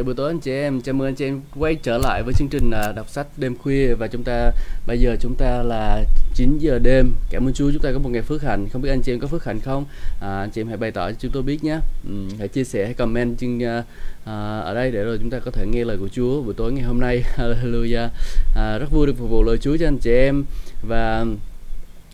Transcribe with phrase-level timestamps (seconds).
[0.00, 2.34] Chào buổi tối anh chị em, chào mừng anh chị em quay trở lại với
[2.34, 4.52] chương trình à, đọc sách đêm khuya và chúng ta
[4.86, 7.12] bây giờ chúng ta là 9 giờ đêm.
[7.30, 8.68] Cảm ơn Chúa chúng ta có một ngày phước hạnh.
[8.72, 9.84] Không biết anh chị em có phước hạnh không?
[10.20, 11.78] À, anh chị em hãy bày tỏ cho chúng tôi biết nhé.
[12.08, 13.84] Ừ, hãy chia sẻ, hãy comment trên à,
[14.24, 16.72] à ở đây để rồi chúng ta có thể nghe lời của Chúa buổi tối
[16.72, 17.22] ngày hôm nay.
[17.36, 18.08] Hallelujah.
[18.56, 20.44] À, rất vui được phục vụ lời Chúa cho anh chị em
[20.88, 21.26] và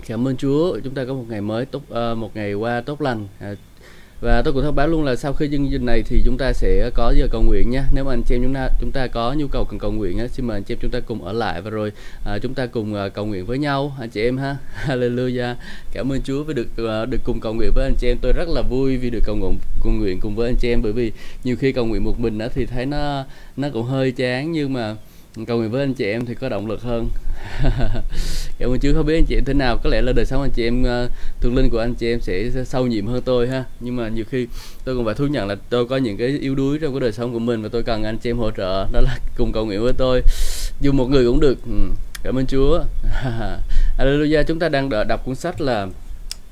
[0.07, 3.01] cảm ơn Chúa chúng ta có một ngày mới tốt à, một ngày qua tốt
[3.01, 3.27] lành
[4.21, 6.53] và tôi cũng thông báo luôn là sau khi chương trình này thì chúng ta
[6.53, 7.85] sẽ có giờ cầu nguyện nha.
[7.93, 10.19] Nếu mà anh chị em chúng ta chúng ta có nhu cầu cần cầu nguyện
[10.19, 11.63] á, xin mời anh chị em chúng ta cùng ở lại.
[11.63, 11.93] Và rồi
[12.25, 14.57] à, chúng ta cùng à, cầu nguyện với nhau anh chị em ha.
[14.87, 15.55] Hallelujah.
[15.93, 18.17] Cảm ơn Chúa vì được à, được cùng cầu nguyện với anh chị em.
[18.23, 20.83] Tôi rất là vui vì được cầu nguyện cầu nguyện cùng với anh chị em
[20.83, 21.13] bởi vì
[21.45, 23.25] nhiều khi cầu nguyện một mình đó thì thấy nó
[23.57, 24.53] nó cũng hơi chán.
[24.53, 24.97] Nhưng mà
[25.45, 27.09] cầu nguyện với anh chị em thì có động lực hơn.
[28.59, 30.43] Cảm ơn Chúa không biết anh chị em thế nào có lẽ là đời sống
[30.43, 33.49] anh chị em uh, thuộc linh của anh chị em sẽ, sâu nhiệm hơn tôi
[33.49, 33.65] ha.
[33.81, 34.47] Nhưng mà nhiều khi
[34.85, 37.13] tôi cũng phải thú nhận là tôi có những cái yếu đuối trong cái đời
[37.13, 39.67] sống của mình và tôi cần anh chị em hỗ trợ đó là cùng cầu
[39.67, 40.23] nguyện với tôi.
[40.81, 41.59] Dù một người cũng được.
[41.67, 41.91] Ừ,
[42.23, 42.85] cảm ơn Chúa.
[43.99, 44.43] Hallelujah.
[44.43, 45.87] Chúng ta đang đọc cuốn sách là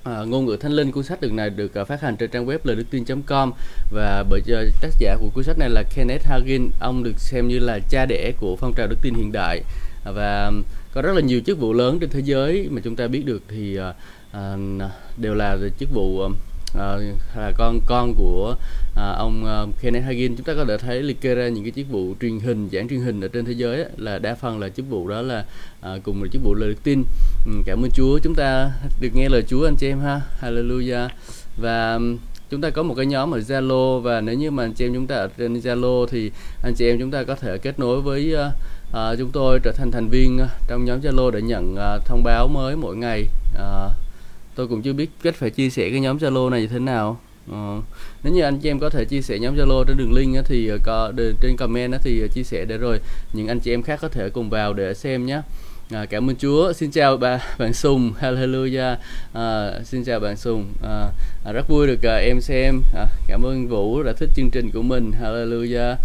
[0.04, 2.47] À, ngôn ngữ thanh linh cuốn sách được này được uh, phát hành trên trang
[2.47, 3.53] web lời đức tin.com
[3.91, 6.70] và bởi uh, tác giả của cuốn sách này là Kenneth Hagin.
[6.81, 9.62] Ông được xem như là cha đẻ của phong trào đức tin hiện đại.
[10.04, 10.53] À, và
[10.94, 13.43] có rất là nhiều chức vụ lớn trên thế giới mà chúng ta biết được
[13.48, 13.94] thì uh,
[14.37, 16.32] uh, đều là chức vụ uh,
[16.78, 17.02] Ờ,
[17.36, 18.56] là con con của
[18.92, 20.36] uh, ông uh, Kenneth Hagin.
[20.36, 22.88] Chúng ta có thể thấy liệt kê ra những cái chức vụ truyền hình giảng
[22.88, 25.44] truyền hình ở trên thế giới ấy, là đa phần là chức vụ đó là
[25.80, 27.04] uh, cùng là chức vụ lời đức tin.
[27.46, 28.18] Ừ, cảm ơn Chúa.
[28.18, 30.20] Chúng ta được nghe lời Chúa anh chị em ha.
[30.40, 31.08] Hallelujah.
[31.56, 32.16] Và ừ,
[32.50, 34.94] chúng ta có một cái nhóm ở Zalo và nếu như mà anh chị em
[34.94, 36.30] chúng ta ở trên Zalo thì
[36.62, 38.52] anh chị em chúng ta có thể kết nối với uh,
[38.90, 42.22] uh, chúng tôi trở thành thành viên uh, trong nhóm Zalo để nhận uh, thông
[42.24, 43.26] báo mới mỗi ngày.
[43.54, 43.92] Uh,
[44.54, 47.20] tôi cũng chưa biết cách phải chia sẻ cái nhóm Zalo này như thế nào.
[47.50, 47.81] Ờ,
[48.22, 50.42] nếu như anh chị em có thể chia sẻ nhóm Zalo trên đường link á,
[50.44, 52.98] thì ờ, có trên comment á, thì ờ, chia sẻ để rồi
[53.32, 55.43] những anh chị em khác có thể cùng vào để xem nhé
[55.91, 56.72] à, ờ, cảm ơn Chúa.
[56.72, 58.12] Xin chào bà bạn Sùng.
[58.20, 58.97] Hallelujah.
[59.32, 60.64] À, xin chào bạn Sùng.
[60.82, 61.09] À,
[61.44, 62.82] à, rất vui được à, em xem.
[62.94, 65.12] À, cảm ơn Vũ đã thích chương trình của mình.
[65.22, 65.97] Hallelujah.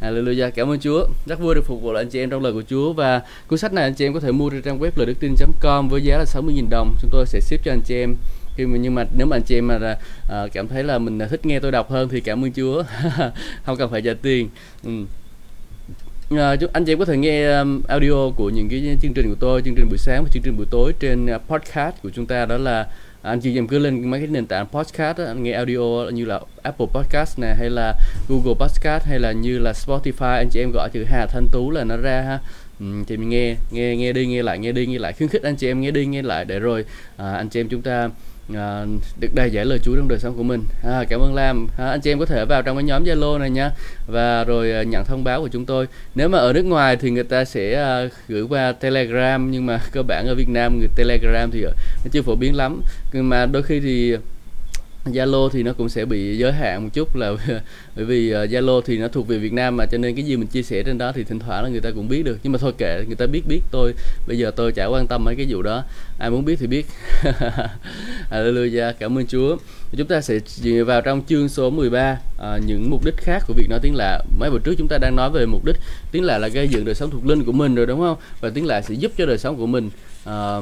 [0.00, 0.50] Hallelujah.
[0.50, 1.06] Cảm ơn Chúa.
[1.26, 2.92] Rất vui được phục vụ lại anh chị em trong lời của Chúa.
[2.92, 5.20] Và cuốn sách này anh chị em có thể mua trên trang web lời đức
[5.20, 6.94] tin.com với giá là 60.000 đồng.
[7.00, 8.16] Chúng tôi sẽ ship cho anh chị em.
[8.56, 9.98] Khi mà nhưng mà nếu mà anh chị em mà à,
[10.30, 12.82] à cảm thấy là mình à, thích nghe tôi đọc hơn thì cảm ơn Chúa.
[13.64, 14.48] Không cần phải trả tiền.
[14.84, 14.90] Ừ.
[16.30, 19.36] À, anh chị em có thể nghe um, audio của những cái chương trình của
[19.40, 22.26] tôi chương trình buổi sáng và chương trình buổi tối trên uh, podcast của chúng
[22.26, 22.46] ta.
[22.46, 22.86] Đó là
[23.26, 26.24] anh chị em cứ lên mấy cái nền tảng podcast đó, anh nghe audio như
[26.24, 27.94] là Apple Podcast này hay là
[28.28, 31.70] Google Podcast hay là như là Spotify anh chị em gọi chữ Hà Thanh Tú
[31.70, 32.38] là nó ra ha.
[32.80, 35.12] Ừ, thì mình nghe nghe nghe đi nghe lại nghe đi nghe lại.
[35.12, 36.84] Khuyến khích anh chị em nghe đi nghe lại để rồi
[37.16, 38.08] à, anh chị em chúng ta
[38.54, 38.84] à,
[39.20, 40.64] được đầy giải lời Chúa trong đời sống của mình.
[40.84, 41.68] À, cảm ơn Lam.
[41.78, 43.70] À, anh chị em có thể vào trong cái nhóm Zalo này nha.
[44.06, 45.86] Và rồi à, nhận thông báo của chúng tôi.
[46.14, 49.80] Nếu mà ở nước ngoài thì người ta sẽ à, gửi qua Telegram nhưng mà
[49.92, 51.62] cơ bản ở Việt Nam người Telegram thì
[52.04, 52.80] nó chưa phổ biến lắm.
[53.12, 54.16] Nhưng mà đôi khi thì
[55.12, 57.32] Zalo thì nó cũng sẽ bị giới hạn một chút là
[57.96, 60.36] bởi vì ờ, Zalo thì nó thuộc về Việt Nam mà cho nên cái gì
[60.36, 62.38] mình chia sẻ trên đó thì thỉnh thoảng là người ta cũng biết được.
[62.42, 63.92] Nhưng mà thôi kệ người ta biết biết tôi
[64.26, 65.84] bây giờ tôi chả quan tâm mấy cái vụ đó.
[66.18, 66.86] Ai muốn biết thì biết.
[68.30, 69.56] Hallelujah cảm ơn Chúa.
[69.96, 70.38] Chúng ta sẽ
[70.86, 73.94] vào trong chương số 13 à, ờ, những mục đích khác của việc nói tiếng
[73.94, 74.22] lạ.
[74.38, 75.76] Mấy bữa trước chúng ta đang nói về mục đích
[76.12, 78.16] tiếng lạ là gây dựng đời sống thuộc linh của mình rồi đúng không?
[78.40, 79.90] Và tiếng lạ sẽ giúp cho đời sống của mình
[80.24, 80.56] à,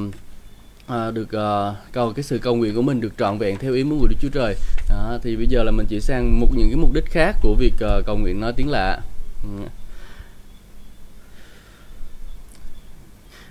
[0.87, 3.73] à, được à, uh, cầu cái sự cầu nguyện của mình được trọn vẹn theo
[3.73, 4.55] ý muốn của Đức Chúa Trời
[4.89, 7.55] À, thì bây giờ là mình chỉ sang một những cái mục đích khác của
[7.59, 9.01] việc uh, cầu nguyện nói tiếng lạ.
[9.43, 9.65] Ừ.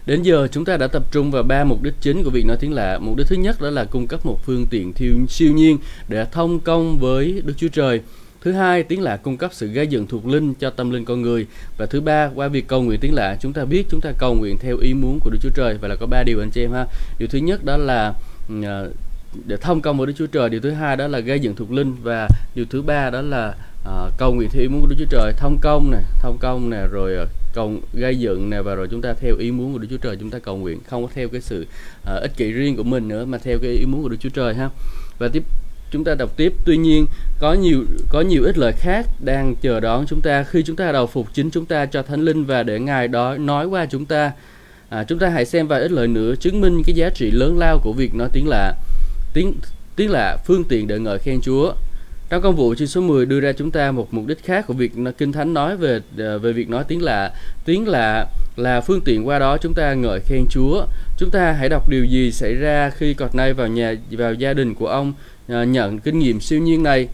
[0.06, 2.58] Đến giờ chúng ta đã tập trung vào ba mục đích chính của việc nói
[2.60, 3.00] tiếng lạ.
[3.00, 5.78] Mục đích thứ nhất đó là cung cấp một phương tiện thiêu, siêu nhiên
[6.08, 8.02] để thông công với Đức Chúa Trời.
[8.44, 11.22] Thứ hai, tiếng lạ cung cấp sự gây dựng thuộc linh cho tâm linh con
[11.22, 11.48] người.
[11.78, 14.36] Và thứ ba, qua việc cầu nguyện tiếng lạ, chúng ta biết chúng ta cầu
[14.36, 15.78] nguyện theo ý muốn của Đức Chúa Trời.
[15.82, 16.86] Và là có ba điều anh chị em ha.
[17.20, 18.14] Điều thứ nhất đó là
[18.50, 18.84] ừ, à,
[19.46, 20.50] để thông công với Đức Chúa Trời.
[20.50, 23.56] Điều thứ hai đó là gây dựng thuộc linh và điều thứ ba đó là
[23.90, 26.70] uh, cầu nguyện theo ý muốn của Đức Chúa Trời, thông công nè, thông công
[26.70, 29.80] nè, rồi à, cầu gây dựng nè và rồi chúng ta theo ý muốn của
[29.80, 31.68] Đức Chúa Trời chúng ta cầu nguyện, không có theo cái sự
[32.02, 34.30] uh, ích kỷ riêng của mình nữa mà theo cái ý muốn của Đức Chúa
[34.30, 34.70] Trời ha.
[35.20, 35.44] Và tiếp
[35.94, 36.54] chúng ta đọc tiếp.
[36.66, 37.06] Tuy nhiên
[37.40, 40.44] có nhiều có nhiều ít lời khác đang chờ đón chúng ta.
[40.44, 43.38] Khi chúng ta đầu phục chính chúng ta cho thánh linh và để ngài đó
[43.38, 44.32] nói qua chúng ta
[44.94, 47.58] à, chúng ta hãy xem vài ít lời nữa chứng minh cái giá trị lớn
[47.60, 48.74] lao của việc nói tiếng lạ
[49.34, 49.54] tiếng
[49.96, 51.74] tiếng lạ phương tiện để ngợi khen Chúa.
[52.30, 54.74] Trong công vụ chương số 10 đưa ra chúng ta một mục đích khác của
[54.74, 57.32] việc kinh thánh nói về à, về việc nói tiếng lạ
[57.66, 58.26] tiếng lạ
[58.56, 59.28] là phương tiện.
[59.28, 60.86] Qua đó chúng ta ngợi khen Chúa.
[61.18, 64.54] Chúng ta hãy đọc điều gì xảy ra khi cọt nay vào nhà vào gia
[64.54, 65.14] đình của ông?
[65.48, 67.08] Ờ, nhận kinh nghiệm siêu nhiên này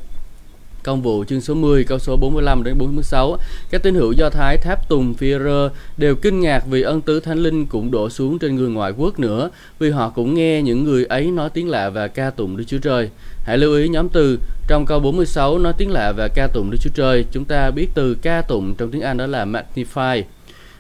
[0.84, 3.38] Công vụ chương số 10 câu số 45 đến 46
[3.72, 7.38] Các tín hữu Do Thái tháp tùng Phi-rơ đều kinh ngạc vì ân tứ thánh
[7.38, 9.50] linh cũng đổ xuống trên người ngoại quốc nữa
[9.80, 12.78] vì họ cũng nghe những người ấy nói tiếng lạ và ca tụng Đức Chúa
[12.78, 13.10] Trời.
[13.44, 16.78] Hãy lưu ý nhóm từ trong câu 46 nói tiếng lạ và ca tụng Đức
[16.82, 17.26] Chúa Trời.
[17.32, 20.24] Chúng ta biết từ ca tụng trong tiếng Anh đó là magnify.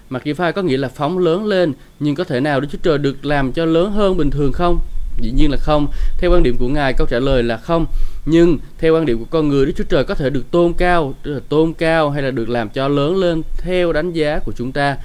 [0.09, 3.25] Magnify có nghĩa là phóng lớn lên, nhưng có thể nào Đức Chúa Trời được
[3.25, 4.79] làm cho lớn hơn bình thường không?
[5.21, 5.87] Dĩ nhiên là không.
[6.17, 7.85] Theo quan điểm của Ngài, câu trả lời là không.
[8.25, 11.13] Nhưng theo quan điểm của con người, Đức Chúa Trời có thể được tôn cao,
[11.49, 14.97] tôn cao hay là được làm cho lớn lên theo đánh giá của chúng ta.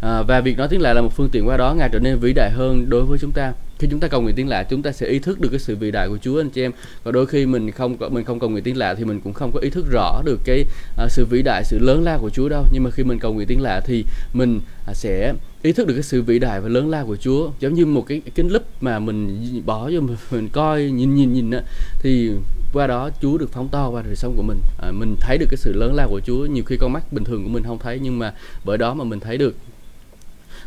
[0.00, 2.18] À, và việc nói tiếng lạ là một phương tiện qua đó Ngài trở nên
[2.18, 4.82] vĩ đại hơn đối với chúng ta khi chúng ta cầu nguyện tiếng lạ chúng
[4.82, 6.72] ta sẽ ý thức được cái sự vĩ đại của Chúa anh chị em.
[7.04, 9.52] Và đôi khi mình không mình không cầu nguyện tiếng lạ thì mình cũng không
[9.52, 10.64] có ý thức rõ được cái
[11.04, 12.64] uh, sự vĩ đại sự lớn lao của Chúa đâu.
[12.72, 14.60] Nhưng mà khi mình cầu nguyện tiếng lạ thì mình
[14.90, 17.50] uh, sẽ ý thức được cái sự vĩ đại và lớn lao của Chúa.
[17.60, 21.32] Giống như một cái kính lúp mà mình bỏ cho mình, mình coi nhìn nhìn
[21.32, 21.62] nhìn á
[22.00, 22.30] thì
[22.72, 24.58] qua đó Chúa được phóng to qua đời sống của mình.
[24.82, 26.46] À, mình thấy được cái sự lớn lao của Chúa.
[26.46, 28.32] Nhiều khi con mắt bình thường của mình không thấy nhưng mà
[28.64, 29.54] bởi đó mà mình thấy được.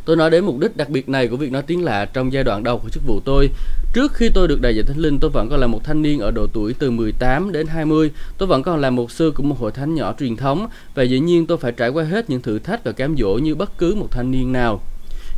[0.06, 2.44] Tôi nói đến mục đích đặc biệt này của việc nói tiếng lạ trong giai
[2.44, 3.50] đoạn đầu của chức vụ tôi.
[3.94, 6.19] Trước khi tôi được đại diện Thánh Linh, tôi vẫn còn là một thanh niên
[6.19, 8.12] ở độ tuổi từ 18 đến 20.
[8.38, 11.19] Tôi vẫn còn là một sư của một hội thánh nhỏ truyền thống và dĩ
[11.19, 13.95] nhiên tôi phải trải qua hết những thử thách và cám dỗ như bất cứ
[13.95, 14.81] một thanh niên nào.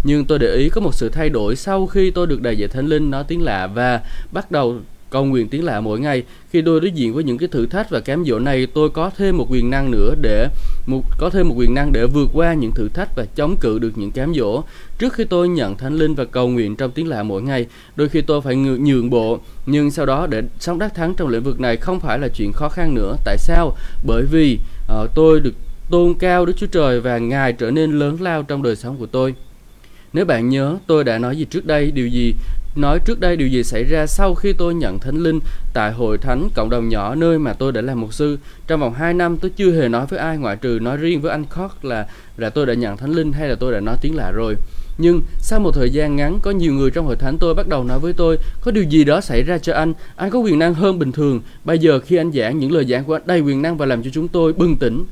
[0.04, 2.69] Nhưng tôi để ý có một sự thay đổi sau khi tôi được đại diện
[2.69, 4.01] Thánh Linh nói tiếng lạ và
[4.31, 4.77] bắt đầu
[5.13, 6.24] cầu nguyện tiếng lạ mỗi ngày.
[6.50, 9.12] Khi tôi đối diện với những cái thử thách và cám dỗ này, tôi có
[9.18, 10.48] thêm một quyền năng nữa để
[10.88, 13.80] một có thêm một quyền năng để vượt qua những thử thách và chống cự
[13.80, 14.63] được những cám dỗ.
[14.98, 17.65] Trước khi tôi nhận thánh linh và cầu nguyện trong tiếng lạ mỗi ngày,
[17.95, 21.44] đôi khi tôi phải nhượng bộ, nhưng sau đó để sống đắc thắng trong lĩnh
[21.44, 23.15] vực này không phải là chuyện khó khăn nữa.
[23.25, 23.75] Tại sao?
[24.06, 24.60] Bởi vì
[24.94, 25.54] uh, tôi được
[25.89, 29.06] tôn cao Đức Chúa Trời và Ngài trở nên lớn lao trong đời sống của
[29.06, 29.36] tôi.
[30.13, 32.33] Nếu bạn nhớ, tôi đã nói gì trước đây, điều gì
[32.75, 35.40] nói trước đây điều gì xảy ra sau khi tôi nhận thánh linh
[35.74, 38.38] tại hội thánh cộng đồng nhỏ nơi mà tôi đã làm mục sư.
[38.68, 41.31] Trong vòng 2 năm tôi chưa hề nói với ai ngoại trừ nói riêng với
[41.31, 44.16] anh Cork là là tôi đã nhận thánh linh hay là tôi đã nói tiếng
[44.16, 44.56] lạ rồi.
[44.98, 47.84] Nhưng sau một thời gian ngắn có nhiều người trong hội thánh tôi bắt đầu
[47.84, 50.74] nói với tôi có điều gì đó xảy ra cho anh, anh có quyền năng
[50.74, 51.42] hơn bình thường.
[51.64, 54.04] Bây giờ khi anh giảng những lời giảng của anh đầy quyền năng và làm
[54.04, 55.06] cho chúng tôi bừng tỉnh.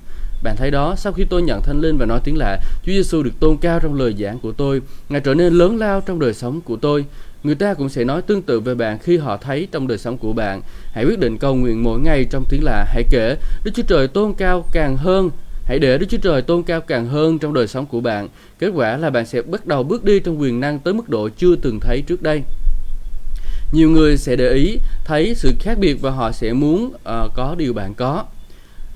[0.43, 3.23] Bạn thấy đó, sau khi tôi nhận thánh linh và nói tiếng lạ, Chúa Giêsu
[3.23, 6.33] được tôn cao trong lời giảng của tôi, Ngài trở nên lớn lao trong đời
[6.33, 7.05] sống của tôi.
[7.43, 10.17] Người ta cũng sẽ nói tương tự về bạn khi họ thấy trong đời sống
[10.17, 10.61] của bạn.
[10.91, 12.85] Hãy quyết định cầu nguyện mỗi ngày trong tiếng lạ.
[12.87, 15.29] Hãy kể Đức Chúa Trời tôn cao càng hơn.
[15.65, 18.27] Hãy để Đức Chúa Trời tôn cao càng hơn trong đời sống của bạn.
[18.59, 21.29] Kết quả là bạn sẽ bắt đầu bước đi trong quyền năng tới mức độ
[21.37, 22.43] chưa từng thấy trước đây.
[23.73, 27.55] Nhiều người sẽ để ý thấy sự khác biệt và họ sẽ muốn uh, có
[27.57, 28.25] điều bạn có.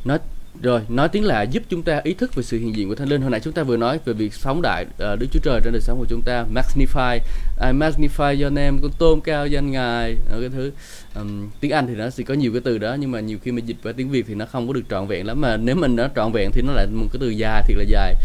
[0.05, 0.17] Nó
[0.61, 3.07] rồi, nói tiếng lạ giúp chúng ta ý thức về sự hiện diện của Thánh
[3.07, 3.21] Linh.
[3.21, 5.73] Hồi nãy chúng ta vừa nói về việc phóng đại uh, Đức Chúa Trời trên
[5.73, 6.45] đời sống của chúng ta.
[6.53, 7.19] Magnify,
[7.61, 10.15] I magnify your name, con tôn cao danh Ngài.
[10.29, 10.71] Ở cái thứ
[11.15, 13.51] um, tiếng Anh thì nó sẽ có nhiều cái từ đó nhưng mà nhiều khi
[13.51, 15.75] mình dịch vào tiếng Việt thì nó không có được trọn vẹn lắm mà nếu
[15.75, 18.15] mình nó trọn vẹn thì nó lại một cái từ dài thiệt là dài.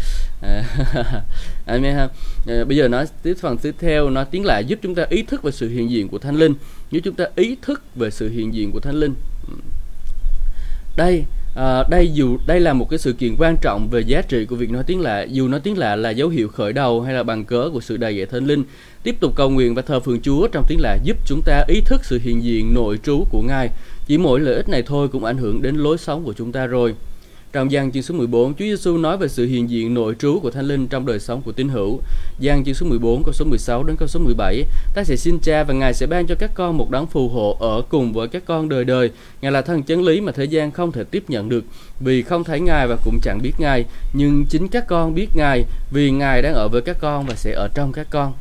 [0.41, 0.63] Ờ,
[1.65, 2.03] Amen ha.
[2.03, 5.23] Uh, bây giờ nói tiếp phần tiếp theo nói tiếng lạ giúp chúng ta ý
[5.23, 6.53] thức về sự hiện diện của Thánh Linh.
[6.91, 9.13] Giúp chúng ta ý thức về sự hiện diện của Thánh Linh.
[10.95, 14.45] Đây À, đây dù đây là một cái sự kiện quan trọng về giá trị
[14.45, 17.13] của việc nói tiếng lạ dù nói tiếng lạ là dấu hiệu khởi đầu hay
[17.13, 18.63] là bằng cớ của sự đầy dạy thánh linh
[19.03, 21.81] tiếp tục cầu nguyện và thờ phượng Chúa trong tiếng lạ giúp chúng ta ý
[21.85, 23.69] thức sự hiện diện nội trú của Ngài.
[24.07, 26.65] Chỉ mỗi lợi ích này thôi cũng ảnh hưởng đến lối sống của chúng ta
[26.65, 26.95] rồi
[27.53, 30.51] trong gian chương số 14, Chúa Giêsu nói về sự hiện diện nội trú của
[30.51, 31.99] Thánh Linh trong đời sống của tín hữu.
[32.39, 35.63] Gian chương số 14 câu số 16 đến câu số 17, ta sẽ xin Cha
[35.63, 38.43] và Ngài sẽ ban cho các con một đấng phù hộ ở cùng với các
[38.45, 39.11] con đời đời.
[39.41, 41.63] Ngài là thần chân lý mà thế gian không thể tiếp nhận được,
[41.99, 45.63] vì không thấy Ngài và cũng chẳng biết Ngài, nhưng chính các con biết Ngài,
[45.91, 48.33] vì Ngài đang ở với các con và sẽ ở trong các con.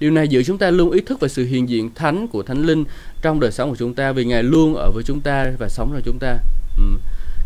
[0.00, 2.62] Điều này giữ chúng ta luôn ý thức về sự hiện diện thánh của Thánh
[2.62, 2.84] Linh
[3.22, 5.90] trong đời sống của chúng ta vì Ngài luôn ở với chúng ta và sống
[5.92, 6.38] trong chúng ta.
[6.78, 6.84] Ừ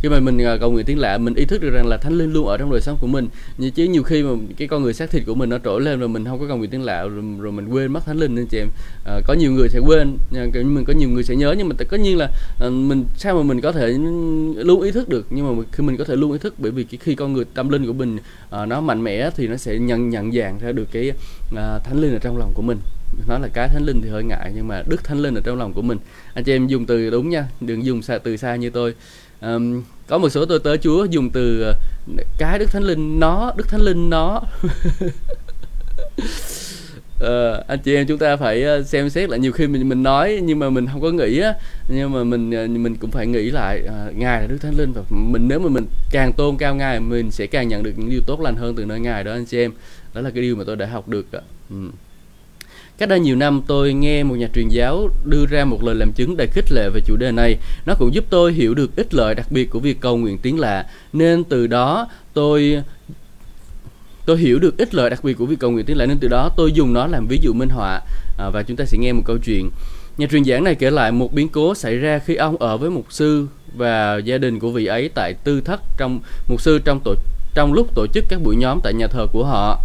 [0.02, 2.18] khi mà mình à, cầu nguyện tiếng lạ mình ý thức được rằng là thánh
[2.18, 3.28] linh luôn ở trong đời sống của mình.
[3.58, 6.00] Như chứ nhiều khi mà cái con người xác thịt của mình nó trỗi lên
[6.00, 8.34] rồi mình không có cầu nguyện tiếng lạ rồi, rồi mình quên mất thánh linh
[8.34, 8.68] nên chị em
[9.06, 11.68] à, có nhiều người sẽ quên à, nhưng mình có nhiều người sẽ nhớ nhưng
[11.68, 12.30] mà tất nhiên là
[12.60, 13.88] à, mình sao mà mình có thể
[14.56, 15.26] luôn ý thức được?
[15.30, 17.44] Nhưng mà khi mình có thể luôn ý thức bởi vì cái khi con người
[17.54, 18.18] tâm linh của mình
[18.50, 21.12] à, nó mạnh mẽ thì nó sẽ nhận nhận dạng ra được cái
[21.56, 22.78] à, thánh linh ở trong lòng của mình.
[23.28, 25.58] Nói là cái thánh linh thì hơi ngại nhưng mà đức thánh linh ở trong
[25.58, 25.98] lòng của mình.
[26.34, 28.94] Anh chị em dùng từ đúng nha đừng dùng xa từ xa như tôi
[29.42, 31.74] um, có một số tôi tớ chúa dùng từ ờ,
[32.38, 34.42] cái đức thánh linh nó đức thánh linh nó.
[37.16, 40.02] Uh, anh chị em chúng ta phải ờ, xem xét lại nhiều khi mình mình
[40.02, 41.54] nói nhưng mà mình không có nghĩ á
[41.88, 42.50] nhưng mà mình
[42.82, 45.68] mình cũng phải nghĩ lại uh, ngài là đức thánh linh và mình nếu mà
[45.68, 48.74] mình càng tôn cao ngài mình sẽ càng nhận được những điều tốt lành hơn
[48.76, 49.72] từ nơi ngài đó anh chị em.
[50.14, 51.26] Đó là cái điều mà tôi đã học được
[51.74, 51.94] uh.
[53.02, 56.12] Cách đây nhiều năm tôi nghe một nhà truyền giáo đưa ra một lời làm
[56.12, 57.58] chứng đầy khích lệ về chủ đề này.
[57.86, 60.60] Nó cũng giúp tôi hiểu được ích lợi đặc biệt của việc cầu nguyện tiếng
[60.60, 60.86] lạ.
[61.12, 62.82] Nên từ đó tôi
[64.26, 66.28] tôi hiểu được ích lợi đặc biệt của việc cầu nguyện tiếng lạ nên từ
[66.28, 68.00] đó tôi dùng nó làm ví dụ minh họa
[68.38, 69.70] à, và chúng ta sẽ nghe một câu chuyện
[70.18, 72.90] nhà truyền giảng này kể lại một biến cố xảy ra khi ông ở với
[72.90, 77.00] mục sư và gia đình của vị ấy tại tư thất trong mục sư trong
[77.04, 77.14] tổ
[77.54, 79.80] trong lúc tổ chức các buổi nhóm tại nhà thờ của họ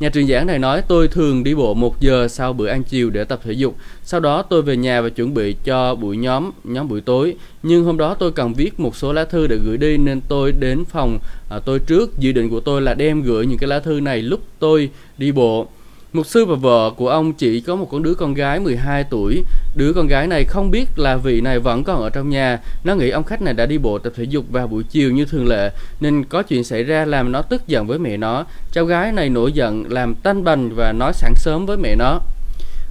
[0.00, 3.10] Nhà truyền giảng này nói tôi thường đi bộ một giờ sau bữa ăn chiều
[3.10, 3.76] để tập thể dục.
[4.04, 7.36] Sau đó tôi về nhà và chuẩn bị cho buổi nhóm, nhóm buổi tối.
[7.62, 10.52] Nhưng hôm đó tôi cần viết một số lá thư để gửi đi nên tôi
[10.52, 11.18] đến phòng
[11.50, 12.18] à, tôi trước.
[12.18, 15.32] Dự định của tôi là đem gửi những cái lá thư này lúc tôi đi
[15.32, 15.68] bộ.
[16.12, 19.42] Mục sư và vợ của ông chỉ có một con đứa con gái 12 tuổi.
[19.76, 22.60] Đứa con gái này không biết là vị này vẫn còn ở trong nhà.
[22.84, 25.24] Nó nghĩ ông khách này đã đi bộ tập thể dục vào buổi chiều như
[25.24, 28.44] thường lệ, nên có chuyện xảy ra làm nó tức giận với mẹ nó.
[28.72, 32.20] Cháu gái này nổi giận, làm tanh bành và nói sáng sớm với mẹ nó.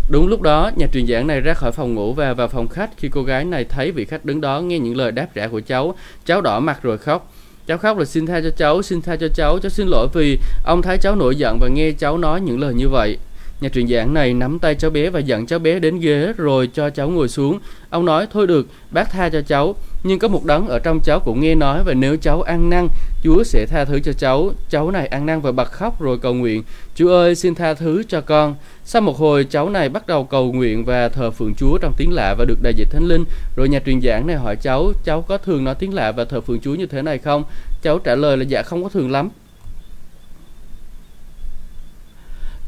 [0.10, 2.90] Đúng lúc đó, nhà truyền giảng này ra khỏi phòng ngủ và vào phòng khách
[2.98, 5.62] khi cô gái này thấy vị khách đứng đó nghe những lời đáp trả của
[5.68, 5.96] cháu.
[6.26, 7.31] Cháu đỏ mặt rồi khóc.
[7.72, 10.38] Cháu khóc là xin tha cho cháu, xin tha cho cháu, cháu xin lỗi vì
[10.66, 13.18] ông thấy cháu nổi giận và nghe cháu nói những lời như vậy.
[13.62, 16.70] Nhà truyền giảng này nắm tay cháu bé và dẫn cháu bé đến ghế rồi
[16.74, 17.60] cho cháu ngồi xuống.
[17.90, 19.76] Ông nói thôi được, bác tha cho cháu.
[20.04, 22.88] Nhưng có một đấng ở trong cháu cũng nghe nói và nếu cháu ăn năn,
[23.24, 24.52] Chúa sẽ tha thứ cho cháu.
[24.70, 26.64] Cháu này ăn năn và bật khóc rồi cầu nguyện.
[26.96, 28.56] Chúa ơi xin tha thứ cho con.
[28.86, 32.14] Sau một hồi cháu này bắt đầu cầu nguyện và thờ phượng Chúa trong tiếng
[32.14, 33.26] lạ và được đại dịch thánh linh.
[33.56, 36.42] Rồi nhà truyền giảng này hỏi cháu, cháu có thường nói tiếng lạ và thờ
[36.42, 37.44] phượng Chúa như thế này không?
[37.82, 39.30] Cháu trả lời là dạ không có thường lắm.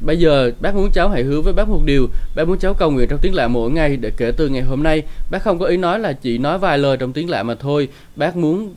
[0.06, 2.92] Bây giờ bác muốn cháu hãy hứa với bác một điều, bác muốn cháu cầu
[2.92, 5.04] nguyện trong tiếng lạ mỗi ngày để kể từ ngày hôm nay.
[5.32, 7.88] Bác không có ý nói là chỉ nói vài lời trong tiếng lạ mà thôi.
[8.16, 8.74] Bác muốn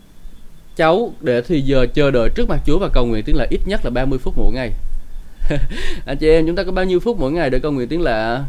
[0.77, 3.61] cháu để thì giờ chờ đợi trước mặt Chúa và cầu nguyện tiếng lạ ít
[3.67, 4.71] nhất là 30 phút mỗi ngày.
[6.07, 8.03] anh chị em chúng ta có bao nhiêu phút mỗi ngày để cầu nguyện tiếng
[8.03, 8.45] lạ?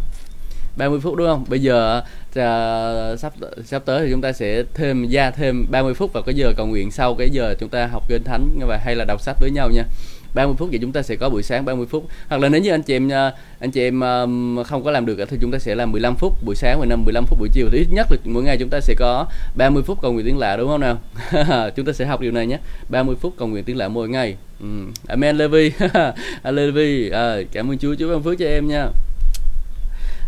[0.78, 1.46] 30 phút đúng không?
[1.50, 2.02] Bây giờ
[2.36, 3.34] à, sắp
[3.66, 6.68] sắp tới thì chúng ta sẽ thêm gia thêm 30 phút vào cái giờ cầu
[6.68, 9.52] nguyện sau cái giờ chúng ta học kinh thánh và hay là đọc sách với
[9.52, 9.84] nhau nha.
[10.38, 12.08] 30 phút vậy chúng ta sẽ có buổi sáng 30 phút.
[12.30, 14.26] Hoặc là nếu như anh chị em à, anh chị em à,
[14.66, 17.04] không có làm được thì chúng ta sẽ làm 15 phút buổi sáng và năm
[17.06, 17.68] 15 phút buổi chiều.
[17.72, 19.26] Thì ít nhất là mỗi ngày chúng ta sẽ có
[19.56, 21.00] 30 phút cầu nguyện tiếng lạ đúng không nào?
[21.76, 22.60] Chúng ta sẽ học điều này nhé.
[22.90, 24.36] 30 phút cầu nguyện tiếng lạ mỗi ngày.
[24.60, 24.68] Ừ.
[25.08, 25.72] amen Levi.
[26.44, 27.96] Levi à, cảm ơn Chúa.
[28.00, 28.88] Chúa ban phước cho em nha.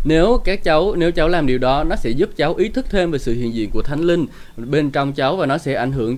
[0.04, 3.10] Nếu các cháu nếu cháu làm điều đó nó sẽ giúp cháu ý thức thêm
[3.10, 4.26] về sự hiện diện của thánh linh
[4.56, 6.16] bên trong cháu và nó sẽ ảnh hưởng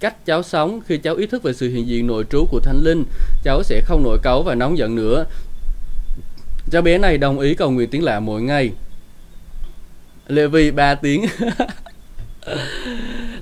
[0.00, 2.80] cách cháu sống khi cháu ý thức về sự hiện diện nội trú của thánh
[2.82, 3.04] linh
[3.44, 5.26] cháu sẽ không nổi cáu và nóng giận nữa.
[6.70, 8.72] Cháu bé này đồng ý cầu nguyện tiếng lạ mỗi ngày.
[10.28, 11.24] Lê vi ba tiếng.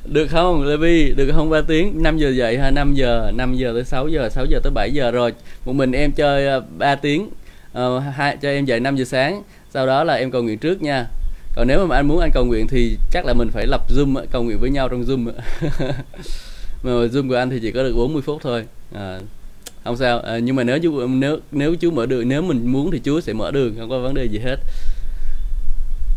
[0.04, 2.02] Được không lê vi được không ba tiếng?
[2.02, 4.90] 5 giờ dậy ha 5 giờ 5 giờ tới 6 giờ 6 giờ tới 7
[4.92, 5.32] giờ rồi.
[5.64, 7.30] Một mình em chơi ờ, 3 tiếng.
[7.78, 9.42] Uh, hai, cho em dậy 5 giờ sáng.
[9.70, 11.06] Sau đó là em cầu nguyện trước nha
[11.54, 14.26] còn nếu mà anh muốn anh cầu nguyện thì chắc là mình phải lập zoom
[14.30, 15.24] cầu nguyện với nhau trong zoom
[16.82, 18.64] mà zoom của anh thì chỉ có được 40 phút thôi.
[18.94, 19.20] À,
[19.84, 20.20] không sao.
[20.20, 23.20] À, nhưng mà nếu chú nếu nếu chú mở đường nếu mình muốn thì chúa
[23.20, 24.56] sẽ mở đường không có vấn đề gì hết.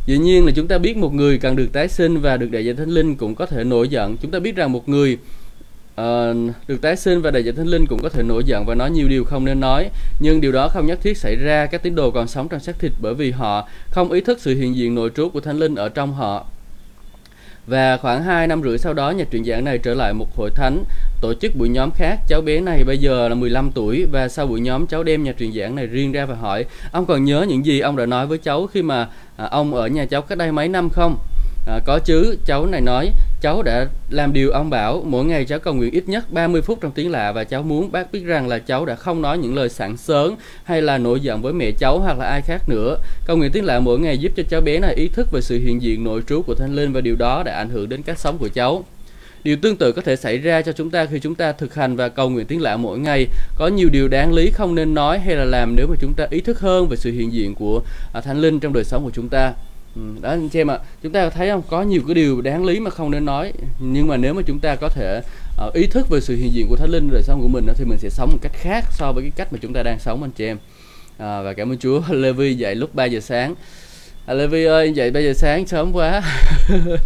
[0.06, 2.66] Dĩ nhiên là chúng ta biết một người cần được tái sinh và được đại
[2.66, 4.18] diện thánh linh cũng có thể nổi giận.
[4.18, 5.18] Chúng ta biết rằng một người
[6.02, 6.36] uh,
[6.68, 8.92] được tái sinh và đại diện thánh linh cũng có thể nổi giận và nói
[8.92, 11.96] nhiều điều không nên nói nhưng điều đó không nhất thiết xảy ra các tín
[11.96, 14.96] đồ còn sống trong xác thịt bởi vì họ không ý thức sự hiện diện
[14.96, 16.46] nội trú của thánh linh ở trong họ
[17.68, 20.50] và khoảng 2 năm rưỡi sau đó, nhà truyền giảng này trở lại một hội
[20.56, 20.84] thánh
[21.22, 22.20] tổ chức buổi nhóm khác.
[22.28, 25.34] Cháu bé này bây giờ là 15 tuổi và sau buổi nhóm cháu đem nhà
[25.40, 28.28] truyền giảng này riêng ra và hỏi ông còn nhớ những gì ông đã nói
[28.28, 31.18] với cháu khi mà à, ông ở nhà cháu cách đây mấy năm không?
[31.68, 33.12] À, có chứ, cháu này nói
[33.46, 36.82] cháu đã làm điều ông bảo mỗi ngày cháu cầu nguyện ít nhất 30 phút
[36.82, 39.56] trong tiếng lạ và cháu muốn bác biết rằng là cháu đã không nói những
[39.56, 42.98] lời sẵn sớm hay là nổi giận với mẹ cháu hoặc là ai khác nữa.
[43.26, 45.60] Cầu nguyện tiếng lạ mỗi ngày giúp cho cháu bé này ý thức về sự
[45.60, 48.20] hiện diện nội trú của Thánh Linh và điều đó đã ảnh hưởng đến cách
[48.20, 48.84] sống của cháu.
[49.44, 51.96] Điều tương tự có thể xảy ra cho chúng ta khi chúng ta thực hành
[51.96, 53.28] và cầu nguyện tiếng lạ mỗi ngày.
[53.56, 56.28] Có nhiều điều đáng lý không nên nói hay là làm nếu mà chúng ta
[56.30, 57.82] ý thức hơn về sự hiện diện của
[58.14, 59.54] à, Thánh Linh trong đời sống của chúng ta.
[59.96, 60.80] Ừ, đó anh chị em ạ.
[61.04, 63.54] Chúng ta thấy không có nhiều cái điều đáng lý mà không nên nói.
[63.80, 65.22] Nhưng mà nếu mà chúng ta có thể
[65.68, 67.74] uh, ý thức về sự hiện diện của thánh linh đời sống của mình đó,
[67.78, 70.00] thì mình sẽ sống một cách khác so với cái cách mà chúng ta đang
[70.00, 70.58] sống anh chị em
[71.18, 72.02] à, ờ, và cảm ơn Chúa.
[72.10, 73.56] Levi dậy lúc 3 giờ sáng.
[74.26, 76.22] À, Levi ơi dậy 3 giờ sáng sớm quá.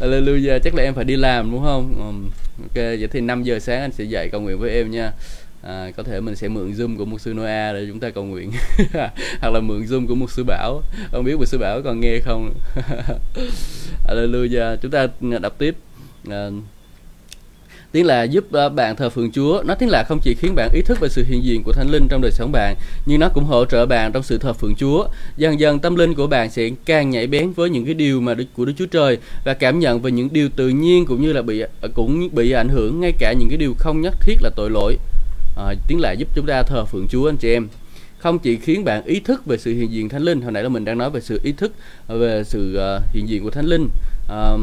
[0.00, 1.94] Hallelujah chắc là em phải đi làm đúng không?
[1.98, 2.30] Um,
[2.62, 5.12] ok vậy thì 5 giờ sáng anh sẽ dậy cầu nguyện với em nha
[5.66, 8.24] à, có thể mình sẽ mượn zoom của một sư Noah để chúng ta cầu
[8.24, 8.50] nguyện
[9.40, 12.18] hoặc là mượn zoom của một sư Bảo không biết một sư Bảo còn nghe
[12.24, 12.54] không
[14.08, 15.08] Hallelujah chúng ta
[15.40, 15.74] đọc tiếp
[16.30, 16.50] à,
[17.94, 19.62] tiếng là giúp à, bạn thờ phượng Chúa.
[19.66, 21.90] Nó tiếng là không chỉ khiến bạn ý thức về sự hiện diện của Thánh
[21.90, 24.74] Linh trong đời sống bạn, nhưng nó cũng hỗ trợ bạn trong sự thờ phượng
[24.74, 25.06] Chúa.
[25.36, 28.34] Dần dần tâm linh của bạn sẽ càng nhạy bén với những cái điều mà
[28.56, 31.42] của Đức Chúa Trời và cảm nhận về những điều tự nhiên cũng như là
[31.42, 31.62] bị
[31.94, 34.96] cũng bị ảnh hưởng ngay cả những cái điều không nhất thiết là tội lỗi.
[35.56, 37.68] À, tiếng là giúp chúng ta thờ phượng Chúa anh chị em
[38.18, 40.68] không chỉ khiến bạn ý thức về sự hiện diện thánh linh hồi nãy là
[40.68, 41.72] mình đang nói về sự ý thức
[42.06, 43.88] ờ, về sự uh, hiện diện của thánh linh
[44.32, 44.60] uh,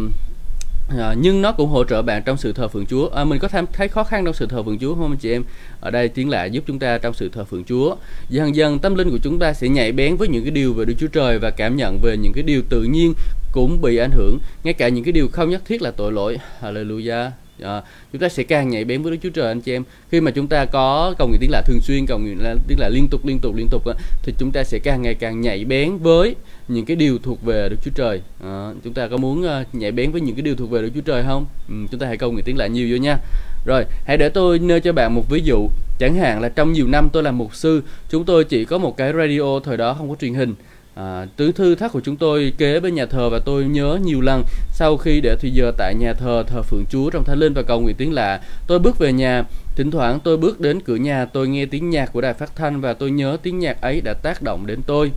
[0.99, 3.09] À, nhưng nó cũng hỗ trợ bạn trong sự thờ phượng Chúa.
[3.09, 5.31] À, mình có tham thấy khó khăn trong sự thờ phượng Chúa không anh chị
[5.31, 5.43] em?
[5.81, 7.95] Ở đây tiếng lạ giúp chúng ta trong sự thờ phượng Chúa.
[8.29, 10.85] Dần dần tâm linh của chúng ta sẽ nhạy bén với những cái điều về
[10.85, 13.13] Đức Chúa Trời và cảm nhận về những cái điều tự nhiên
[13.51, 16.37] cũng bị ảnh hưởng, ngay cả những cái điều không nhất thiết là tội lỗi.
[16.61, 17.29] Hallelujah
[17.61, 19.83] à, chúng ta sẽ càng nhạy bén với Đức Chúa Trời anh chị em.
[20.11, 22.79] Khi mà chúng ta có cầu nguyện tiếng lạ thường xuyên cầu nguyện là tiếng
[22.79, 23.83] lạ liên tục liên tục liên tục
[24.23, 26.35] thì chúng ta sẽ càng ngày càng nhạy bén với
[26.67, 28.21] những cái điều thuộc về Đức Chúa Trời.
[28.43, 30.81] À, chúng ta có muốn ờ, uh, nhạy bén với những cái điều thuộc về
[30.81, 31.45] Đức Chúa Trời không?
[31.69, 33.17] Ừ, chúng ta hãy cầu nguyện tiếng lạ nhiều vô nha.
[33.65, 35.69] Rồi hãy để tôi nêu cho bạn một ví dụ.
[35.99, 38.97] Chẳng hạn là trong nhiều năm tôi làm mục sư chúng tôi chỉ có một
[38.97, 40.55] cái radio thời đó không có truyền hình.
[41.01, 44.21] À, tứ thư thất của chúng tôi kế bên nhà thờ và tôi nhớ nhiều
[44.21, 47.53] lần sau khi để thì giờ tại nhà thờ thờ phượng chúa trong thánh linh
[47.53, 48.41] và cầu nguyện tiếng lạ.
[48.67, 49.43] Tôi bước về nhà
[49.75, 52.81] thỉnh thoảng tôi bước đến cửa nhà tôi nghe tiếng nhạc của đài phát thanh
[52.81, 55.11] và tôi nhớ tiếng nhạc ấy đã tác động đến tôi.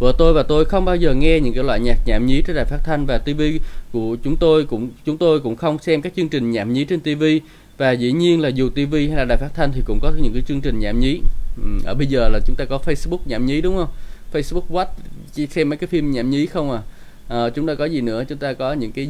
[0.00, 2.56] Vợ tôi và tôi không bao giờ nghe những cái loại nhạc nhảm nhí trên
[2.56, 3.60] đài phát thanh và tivi
[3.92, 7.00] của chúng tôi cũng chúng tôi cũng không xem các chương trình nhảm nhí trên
[7.00, 7.40] tivi
[7.78, 10.32] và dĩ nhiên là dù tivi hay là đài phát thanh thì cũng có những
[10.32, 11.20] cái chương trình nhảm nhí.
[11.56, 13.88] Ừ, ở bây giờ là chúng ta có Facebook nhảm nhí đúng không?
[14.32, 14.86] Facebook Watch
[15.32, 16.82] chỉ xem mấy cái phim nhảm nhí không à?
[17.28, 18.24] À, chúng ta có gì nữa?
[18.28, 19.08] Chúng ta có những cái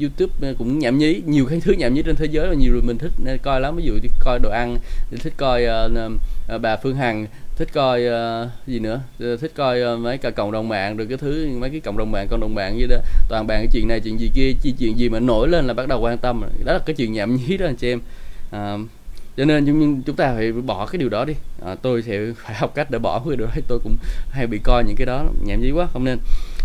[0.00, 2.72] YouTube ờ, cũng nhảm nhí nhiều cái thứ nhảm nhí trên thế giới là nhiều
[2.72, 3.76] người mình thích nên coi lắm.
[3.76, 4.76] Ví dụ coi đồ ăn
[5.10, 7.26] thích coi uh, bà Phương Hằng
[7.56, 9.00] thích coi uh, gì nữa?
[9.18, 12.10] Thích coi uh, mấy cả cộng đồng mạng rồi cái thứ mấy cái cộng đồng
[12.10, 12.96] mạng cộng đồng mạng gì đó.
[13.28, 15.74] Toàn bàn cái chuyện này chuyện gì kia chi chuyện gì mà nổi lên là
[15.74, 18.00] bắt đầu quan tâm đó là cái chuyện nhảm nhí đó anh chị em.
[18.56, 18.88] Uh,
[19.36, 21.34] cho nên chúng, chúng ta phải bỏ cái điều đó đi.
[21.66, 23.96] À, tôi sẽ phải học cách để bỏ cái điều đó tôi cũng
[24.30, 26.18] hay bị coi những cái đó nhảm nhí quá không nên.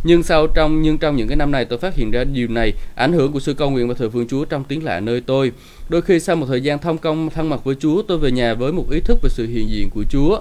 [0.03, 2.73] Nhưng sau trong nhưng trong những cái năm này tôi phát hiện ra điều này
[2.95, 5.51] ảnh hưởng của sự cầu nguyện và thờ phượng Chúa trong tiếng lạ nơi tôi.
[5.89, 8.53] Đôi khi sau một thời gian thông công thân mật với Chúa tôi về nhà
[8.53, 10.39] với một ý thức về sự hiện diện của Chúa.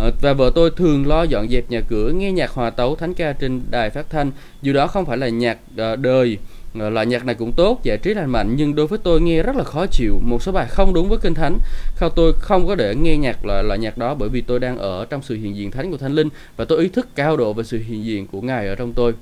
[0.00, 3.14] À, và vợ tôi thường lo dọn dẹp nhà cửa nghe nhạc hòa tấu thánh
[3.14, 4.30] ca trên đài phát thanh.
[4.62, 6.38] Dù đó không phải là nhạc à, đời.
[6.78, 9.42] Ờ, loại nhạc này cũng tốt giải trí lành mạnh nhưng đối với tôi nghe
[9.42, 10.20] rất là khó chịu.
[10.22, 11.58] Một số bài không đúng với kinh thánh.
[11.96, 14.14] Không tôi không có để nghe nhạc loại loại nhạc đó?
[14.14, 16.82] Bởi vì tôi đang ở trong sự hiện diện thánh của thánh linh và tôi
[16.82, 19.12] ý thức cao độ về sự hiện diện của ngài ở trong tôi.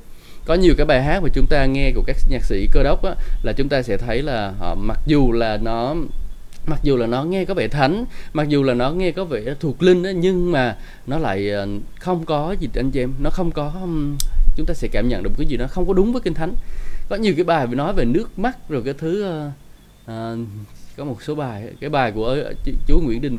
[0.45, 3.05] Có nhiều cái bài hát mà chúng ta nghe của các nhạc sĩ cơ đốc
[3.05, 5.95] á, là chúng ta sẽ thấy là họ mặc dù là nó
[6.67, 9.43] mặc dù là nó nghe có vẻ thánh mặc dù là nó nghe có vẻ
[9.61, 11.69] thuộc linh đó, nhưng mà nó lại ờ,
[12.01, 13.73] không có gì anh chị em nó không có
[14.57, 16.55] chúng ta sẽ cảm nhận được cái gì nó không có đúng với kinh thánh
[17.09, 19.53] có nhiều cái bài nói về nước mắt rồi cái thứ uh,
[20.11, 20.39] uh,
[20.97, 23.39] có một số bài cái bài của uh, chú Nguyễn Đình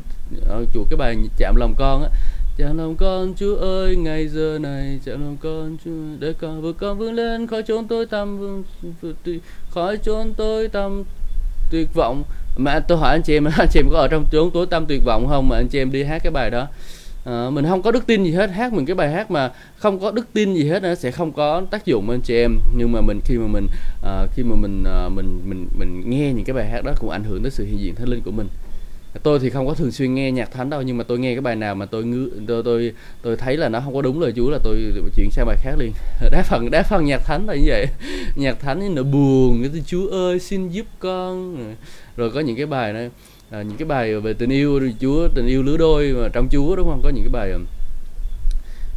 [0.49, 2.09] ờ, uh, chủ cái bài chạm lòng con á.
[2.57, 6.75] Chạm lòng con Chúa ơi ngày giờ này chạm lòng con Chúa để con vượt
[6.79, 8.63] con vươn lên khỏi chốn tôi tâm vương,
[9.69, 11.03] khỏi chốn tôi tâm
[11.71, 12.23] tuyệt vọng.
[12.57, 14.85] Mà tôi hỏi anh chị em anh chị em có ở trong chốn tối tâm
[14.85, 15.49] tuyệt vọng không?
[15.49, 16.67] Mà anh chị em đi hát cái bài đó
[17.29, 18.49] uh, mình không có đức tin gì hết.
[18.49, 21.31] Hát mình cái bài hát mà không có đức tin gì hết nó sẽ không
[21.31, 22.57] có tác dụng lên chị em.
[22.77, 23.67] Nhưng mà mình khi mà mình
[24.01, 27.09] uh, khi mà mình uh, mình mình mình nghe những cái bài hát đó cũng
[27.09, 28.47] ảnh hưởng tới sự hiện diện thánh linh của mình.
[29.23, 31.41] Tôi thì không có thường xuyên nghe nhạc thánh đâu nhưng mà tôi nghe cái
[31.41, 34.33] bài nào mà tôi ngư tôi tôi tôi thấy là nó không có đúng lời
[34.35, 35.91] Chúa là tôi chuyển sang bài khác liền.
[36.31, 37.85] Đa phần đa phần nhạc thánh là như vậy.
[38.35, 41.57] Nhạc thánh nó buồn cái Chúa ơi xin giúp con.
[42.17, 43.09] Rồi có những cái bài này
[43.51, 46.75] à, những cái bài về tình yêu Chúa tình yêu lứa đôi mà trong Chúa
[46.75, 47.01] đúng không?
[47.03, 47.65] Có những cái bài um,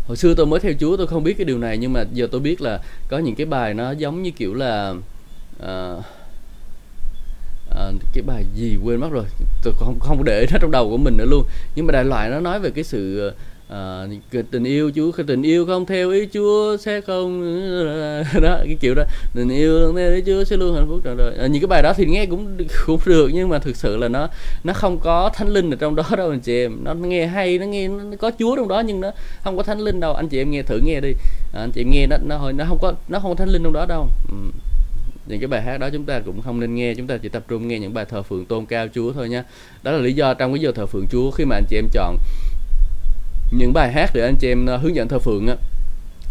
[0.06, 2.28] hồi xưa tôi mới theo Chúa tôi không biết cái điều này nhưng mà giờ
[2.32, 4.94] tôi biết là có những cái bài nó giống như kiểu là
[5.60, 5.94] à,
[7.76, 9.24] à, cái bài gì quên mất rồi
[9.62, 11.44] tôi không không để nó trong đầu của mình nữa luôn.
[11.74, 13.32] Nhưng mà đại loại nó nói về cái sự
[13.72, 14.06] à,
[14.50, 17.42] tình yêu Chúa tình yêu không theo ý Chúa sẽ không
[18.42, 19.02] đó cái kiểu đó.
[19.34, 21.36] Tình yêu không theo ý Chúa sẽ luôn hạnh phúc trọn đời.
[21.38, 22.56] À, những cái bài đó thì nghe cũng
[22.86, 24.28] cũng được nhưng mà thực sự là nó
[24.64, 26.84] nó không có thánh linh ở trong đó đâu anh chị em.
[26.84, 29.10] Nó nghe hay nó nghe nó có Chúa trong đó nhưng nó
[29.44, 30.14] không có thánh linh đâu.
[30.14, 31.12] Anh chị em nghe thử nghe đi.
[31.54, 33.62] À, anh chị em nghe nó nó nó không có nó không có thánh linh
[33.62, 34.08] trong đó đâu.
[34.28, 34.36] Ừ.
[35.26, 36.94] Những cái bài hát đó chúng ta cũng không nên nghe.
[36.94, 39.44] Chúng ta chỉ tập trung nghe những bài thờ phượng tôn cao Chúa thôi nha.
[39.82, 41.88] Đó là lý do trong cái giờ thờ phượng Chúa khi mà anh chị em
[41.92, 42.16] chọn
[43.52, 45.56] những bài hát để anh chị em ờ, hướng dẫn thờ phượng á,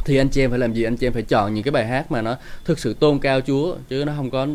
[0.05, 0.83] thì anh chị em phải làm gì?
[0.83, 3.41] Anh chị em phải chọn những cái bài hát mà nó thực sự tôn cao
[3.41, 4.47] Chúa, chứ nó không có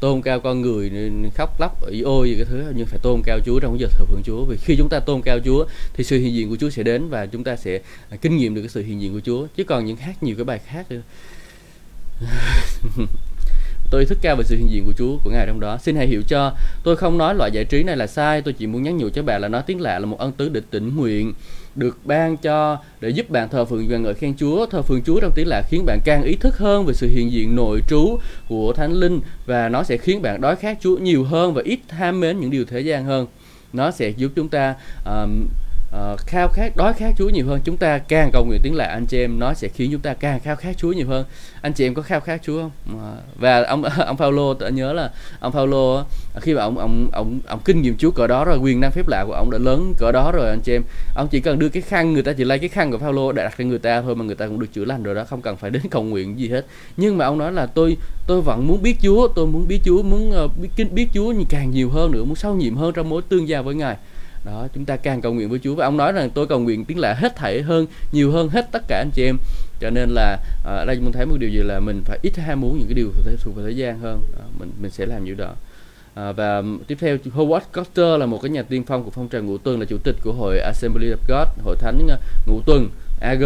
[0.00, 0.90] tôn cao con người
[1.34, 4.04] khóc lóc ý ôi gì cái thứ nhưng phải tôn cao Chúa trong giờ thờ
[4.04, 4.44] phượng Chúa.
[4.44, 7.08] Vì khi chúng ta tôn cao Chúa thì sự hiện diện của Chúa sẽ đến
[7.08, 9.46] và chúng ta sẽ à, kinh nghiệm được cái sự hiện diện của Chúa.
[9.56, 10.86] Chứ còn những hát nhiều cái bài khác
[13.90, 15.78] tôi ý thức cao về sự hiện diện của Chúa, của Ngài trong đó.
[15.78, 16.52] Xin hãy hiểu cho,
[16.84, 19.22] tôi không nói loại giải trí này là sai, tôi chỉ muốn nhắn nhủ cho
[19.22, 21.32] bạn là nói tiếng lạ, là một ân tứ để tỉnh nguyện
[21.76, 24.66] được ban cho để giúp bạn thờ phượng và ngợi khen Chúa.
[24.66, 27.32] Thờ phượng Chúa trong tiếng lạ khiến bạn càng ý thức hơn về sự hiện
[27.32, 31.24] diện nội trú của Thánh Linh và nó sẽ khiến bạn đói khát Chúa nhiều
[31.24, 33.26] hơn và ít ham mến những điều thế gian hơn.
[33.72, 34.74] Nó sẽ giúp chúng ta
[35.06, 35.46] um,
[35.94, 37.60] uh, khao khát đói khát Chúa nhiều hơn.
[37.64, 40.14] Chúng ta càng cầu nguyện tiếng lạ anh chị em nó sẽ khiến chúng ta
[40.14, 41.24] càng khao khát Chúa nhiều hơn.
[41.60, 42.70] Anh chị em có khao khát Chúa không?
[42.94, 46.02] Uh, và ông ông Phaolô tôi nhớ là ông Phaolô
[46.40, 49.08] khi mà ông ông ông ông kinh nghiệm Chúa cỡ đó rồi quyền năng phép
[49.08, 50.82] lạ của ông đã lớn cỡ đó rồi anh chị em
[51.14, 53.44] ông chỉ cần đưa cái khăn người ta chỉ lấy cái khăn của Phaolô để
[53.44, 55.42] đặt cho người ta thôi mà người ta cũng được chữa lành rồi đó không
[55.42, 56.66] cần phải đến cầu nguyện gì hết.
[56.96, 60.02] Nhưng mà ông nói là tôi tôi vẫn muốn biết Chúa tôi muốn biết Chúa
[60.02, 63.22] muốn uh, biết biết Chúa càng nhiều hơn nữa muốn sâu nhiệm hơn trong mối
[63.22, 63.96] tương giao với Ngài
[64.44, 66.84] đó chúng ta càng cầu nguyện với Chúa và ông nói rằng tôi cầu nguyện
[66.84, 69.36] tiếng lạ hết thảy hơn nhiều hơn hết tất cả anh chị em
[69.80, 72.18] cho nên là à, ở à, đây mình thấy một điều gì là mình phải
[72.22, 73.10] ít ham muốn những cái điều
[73.42, 75.54] thuộc về thế gian hơn đó, mình mình sẽ làm như đó
[76.14, 79.28] à, và um, tiếp theo Howard Carter là một cái nhà tiên phong của phong
[79.28, 82.60] trào ngũ tuần là chủ tịch của hội Assembly of God hội thánh ờ, ngũ
[82.66, 82.88] tuần
[83.20, 83.44] AG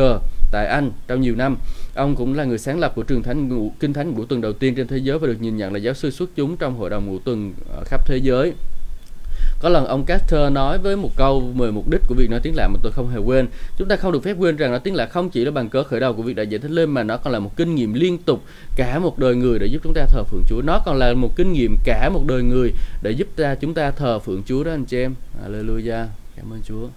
[0.51, 1.57] tại Anh trong nhiều năm.
[1.95, 4.53] Ông cũng là người sáng lập của trường thánh ngũ, kinh thánh ngũ tuần đầu
[4.53, 6.91] tiên trên thế giới và được nhìn nhận là giáo sư xuất chúng trong hội
[6.91, 8.53] đồng ngũ tuần ờ, khắp thế giới.
[9.61, 12.57] Có lần ông Carter nói với một câu 10 mục đích của việc nói tiếng
[12.57, 13.49] lạ mà tôi không hề quên.
[13.79, 15.83] Chúng ta không được phép quên rằng nói tiếng lạ không chỉ là bằng cớ
[15.83, 17.95] khởi đầu của việc đại diện thánh lên mà nó còn là một kinh nghiệm
[17.95, 18.43] liên tục
[18.77, 20.63] cả một đời người để giúp chúng ta thờ phượng Chúa.
[20.63, 23.91] Nó còn là một kinh nghiệm cả một đời người để giúp ta chúng ta
[23.91, 25.15] thờ phượng Chúa đó anh chị em.
[25.45, 26.07] Hallelujah.
[26.37, 26.89] Cảm ơn Chúa.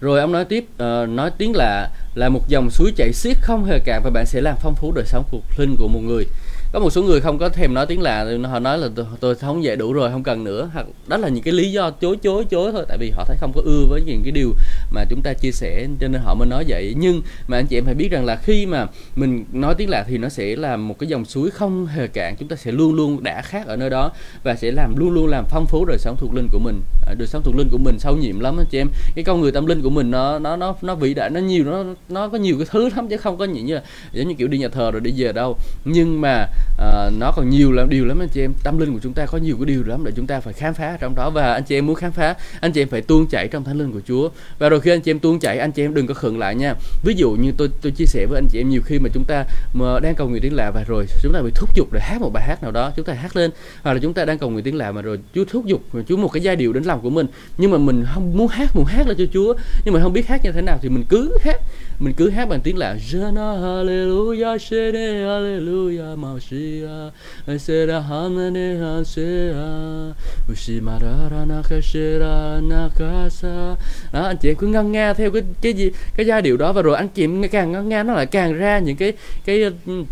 [0.00, 3.64] Rồi ông nói tiếp, uh, nói tiếng lạ là một dòng suối chảy xiết không
[3.64, 6.26] hề cạn và bạn sẽ làm phong phú đời sống cuộc linh của một người
[6.72, 9.34] có một số người không có thèm nói tiếng lạ họ nói là tôi, tôi
[9.34, 10.70] không dạy đủ rồi không cần nữa.
[10.72, 13.36] Hoặc đó là những cái lý do chối chối chối thôi tại vì họ thấy
[13.40, 14.54] không có ưa với những cái điều
[14.90, 16.94] mà chúng ta chia sẻ cho nên họ mới nói vậy.
[16.98, 20.04] Nhưng mà anh chị em phải biết rằng là khi mà mình nói tiếng lạ
[20.08, 22.94] thì nó sẽ là một cái dòng suối không hề cạn chúng ta sẽ luôn
[22.94, 25.98] luôn đã khác ở nơi đó và sẽ làm luôn luôn làm phong phú đời
[25.98, 26.82] sống thuộc linh của mình.
[27.06, 28.88] À, đời sống thuộc linh của mình sâu nhiệm lắm anh chị em.
[29.14, 31.64] Cái con người tâm linh của mình nó nó nó nó vĩ đại nó nhiều
[31.64, 34.34] nó nó có nhiều cái thứ lắm chứ không có những như là giống như
[34.34, 35.56] kiểu đi nhà thờ rồi đi về đâu.
[35.84, 36.46] Nhưng mà
[36.78, 38.52] à, nó còn nhiều lắm điều lắm anh chị em.
[38.62, 40.74] Tâm linh của chúng ta có nhiều cái điều lắm để chúng ta phải khám
[40.74, 41.30] phá trong đó.
[41.30, 43.78] Và anh chị em muốn khám phá anh chị em phải tuôn chảy trong thánh
[43.78, 44.28] linh của Chúa.
[44.58, 46.54] Và rồi khi anh chị em tuôn chảy anh chị em đừng có khựng lại
[46.54, 46.74] nha.
[47.02, 49.24] Ví dụ như tôi tôi chia sẻ với anh chị em nhiều khi mà chúng
[49.24, 52.00] ta mà đang cầu nguyện tiếng lạ và rồi chúng ta bị thúc giục để
[52.02, 53.50] hát một bài hát nào đó chúng ta hát lên.
[53.82, 56.16] Hoặc là chúng ta đang cầu nguyện tiếng lạ mà rồi Chúa thúc giục Chúa
[56.16, 57.26] một cái giai điệu đến lòng của mình.
[57.58, 59.54] Nhưng mà mình không muốn hát muốn hát là cho Chúa.
[59.84, 61.60] Nhưng mà không biết hát như thế nào thì mình cứ hát
[62.00, 67.10] mình cứ hát bằng tiếng lạ Jana hallelujah shene hallelujah maushia
[67.58, 70.14] sera hamane hansea
[70.52, 73.76] ushimarara nakashera nakasa.
[74.12, 76.72] Đó, anh chị em cứ ngân nga theo cái cái gì, cái giai điệu đó
[76.72, 79.12] và rồi anh chị em càng ngân nga nó lại càng ra những cái
[79.44, 80.04] cái ừ,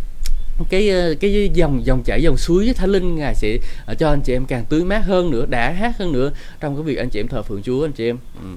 [0.70, 3.16] cái ờ, cái dòng dòng chảy, dòng suối với thánh linh.
[3.16, 6.12] Ngài sẽ ờ, cho anh chị em càng tươi mát hơn nữa, đã hát hơn
[6.12, 8.18] nữa trong cái việc anh chị em thờ phượng chúa, anh chị em.
[8.42, 8.48] Ừ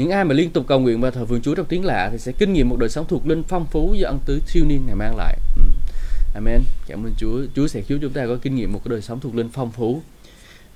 [0.00, 2.18] những ai mà liên tục cầu nguyện và thờ phượng Chúa trong tiếng lạ thì
[2.18, 4.86] sẽ kinh nghiệm một đời sống thuộc linh phong phú do ân tứ siêu niên
[4.86, 5.38] này mang lại.
[5.56, 5.62] Ừ.
[6.34, 6.60] Amen.
[6.86, 7.42] Cảm ơn Chúa.
[7.54, 9.72] Chúa sẽ giúp chúng ta có kinh nghiệm một cái đời sống thuộc linh phong
[9.72, 10.02] phú.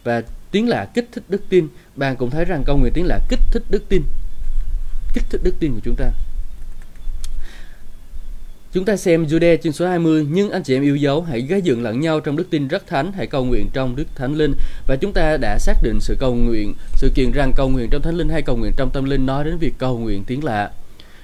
[0.05, 1.69] Và tiếng lạ kích thích đức tin.
[1.97, 4.03] Bạn cũng thấy rằng cầu nguyện tiếng lạ kích thích đức tin.
[5.15, 6.11] Kích thích đức tin của chúng ta.
[8.75, 11.63] Chúng ta xem Jude chương số 20, nhưng anh chị em yêu dấu hãy gây
[11.63, 14.55] dựng lẫn nhau trong đức tin rất thánh, hãy cầu nguyện trong đức thánh linh.
[14.87, 18.03] Và chúng ta đã xác định sự cầu nguyện, sự kiện rằng cầu nguyện trong
[18.03, 20.71] thánh linh hay cầu nguyện trong tâm linh nói đến việc cầu nguyện tiếng lạ.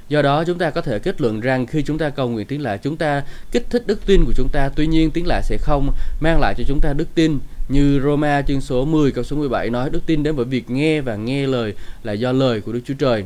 [0.08, 2.62] Do đó chúng ta có thể kết luận rằng khi chúng ta cầu nguyện tiếng
[2.62, 4.70] lạ chúng ta kích thích đức tin của chúng ta.
[4.76, 8.42] Tuy nhiên tiếng lạ sẽ không mang lại cho chúng ta đức tin như Roma
[8.42, 11.46] chương số 10 câu số 17 nói đức tin đến bởi việc nghe và nghe
[11.46, 13.24] lời là do lời của Đức Chúa Trời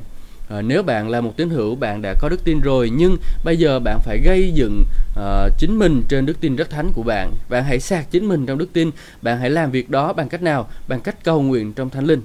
[0.48, 3.56] à, nếu bạn là một tín hữu bạn đã có đức tin rồi nhưng bây
[3.56, 4.84] giờ bạn phải gây dựng
[5.16, 7.32] à, chính mình trên đức tin rất thánh của bạn.
[7.48, 8.90] Bạn hãy sạc chính mình trong đức tin
[9.22, 10.68] bạn hãy làm việc đó bằng cách nào?
[10.88, 12.20] Bằng cách cầu nguyện trong thánh linh.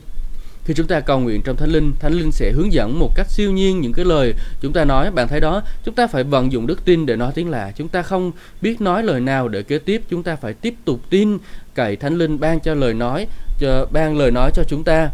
[0.65, 3.27] Khi chúng ta cầu nguyện trong thánh linh thánh linh sẽ hướng dẫn một cách
[3.29, 5.11] siêu nhiên những cái lời chúng ta nói.
[5.11, 7.71] Bạn thấy đó chúng ta phải vận dụng đức tin để nói tiếng lạ.
[7.75, 10.01] Chúng ta không biết nói lời nào để kế tiếp.
[10.09, 11.37] Chúng ta phải tiếp tục tin
[11.75, 13.27] cậy thánh linh ban cho lời nói
[13.59, 15.09] cho ban lời nói cho chúng ta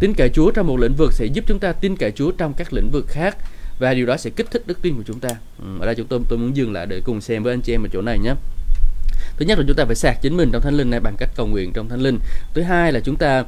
[0.00, 2.54] tin cậy Chúa trong một lĩnh vực sẽ giúp chúng ta tin cậy Chúa trong
[2.54, 3.36] các lĩnh vực khác
[3.78, 5.28] và điều đó sẽ kích thích đức tin của chúng ta.
[5.58, 7.74] Ừ, ở đây chúng tôi tôi muốn dừng lại để cùng xem với anh chị
[7.74, 8.34] em ở chỗ này nhé.
[9.36, 11.30] Thứ nhất là chúng ta phải sạc chính mình trong Thánh Linh này bằng cách
[11.36, 12.18] cầu nguyện trong Thánh Linh.
[12.54, 13.44] Thứ hai là chúng ta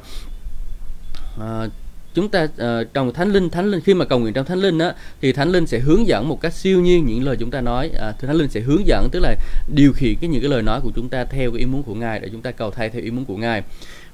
[1.35, 1.71] uh,
[2.13, 4.79] chúng ta uh, trong thánh linh thánh linh khi mà cầu nguyện trong thánh linh
[4.79, 7.61] á thì thánh linh sẽ hướng dẫn một cách siêu nhiên những lời chúng ta
[7.61, 9.35] nói uh, thánh linh sẽ hướng dẫn tức là
[9.75, 11.95] điều khiển cái những cái lời nói của chúng ta theo cái ý muốn của
[11.95, 13.63] ngài để chúng ta cầu thay theo ý muốn của ngài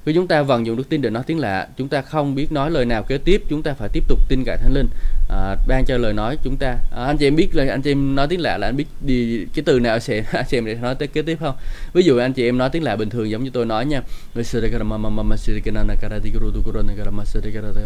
[0.07, 2.51] khi chúng ta vận dụng đức tin để nói tiếng lạ, chúng ta không biết
[2.51, 4.87] nói lời nào kế tiếp, chúng ta phải tiếp tục tin cậy thánh linh
[5.27, 6.77] à, ban cho lời nói chúng ta.
[6.91, 8.85] À, anh chị em biết là anh chị em nói tiếng lạ là anh biết
[9.01, 11.55] đi cái từ nào sẽ anh chị em để nói tới kế tiếp không?
[11.93, 14.01] Ví dụ anh chị em nói tiếng lạ bình thường giống như tôi nói nha.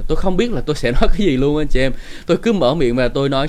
[0.08, 1.92] Tôi không biết là tôi sẽ nói cái gì luôn anh chị em.
[2.26, 3.48] Tôi cứ mở miệng và tôi nói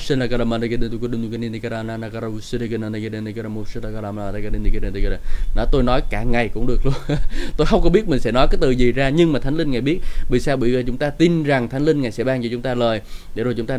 [5.55, 6.95] đó tôi nói cả ngày cũng được luôn.
[7.57, 9.71] Tôi không có biết mình sẽ nói cái từ gì ra nhưng mà thánh linh
[9.71, 10.01] ngài biết.
[10.31, 10.57] Vì sao?
[10.57, 13.01] Bởi vì chúng ta tin rằng thánh linh ngài sẽ ban cho chúng ta lời
[13.35, 13.79] để rồi chúng ta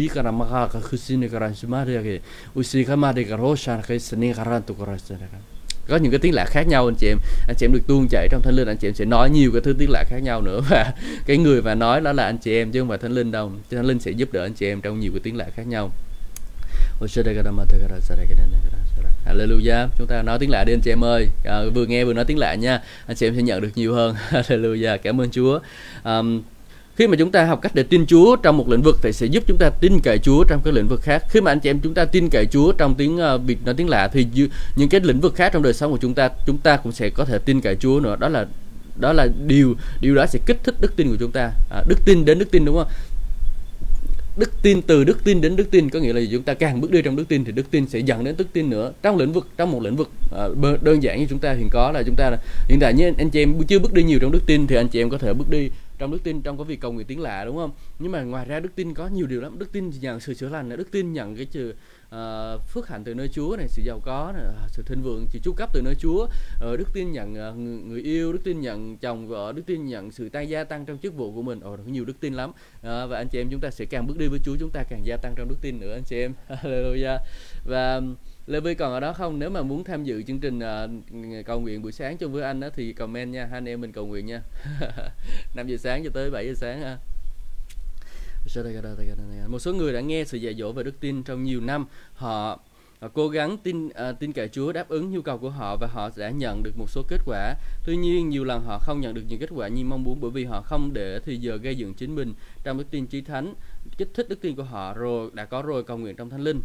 [0.31, 2.19] maka ka khusini karan sumari ke
[2.59, 4.97] usi kama de ka roshan cái sini karan tu karan
[5.87, 8.07] có những cái tiếng lạ khác nhau anh chị em anh chị em được tuôn
[8.07, 10.19] chảy trong thánh linh anh chị em sẽ nói nhiều cái thứ tiếng lạ khác
[10.23, 10.93] nhau nữa và
[11.25, 13.51] cái người và nói đó là anh chị em chứ không phải thánh linh đâu
[13.71, 15.91] thánh linh sẽ giúp đỡ anh chị em trong nhiều cái tiếng lạ khác nhau
[19.25, 22.13] Hallelujah Chúng ta nói tiếng lạ đi anh chị em ơi à, Vừa nghe vừa
[22.13, 25.31] nói tiếng lạ nha Anh chị em sẽ nhận được nhiều hơn Hallelujah Cảm ơn
[25.31, 25.59] Chúa
[26.03, 26.41] um,
[27.01, 29.25] khi mà chúng ta học cách để tin Chúa trong một lĩnh vực thì sẽ
[29.25, 31.23] giúp chúng ta tin cậy Chúa trong các lĩnh vực khác.
[31.29, 33.65] Khi mà anh chị em chúng ta tin cậy Chúa trong tiếng ờ, uh, việc
[33.65, 34.27] nói tiếng lạ thì
[34.75, 37.09] những cái lĩnh vực khác trong đời sống của chúng ta chúng ta cũng sẽ
[37.09, 38.15] có thể tin cậy Chúa nữa.
[38.19, 38.45] Đó là
[38.95, 41.51] đó là điều điều đó sẽ kích thích đức tin của chúng ta.
[41.71, 42.87] À, đức tin đến đức tin đúng không?
[44.37, 46.91] đức tin từ đức tin đến đức tin có nghĩa là chúng ta càng bước
[46.91, 49.33] đi trong đức tin thì đức tin sẽ dẫn đến đức tin nữa trong lĩnh
[49.33, 52.15] vực trong một lĩnh vực uh, đơn giản như chúng ta hiện có là chúng
[52.15, 52.31] ta
[52.67, 54.87] hiện tại như anh chị em chưa bước đi nhiều trong đức tin thì anh
[54.87, 55.69] chị em có thể bước đi
[56.01, 57.71] trong đức tin trong có việc cầu nguyện tiếng lạ đúng không?
[57.99, 59.59] Nhưng mà ngoài ra đức tin có nhiều điều lắm.
[59.59, 61.75] Đức tin nhận sự chữa lành đức tin nhận cái trừ uh,
[62.09, 65.39] ờ, phước hạnh từ nơi Chúa này sự giàu có này, sự thịnh vượng sự
[65.43, 66.23] chu cấp từ nơi Chúa.
[66.23, 70.11] Uh, đức tin nhận uh, người yêu đức tin nhận chồng vợ đức tin nhận
[70.11, 71.59] sự tăng gia tăng trong chức vụ của mình.
[71.59, 72.49] Ồ oh, nhiều đức tin lắm.
[72.49, 74.83] Uh, và anh chị em chúng ta sẽ càng bước đi với Chúa chúng ta
[74.89, 76.33] càng gia tăng trong đức tin nữa anh chị em.
[76.49, 77.17] Hallelujah.
[77.65, 78.01] Và
[78.47, 79.39] Lê Vy còn ở đó không?
[79.39, 82.59] Nếu mà muốn tham dự chương trình uh, cầu nguyện buổi sáng cho với anh
[82.59, 84.41] đó, thì comment nha, hai anh em mình cầu nguyện nha.
[85.55, 86.97] 5 giờ sáng cho tới 7 giờ sáng ha.
[89.47, 92.59] Một số người đã nghe sự dạy dỗ về đức tin trong nhiều năm, họ
[93.01, 95.87] họ cố gắng tin uh, tin cậy Chúa đáp ứng nhu cầu của họ và
[95.87, 97.55] họ đã nhận được một số kết quả.
[97.85, 100.31] Tuy nhiên nhiều lần họ không nhận được những kết quả như mong muốn bởi
[100.31, 103.53] vì họ không để thì giờ gây dựng chính mình trong đức tin chí thánh,
[103.97, 106.61] kích thích đức tin của họ rồi đã có rồi cầu nguyện trong thánh linh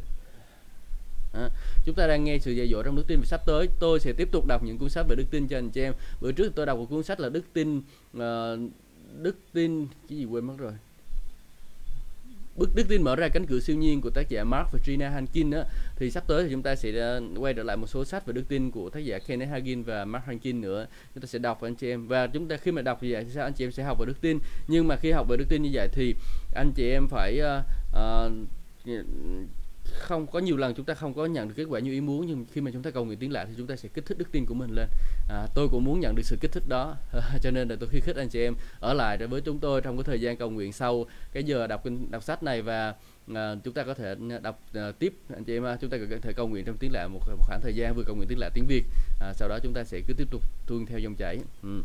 [1.33, 1.51] À,
[1.85, 3.69] chúng ta đang nghe sự dạy dỗ trong đức tin và sắp tới.
[3.81, 5.93] Tôi sẽ tiếp tục đọc những cuốn sách về đức tin cho anh chị em.
[6.21, 7.79] Bữa trước tôi đọc một cuốn sách là đức tin
[8.17, 8.23] uh,
[9.23, 10.73] đức tin cái gì quên mất rồi?
[12.57, 15.09] Bức đức tin mở ra cánh cửa siêu nhiên của tác giả Mark và Gina
[15.09, 15.62] Hankin đó
[15.97, 18.33] thì sắp tới thì chúng ta sẽ ờ, quay trở lại một số sách về
[18.33, 20.87] đức tin của tác giả Kenneth Hagin và Mark Hankin nữa.
[21.15, 22.09] Chúng ta sẽ đọc anh chị em.
[22.09, 23.45] Và chúng ta khi mà đọc như vậy thì sao?
[23.45, 24.39] Anh chị em sẽ học về đức tin.
[24.69, 26.15] Nhưng mà khi học về đức tin như vậy thì
[26.55, 28.33] anh chị em phải uh, uh,
[29.99, 32.27] không có nhiều lần chúng ta không có nhận được kết quả như ý muốn
[32.27, 34.19] nhưng khi mà chúng ta cầu nguyện tiếng lạ thì chúng ta sẽ kích thích
[34.19, 34.89] đức tin của mình lên.
[35.29, 36.97] À, tôi cũng muốn nhận được sự kích thích đó.
[37.43, 39.97] Cho nên là tôi khuyến khích anh chị em ở lại với chúng tôi trong
[39.97, 42.95] cái thời gian cầu nguyện sau cái giờ đọc kinh đọc sách này và
[43.35, 45.15] à, chúng ta có thể đọc à, tiếp.
[45.35, 47.61] Anh chị em chúng ta có thể cầu nguyện trong tiếng lạ một, một khoảng
[47.61, 48.85] thời gian vừa cầu nguyện tiếng lạ tiếng việt.
[49.21, 51.39] À, sau đó chúng ta sẽ cứ tiếp tục tuôn theo dòng chảy.
[51.63, 51.83] Ừ.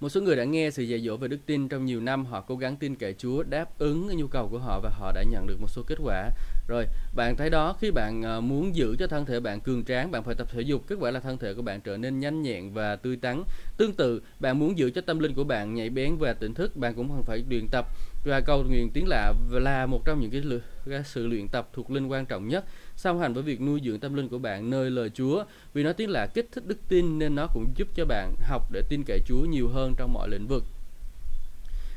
[0.00, 2.40] Một số người đã nghe sự dạy dỗ về đức tin trong nhiều năm, họ
[2.40, 5.46] cố gắng tin cậy Chúa, đáp ứng nhu cầu của họ và họ đã nhận
[5.46, 6.30] được một số kết quả.
[6.68, 10.10] Rồi, bạn thấy đó, khi bạn ờ, muốn giữ cho thân thể bạn cường tráng,
[10.10, 12.42] bạn phải tập thể dục, kết quả là thân thể của bạn trở nên nhanh
[12.42, 13.42] nhẹn và tươi tắn.
[13.76, 16.76] Tương tự, bạn muốn giữ cho tâm linh của bạn nhạy bén và tỉnh thức,
[16.76, 17.88] bạn cũng cần phải luyện tập.
[18.24, 20.42] Và cầu nguyện tiếng lạ là một trong những cái,
[20.90, 22.64] cái sự luyện tập thuộc linh quan trọng nhất
[22.96, 25.44] song hành với việc nuôi dưỡng tâm linh của bạn nơi lời Chúa.
[25.74, 28.70] Vì nó tiếng lạ kích thích đức tin nên nó cũng giúp cho bạn học
[28.72, 30.64] để tin cậy Chúa nhiều hơn trong mọi lĩnh vực.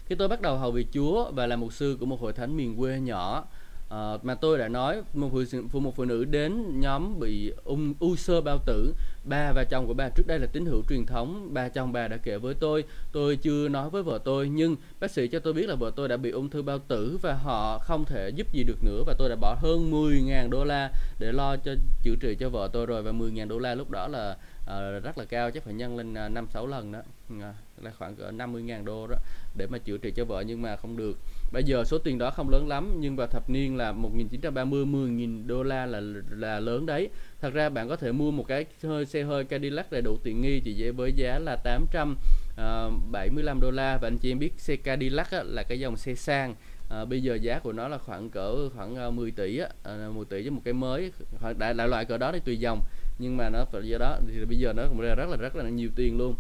[0.06, 2.58] Khi tôi bắt đầu hầu việc Chúa và là mục sư của một hội thánh
[2.58, 3.46] miền quê nhỏ
[3.92, 5.30] uh, mà tôi đã nói một
[5.72, 9.88] phụ một phụ nữ đến nhóm bị ung u sơ bao tử ba và chồng
[9.88, 12.54] của bà trước đây là tín hữu truyền thống ba chồng bà đã kể với
[12.54, 15.92] tôi tôi chưa nói với vợ tôi nhưng bác sĩ cho tôi biết là vợ
[15.96, 19.04] tôi đã bị ung thư bao tử và họ không thể giúp gì được nữa
[19.08, 22.70] và tôi đã bỏ hơn 10.000 đô la để lo cho chữa trị cho vợ
[22.74, 25.74] tôi rồi và 10.000 đô la lúc đó là uh, rất là cao chắc phải
[25.74, 27.00] nhân lên ờ, năm uh, sáu lần đó.
[27.34, 27.42] Uh,
[27.82, 29.16] là khoảng cỡ 50.000 đô đó
[29.58, 31.18] để mà chữa trị cho vợ nhưng mà không được
[31.52, 35.48] bây giờ số tiền đó không lớn lắm nhưng vào thập niên là 1930 10.000
[35.48, 37.10] đô la là là lớn đấy.
[37.42, 40.42] Thật ra bạn có thể mua một cái hơi xe hơi Cadillac đầy đủ tiện
[40.42, 43.98] nghi chỉ với giá là 875 ờ, đô la.
[44.02, 46.56] Và anh chị em biết xe Cadillac á, là cái dòng xe sang.
[46.90, 49.70] À, bây giờ giá của nó là khoảng cỡ khoảng ờ, 10 tỷ á
[50.14, 51.12] 10 tỷ cho một cái mới.
[51.58, 52.80] Đại, đại loại cỡ đó thì tùy dòng.
[53.20, 55.70] Nhưng mà nó phải do đó thì bây giờ nó cũng rất là rất là
[55.70, 56.36] nhiều tiền luôn.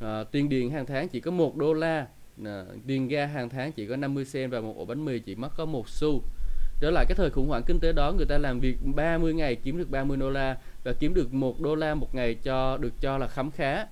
[0.00, 2.06] À, tiền điện hàng tháng chỉ có một đô la
[2.86, 5.56] tiền ga hàng tháng chỉ có 50 sen và một ổ bánh mì chỉ mất
[5.56, 6.22] có một xu
[6.80, 9.54] trở lại cái thời khủng hoảng kinh tế đó người ta làm việc 30 ngày
[9.54, 12.92] kiếm được 30 đô la và kiếm được một đô la một ngày cho được
[13.00, 13.86] cho là khấm khá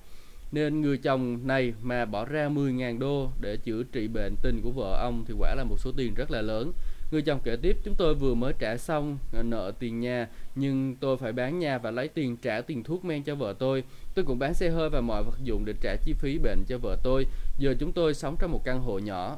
[0.51, 4.71] nên người chồng này mà bỏ ra 10.000 đô để chữa trị bệnh tình của
[4.71, 6.71] vợ ông thì quả là một số tiền rất là lớn.
[7.11, 10.95] Người chồng kể tiếp, chúng tôi vừa mới trả xong ờ, nợ tiền nhà, nhưng
[10.95, 13.83] tôi phải bán nhà và lấy tiền trả tiền thuốc men cho vợ tôi.
[14.19, 16.77] Tôi cũng bán xe hơi và mọi vật dụng để trả chi phí bệnh cho
[16.77, 17.27] vợ tôi.
[17.57, 19.37] Giờ chúng tôi sống trong một căn hộ nhỏ.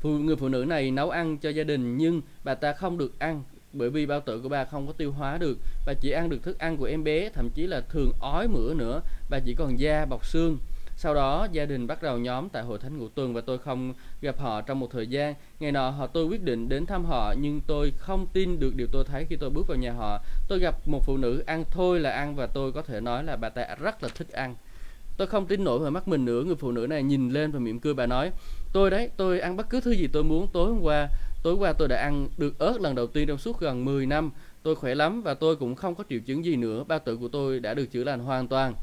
[0.00, 3.18] Phụ, người phụ nữ này nấu ăn cho gia đình nhưng bà ta không được
[3.18, 6.28] ăn bởi vì bao tử của bà không có tiêu hóa được bà chỉ ăn
[6.28, 9.00] được thức ăn của em bé thậm chí là thường ói mửa nữa
[9.30, 10.58] bà chỉ còn da bọc xương
[10.96, 13.94] sau đó, gia đình bắt đầu nhóm tại hội thánh ngũ tuần và tôi không
[14.20, 17.34] gặp họ trong một thời gian ngày nọ, họ tôi quyết định đến thăm họ,
[17.40, 20.58] nhưng tôi không tin được điều tôi thấy khi tôi bước vào nhà họ tôi
[20.58, 23.48] gặp một phụ nữ ăn thôi là ăn và tôi có thể nói là bà
[23.48, 24.54] ta rất là thích ăn
[25.16, 27.58] tôi không tin nổi vào mắt mình nữa, người phụ nữ này nhìn lên và
[27.58, 28.32] mỉm cười, bà nói,
[28.72, 31.08] tôi đấy, tôi ăn bất cứ thứ gì tôi muốn, tối hôm qua,
[31.46, 34.30] Tối qua tôi đã ăn được ớt lần đầu tiên trong suốt gần 10 năm.
[34.62, 36.84] Tôi khỏe lắm và tôi cũng không có triệu chứng gì nữa.
[36.88, 38.74] ba tử của tôi đã được chữa lành hoàn toàn.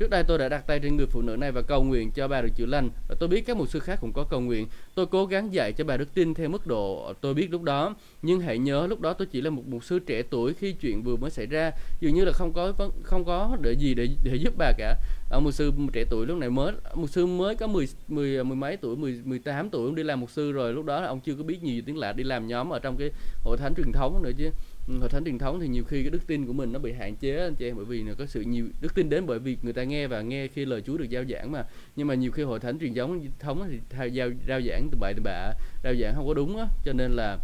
[0.00, 2.28] Trước đây tôi đã đặt tay trên người phụ nữ này và cầu nguyện cho
[2.28, 2.90] bà được chữa lành.
[3.08, 4.66] Và tôi biết các mục sư khác cũng có cầu nguyện.
[4.94, 7.94] Tôi cố gắng dạy cho bà đức tin theo mức độ tôi biết lúc đó,
[8.22, 11.02] nhưng hãy nhớ lúc đó tôi chỉ là một mục sư trẻ tuổi khi chuyện
[11.02, 14.34] vừa mới xảy ra, dường như là không có không có để gì để để
[14.34, 14.96] giúp bà cả.
[15.30, 18.56] À, mục sư trẻ tuổi lúc này mới mục sư mới có 10 10 mười
[18.56, 21.34] mấy tuổi, 10 18 tuổi ông đi làm mục sư rồi, lúc đó ông chưa
[21.34, 23.10] có biết nhiều tiếng lạ đi làm nhóm ở trong cái
[23.44, 24.50] hội thánh truyền thống nữa chứ
[25.00, 27.16] hội thánh truyền thống thì nhiều khi cái đức tin của mình nó bị hạn
[27.16, 29.56] chế anh chị em bởi vì là có sự nhiều đức tin đến bởi vì
[29.62, 31.64] người ta nghe và nghe khi lời Chúa được giao giảng mà.
[31.96, 34.98] Nhưng mà nhiều khi hội thánh truyền thống thống thì thay giao giao giảng từ
[35.00, 35.52] bậy từ bạ
[35.84, 37.38] giao giảng không có đúng á cho nên là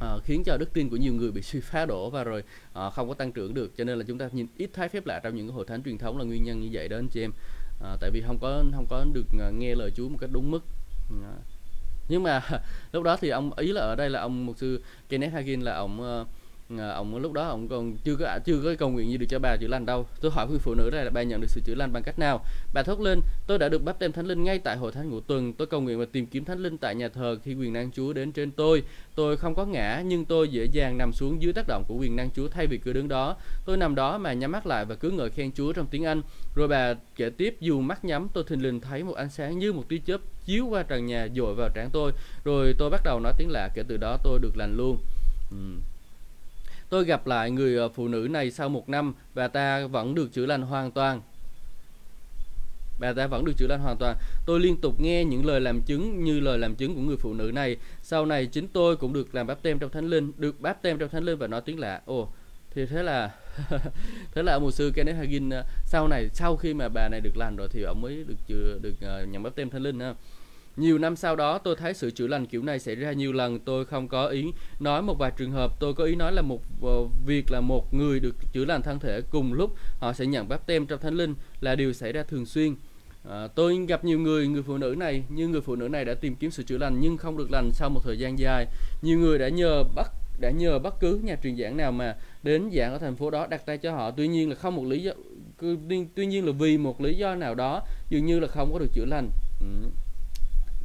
[0.00, 2.42] À, khiến cho đức tin của nhiều người bị suy phá đổ và rồi
[2.72, 3.72] à, không có tăng trưởng được.
[3.76, 5.82] Cho nên là chúng ta nhìn ít thấy phép lạ trong những cái hội thánh
[5.82, 7.32] truyền thống là nguyên nhân như vậy đó anh chị em.
[7.82, 9.26] À, tại vì không có không có được
[9.58, 10.64] nghe lời Chúa một cách đúng mức.
[11.10, 11.36] À.
[12.08, 12.42] nhưng mà
[12.92, 15.74] lúc đó thì ông ý là ở đây là ông mục sư Kenneth Hagin là
[15.74, 16.28] ông uh,
[16.68, 19.26] Ờ, ông lúc đó ông còn chưa có à, chưa có cầu nguyện gì được
[19.28, 20.06] cho bà chữa lành đâu.
[20.20, 22.18] Tôi hỏi người phụ nữ này là bà nhận được sự chữa lành bằng cách
[22.18, 22.44] nào?
[22.74, 25.20] Bà thốt lên, tôi đã được bắp tem thánh linh ngay tại hội thánh ngũ
[25.20, 25.52] tuần.
[25.52, 28.12] Tôi cầu nguyện và tìm kiếm thánh linh tại nhà thờ khi quyền năng chúa
[28.12, 28.82] đến trên tôi.
[29.14, 32.16] Tôi không có ngã, nhưng tôi dễ dàng nằm xuống dưới tác động của quyền
[32.16, 33.36] năng chúa thay vì cứ đứng đó.
[33.64, 36.22] Tôi nằm đó mà nhắm mắt lại và cứ ngợi khen chúa trong tiếng anh.
[36.54, 39.72] Rồi bà kể tiếp, dù mắt nhắm, tôi thình lình thấy một ánh sáng như
[39.72, 42.12] một tia chớp chiếu qua trần nhà dội vào trán tôi.
[42.44, 44.98] Rồi tôi bắt đầu nói tiếng lạ, kể từ đó tôi được lành luôn.
[45.54, 45.80] Uhm.
[46.94, 50.32] Tôi gặp lại người ờ, phụ nữ này sau một năm và ta vẫn được
[50.32, 51.20] chữa lành hoàn toàn.
[53.00, 54.16] Bà ta vẫn được chữa lành hoàn toàn.
[54.46, 57.34] Tôi liên tục nghe những lời làm chứng như lời làm chứng của người phụ
[57.34, 57.76] nữ này.
[58.02, 60.98] Sau này chính tôi cũng được làm báp tem trong thánh linh, được báp tem
[60.98, 62.00] trong thánh linh và nói tiếng lạ.
[62.06, 62.28] Ồ,
[62.74, 63.30] thì thế là
[64.34, 67.20] thế là ông mục sư Kenneth Hagin ờ, sau này sau khi mà bà này
[67.20, 70.00] được lành rồi thì ông mới được chữa, được uh, nhận báp tem thánh linh
[70.00, 70.14] ha.
[70.76, 73.58] Nhiều năm sau đó tôi thấy sự chữa lành kiểu này xảy ra nhiều lần
[73.58, 76.62] Tôi không có ý nói một vài trường hợp Tôi có ý nói là một
[76.86, 80.48] uh, việc là một người được chữa lành thân thể cùng lúc Họ sẽ nhận
[80.48, 82.74] báp tem trong thánh linh là điều xảy ra thường xuyên
[83.30, 86.14] À, tôi gặp nhiều người, người phụ nữ này, như người phụ nữ này đã
[86.14, 88.66] tìm kiếm sự chữa lành nhưng không được lành sau một thời gian dài.
[89.02, 90.06] Nhiều người đã nhờ bất
[90.40, 93.46] đã nhờ bất cứ nhà truyền giảng nào mà đến giảng ở thành phố đó
[93.46, 94.10] đặt tay cho họ.
[94.10, 95.12] Tuy nhiên là không một lý do,
[96.14, 98.92] tuy nhiên là vì một lý do nào đó dường như là không có được
[98.94, 99.30] chữa lành.
[99.60, 99.66] Ừ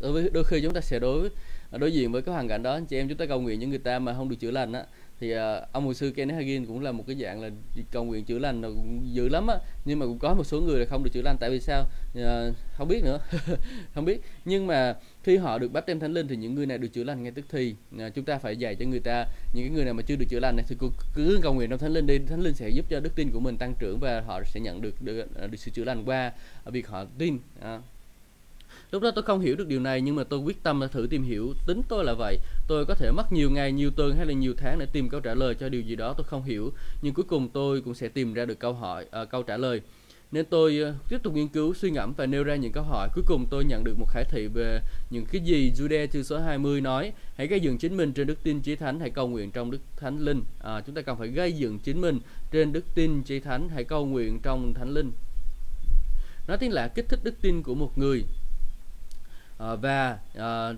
[0.02, 1.30] đối với đôi khi chúng ta sẽ đối
[1.72, 2.74] à, đối diện với cái hoàn cảnh đó.
[2.74, 4.74] Anh chị em chúng ta cầu nguyện những người ta mà không được chữa lành
[4.74, 4.84] á
[5.20, 5.40] thì uh,
[5.72, 7.50] ông mục sư Kenneth Hagin cũng là một cái dạng là
[7.92, 9.56] cầu nguyện chữa lành là cũng dữ lắm á.
[9.86, 11.38] Nhưng mà cũng có một số người là không được chữa lành.
[11.40, 11.86] Tại vì sao?
[12.20, 13.20] Uh, không biết nữa.
[13.96, 14.22] Không biết.
[14.46, 17.04] Nhưng mà khi họ được báp tem thánh linh thì những người này được chữa
[17.04, 17.76] lành ngay tức thì.
[17.96, 20.26] Uh, chúng ta phải dạy cho người ta những cái người nào mà chưa được
[20.30, 22.20] chữa lành này thì cứ, cứ cầu nguyện trong thánh linh đi.
[22.28, 24.82] Thánh linh sẽ giúp cho đức tin của mình tăng trưởng và họ sẽ nhận
[24.82, 26.32] được được, được sự chữa lành qua
[26.66, 27.40] việc họ tin.
[27.60, 27.82] Uh,
[28.92, 31.08] Lúc đó tôi không hiểu được điều này nhưng mà tôi quyết tâm là thử
[31.10, 31.54] tìm hiểu.
[31.68, 32.40] Tính tôi là vậy.
[32.68, 35.20] Tôi có thể mất nhiều ngày, nhiều tuần hay là nhiều tháng để tìm câu
[35.20, 36.74] trả lời cho điều gì đó tôi không hiểu.
[37.02, 39.82] Nhưng cuối cùng tôi cũng sẽ tìm ra được câu hỏi, uh, câu trả lời.
[40.32, 43.10] Nên tôi à, tiếp tục nghiên cứu, suy ngẫm và nêu ra những câu hỏi.
[43.16, 46.40] Cuối cùng tôi nhận được một khải thị về những cái gì Jude chương số
[46.40, 47.14] 20 nói.
[47.36, 49.80] Hãy gây dựng chính mình trên đức tin chí thánh, hãy cầu nguyện trong đức
[49.98, 50.44] thánh linh.
[50.60, 52.20] À, chúng ta cần phải gây dựng chính mình
[52.52, 55.12] trên đức tin chí thánh, hãy cầu nguyện trong thánh linh.
[56.48, 58.24] Nói tiếng lạ kích thích đức tin của một người
[59.60, 60.74] à, và à,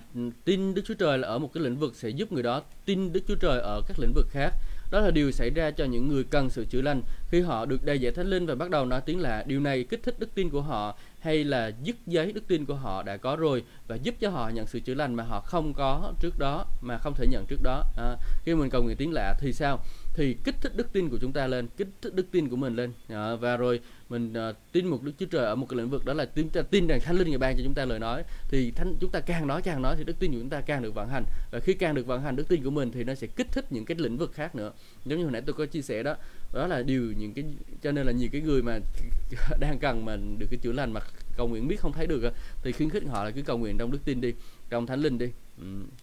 [0.45, 3.13] tin Đức Chúa Trời là ở một cái lĩnh vực sẽ giúp người đó tin
[3.13, 4.53] Đức Chúa Trời ở các lĩnh vực khác.
[4.91, 7.01] Đó là điều xảy ra cho những người cần sự chữa lành.
[7.29, 9.83] Khi họ được đầy dạy thánh linh và bắt đầu nói tiếng lạ điều này
[9.83, 13.17] kích thích đức tin của họ hay là dứt giấy đức tin của họ đã
[13.17, 16.39] có rồi và giúp cho họ nhận sự chữa lành mà họ không có trước
[16.39, 17.83] đó mà không thể nhận trước đó.
[17.97, 19.79] À, khi mình cầu nguyện tiếng lạ thì sao?
[20.13, 22.75] Thì kích thích đức tin của chúng ta lên kích thích đức tin của mình
[22.75, 22.91] lên.
[23.07, 26.05] À, và rồi mình à, tin một đức chúa trời ở một cái lĩnh vực
[26.05, 28.71] đó là tin tin rằng thánh linh người ban cho chúng ta lời nói thì
[28.71, 30.95] thánh chúng ta càng nói càng nói thì đức tin của chúng ta càng được
[30.95, 31.23] vận hành.
[31.51, 33.71] Và khi càng được vận hành đức tin của mình thì nó sẽ kích thích
[33.71, 34.71] những cái lĩnh vực khác nữa.
[35.05, 36.15] Giống như hồi nãy tôi có chia sẻ đó
[36.53, 37.45] đó là điều những cái
[37.81, 38.79] cho nên là nhiều cái người mà
[39.59, 41.01] đang cần mà được cái chữa lành mà
[41.37, 43.91] cầu nguyện biết không thấy được thì khuyến khích họ là cứ cầu nguyện trong
[43.91, 44.33] đức tin đi
[44.69, 45.27] trong thánh linh đi.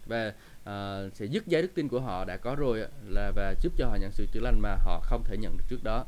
[0.06, 0.32] Và
[0.68, 3.86] uh, sẽ dứt giấy đức tin của họ đã có rồi là và giúp cho
[3.86, 6.04] họ nhận sự chữa lành mà họ không thể nhận được trước đó.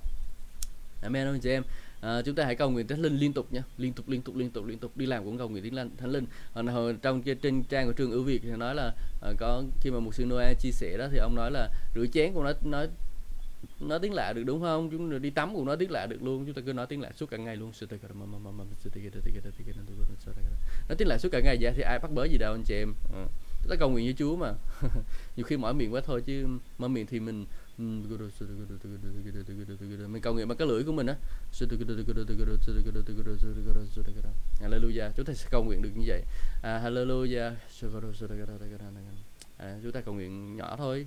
[1.02, 1.62] Amen anh chị em.
[2.00, 3.62] À, chúng ta hãy cầu nguyện thánh linh liên tục nha.
[3.78, 4.96] Liên tục liên tục liên tục liên tục.
[4.96, 6.26] Đi làm cũng cầu nguyện tiếng thánh linh.
[6.54, 8.92] À, hồi trong trên trang của trường ưu việt thì nói là
[9.22, 12.06] à, có khi mà một sư Noah chia sẻ đó thì ông nói là rửa
[12.12, 12.88] chén cũng nói nói
[13.80, 14.90] nói tiếng lạ được đúng không?
[14.90, 16.44] Chúng đi tắm cũng nói tiếng lạ được luôn.
[16.46, 17.72] Chúng ta cứ nói tiếng lạ suốt cả ngày luôn.
[20.88, 22.74] Nói tiếng lạ suốt cả ngày vậy thì ai bắt bớ gì đâu anh chị
[22.74, 22.94] em.
[23.14, 23.26] À
[23.68, 24.54] ta cầu nguyện với Chúa mà.
[25.36, 26.46] Nhiều khi mỏi miệng quá thôi chứ
[26.78, 27.46] mở miệng thì mình
[30.08, 31.16] mình cầu nguyện bằng cái lưỡi của mình á.
[34.60, 35.10] Hallelujah.
[35.16, 36.22] Chúng ta sẽ cầu nguyện được như vậy.
[36.62, 37.52] À, Hallelujah.
[39.56, 41.06] À, chúng ta cầu nguyện nhỏ thôi.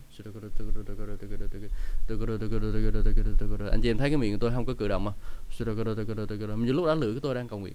[3.72, 5.12] Anh chị em thấy cái miệng của tôi không có cử động mà
[6.66, 7.74] như lúc đó lưỡi của tôi đang cầu nguyện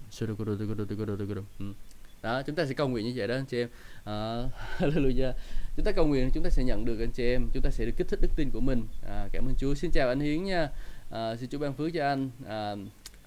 [2.21, 3.69] đó chúng ta sẽ cầu nguyện như vậy đó anh chị em.
[4.03, 4.43] À,
[4.77, 5.33] hallelujah.
[5.75, 7.49] Chúng ta cầu nguyện chúng ta sẽ nhận được anh chị em.
[7.53, 8.83] Chúng ta sẽ được kích thích đức tin của mình.
[9.09, 9.73] À, cảm ơn Chúa.
[9.73, 10.69] Xin chào anh Hiến nha.
[11.09, 12.29] À, xin Chúa ban phước cho anh.
[12.47, 12.75] À,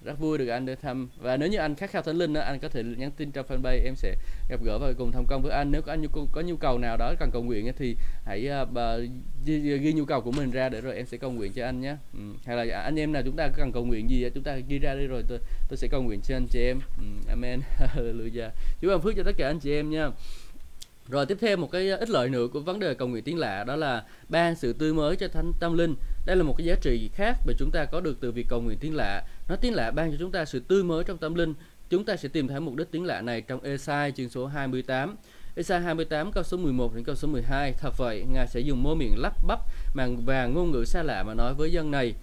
[0.03, 2.41] rất vui được anh đến thăm và nếu như anh khát khao thánh linh đó,
[2.41, 4.15] anh có thể nhắn tin trong fanpage em sẽ
[4.49, 6.77] gặp gỡ và cùng tham công với anh nếu có anh nhu, có nhu cầu
[6.77, 7.95] nào đó cần cầu nguyện thì
[8.25, 8.77] hãy uh,
[9.45, 11.81] ghi, ghi nhu cầu của mình ra để rồi em sẽ cầu nguyện cho anh
[11.81, 12.19] nhé ừ.
[12.45, 14.95] hay là anh em nào chúng ta cần cầu nguyện gì chúng ta ghi ra
[14.95, 15.39] đi rồi tôi
[15.69, 17.03] tôi sẽ cầu nguyện cho anh chị em ừ.
[17.29, 17.61] amen
[17.95, 18.49] hallelujah
[18.81, 20.09] chúa ban phước cho tất cả anh chị em nha
[21.09, 23.37] rồi tiếp theo một cái à, ích lợi nữa của vấn đề cầu nguyện tiếng
[23.37, 25.95] lạ đó là ban sự tươi mới cho thánh tâm linh.
[26.25, 28.61] Đây là một cái giá trị khác mà chúng ta có được từ việc cầu
[28.61, 29.23] nguyện tiếng lạ.
[29.53, 31.53] Nó tiếng lạ ban cho chúng ta sự tươi mới trong tâm linh.
[31.89, 35.15] Chúng ta sẽ tìm thấy mục đích tiếng lạ này trong Esai chương số 28.
[35.55, 37.73] Esai 28 câu số 11 đến câu số 12.
[37.73, 39.59] Thật vậy, Ngài sẽ dùng môi miệng lắp bắp
[39.95, 42.13] bằng và ngôn ngữ xa lạ mà nói với dân này.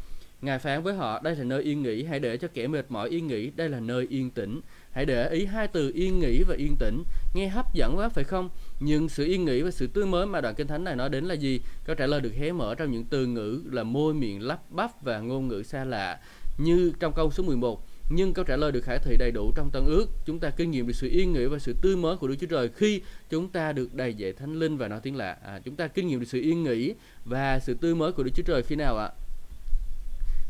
[0.42, 3.08] Ngài phán với họ, đây là nơi yên nghỉ, hãy để cho kẻ mệt mỏi
[3.08, 4.60] yên nghỉ, đây là nơi yên tĩnh.
[4.92, 7.04] Hãy để ý hai từ yên nghỉ và yên tĩnh.
[7.34, 8.48] Nghe hấp dẫn quá phải không?
[8.80, 11.24] Nhưng sự yên nghỉ và sự tươi mới mà đoạn kinh thánh này nói đến
[11.24, 11.60] là gì?
[11.84, 15.02] Câu trả lời được hé mở trong những từ ngữ là môi miệng lắp bắp
[15.02, 16.18] và ngôn ngữ xa lạ.
[16.60, 19.70] Như trong câu số 11, nhưng câu trả lời được khải thị đầy đủ trong
[19.70, 20.06] tân ước.
[20.24, 22.46] Chúng ta kinh nghiệm được sự yên nghỉ và sự tươi mới của Đức Chúa
[22.46, 25.36] Trời khi chúng ta được đầy dạy thánh linh và nói tiếng lạ.
[25.44, 26.94] À, chúng ta kinh nghiệm được sự yên nghỉ
[27.24, 29.10] và sự tươi mới của Đức Chúa Trời khi nào ạ?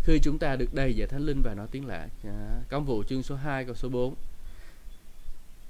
[0.04, 2.08] Khi chúng ta được đầy dạy thánh linh và nói tiếng lạ.
[2.24, 4.14] À, công vụ chương số 2 câu số 4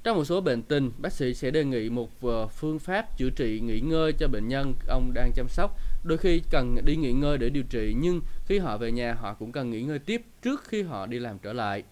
[0.04, 3.30] trong một số bệnh tình, bác sĩ sẽ đề nghị một ờ, phương pháp chữa
[3.30, 5.78] trị nghỉ ngơi cho bệnh nhân ông đang chăm sóc.
[6.04, 9.34] Đôi khi cần đi nghỉ ngơi để điều trị, nhưng khi họ về nhà họ
[9.34, 11.82] cũng cần nghỉ ngơi tiếp trước khi họ đi làm trở lại.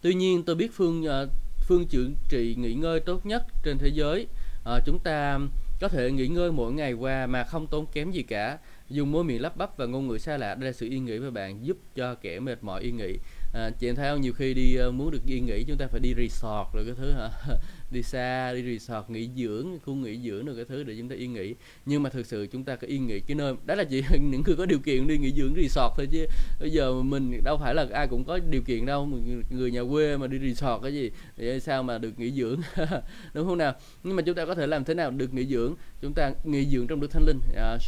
[0.00, 1.28] Tuy nhiên, tôi biết phương ờ,
[1.66, 4.26] phương chữa trị nghỉ ngơi tốt nhất trên thế giới.
[4.64, 5.38] À, chúng ta
[5.80, 9.24] có thể nghỉ ngơi mỗi ngày qua mà không tốn kém gì cả dùng môi
[9.24, 11.66] miệng lắp bắp và ngôn ngữ xa lạ đây là sự yên nghỉ với bạn
[11.66, 13.18] giúp cho kẻ mệt mỏi yên nghỉ
[13.52, 14.20] à, chị em thấy không?
[14.20, 16.94] Nhiều khi đi ờ, muốn được yên nghỉ chúng ta phải đi resort rồi cái
[16.98, 17.30] thứ hả?
[17.90, 21.16] Đi xa đi resort nghỉ dưỡng khu nghỉ dưỡng rồi cái thứ để chúng ta
[21.16, 21.54] yên nghỉ.
[21.86, 24.42] Nhưng mà thực sự chúng ta có yên nghỉ cái nơi đó là chỉ những
[24.46, 26.26] người có điều kiện đi nghỉ dưỡng resort thôi chứ
[26.60, 29.08] bây giờ mình đâu phải là ai cũng có điều kiện đâu.
[29.50, 32.60] Người nhà quê mà đi resort cái gì thì sao mà được nghỉ dưỡng?
[33.34, 33.74] Đúng không nào?
[34.02, 35.74] Nhưng mà chúng ta có thể làm thế nào được nghỉ dưỡng?
[36.02, 37.40] Chúng ta nghỉ dưỡng trong đức thánh linh.
[37.56, 37.78] À,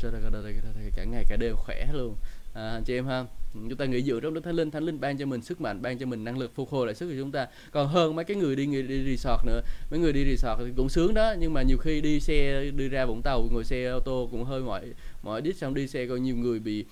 [0.96, 2.16] cả ngày cả đêm khỏe luôn
[2.54, 3.24] à, anh chị em ha.
[3.54, 4.70] Chúng ta nghỉ dựa trong đức thánh linh.
[4.70, 6.94] Thánh linh ban cho mình sức mạnh ban cho mình năng lực phục hồi lại
[6.94, 7.46] sức của chúng ta.
[7.70, 9.60] Còn hơn mấy cái người đi, người đi resort nữa.
[9.90, 11.34] Mấy người đi resort thì cũng sướng đó.
[11.38, 14.44] Nhưng mà nhiều khi đi xe đi ra vũng tàu ngồi xe ô tô cũng
[14.44, 14.82] hơi mỏi
[15.22, 15.56] mỏi đít.
[15.56, 16.84] Xong đi xe còn nhiều người bị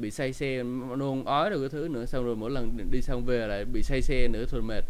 [0.00, 0.62] bị say xe
[0.96, 2.06] nôn ói rồi cái thứ nữa.
[2.06, 4.84] Xong rồi mỗi lần đi xong về lại bị say xe nữa thôi mệt.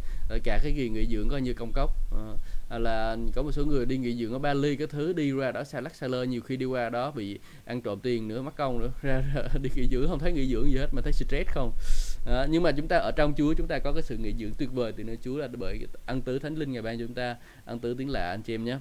[0.44, 1.90] Cả cái gì nghỉ dưỡng coi như công cốc.
[2.12, 2.26] À,
[2.68, 5.52] À, là có một số người đi nghỉ dưỡng ở Bali cái thứ đi ra
[5.52, 8.42] đó xe lắc xe lơ nhiều khi đi qua đó bị ăn trộm tiền nữa
[8.42, 11.02] mất công nữa ra, ra đi nghỉ dưỡng không thấy nghỉ dưỡng gì hết mà
[11.02, 11.72] thấy stress không.
[12.26, 14.52] À, nhưng mà chúng ta ở trong Chúa chúng ta có cái sự nghỉ dưỡng
[14.58, 17.36] tuyệt vời từ nơi Chúa là bởi ăn tứ thánh linh ngày ban chúng ta
[17.64, 18.78] ăn tứ tiếng lạ anh chị em nhé.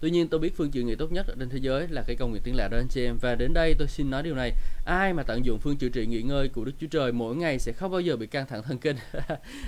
[0.00, 2.16] Tuy nhiên tôi biết phương chữa trị tốt nhất ở trên thế giới là cái
[2.16, 3.18] công việc tiếng lạ đó anh chị em.
[3.20, 4.52] Và đến đây tôi xin nói điều này.
[4.84, 7.58] Ai mà tận dụng phương chữa trị nghỉ ngơi của Đức Chúa Trời mỗi ngày
[7.58, 8.96] sẽ không bao giờ bị căng thẳng thần kinh.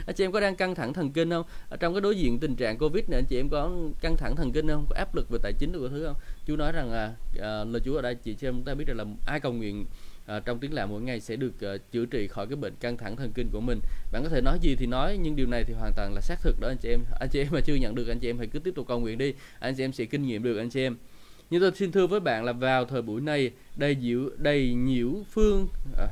[0.06, 1.46] Anh chị em có đang căng thẳng thần kinh không?
[1.68, 3.70] Ở trong cái đối diện tình trạng Covid này anh chị em có
[4.00, 4.86] căng thẳng thần kinh không?
[4.88, 6.16] Có áp lực về tài chính được thứ không?
[6.46, 8.96] Chúa nói rằng là à, lời Chúa ở đây chị cho chúng ta biết rằng
[8.96, 9.86] là ai cầu nguyện
[10.26, 12.96] à, trong tiếng lạ mỗi ngày sẽ được à, chữa trị khỏi cái bệnh căng
[12.96, 13.80] thẳng thần kinh của mình.
[14.12, 16.40] Bạn có thể nói gì thì nói nhưng điều này thì hoàn toàn là xác
[16.42, 17.00] thực đó anh chị em.
[17.20, 19.00] Anh chị em mà chưa nhận được anh chị em hãy cứ tiếp tục cầu
[19.00, 19.34] nguyện đi.
[19.58, 20.96] Anh chị em sẽ kinh nghiệm được anh chị em.
[21.50, 25.10] Như tôi xin thưa với bạn là vào thời buổi này đầy nhiễu đầy nhiễu
[25.30, 25.68] phương
[25.98, 26.06] à,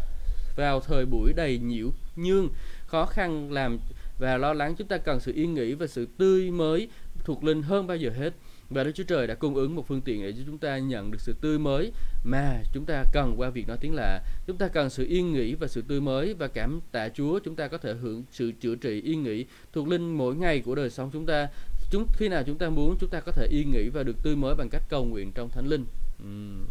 [0.57, 2.49] vào thời buổi đầy nhiễu nhương
[2.87, 3.79] khó khăn làm
[4.19, 6.89] và lo lắng chúng ta cần sự yên nghỉ và sự tươi mới
[7.25, 8.35] thuộc linh hơn bao giờ hết
[8.71, 11.11] và Đức Chúa Trời đã cung ứng một phương tiện để cho chúng ta nhận
[11.11, 11.93] được sự tươi mới.
[12.25, 15.55] Mà chúng ta cần qua việc nói tiếng là chúng ta cần sự yên nghỉ
[15.55, 17.39] và sự tươi mới và cảm tạ Chúa.
[17.39, 20.75] Chúng ta có thể hưởng sự chữa trị yên nghỉ thuộc linh mỗi ngày của
[20.75, 21.49] đời sống chúng ta.
[21.91, 24.37] Chúng khi nào chúng ta muốn chúng ta có thể yên nghỉ và được tươi
[24.37, 25.85] mới bằng cách cầu nguyện trong thánh linh.
[26.23, 26.65] Uhm.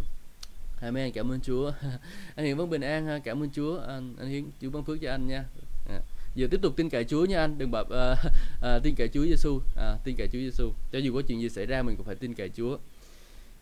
[0.82, 1.12] Amen.
[1.12, 1.72] Cảm ơn Chúa.
[2.36, 3.20] Anh Hiền vẫn bình an ha.
[3.20, 3.80] Cảm ơn Chúa.
[3.80, 5.46] Anh, anh Hiền, Chúa ban phước cho anh nha.
[5.90, 6.00] À
[6.36, 7.58] giờ tiếp tục tin cậy Chúa nha anh.
[7.58, 7.90] Đừng bảo uh,
[8.78, 11.42] uh, tin cậy Chúa Giêsu uh, ờ, tin cậy Chúa Giêsu cho dù có chuyện
[11.42, 12.78] gì xảy ra mình cũng phải tin cậy Chúa.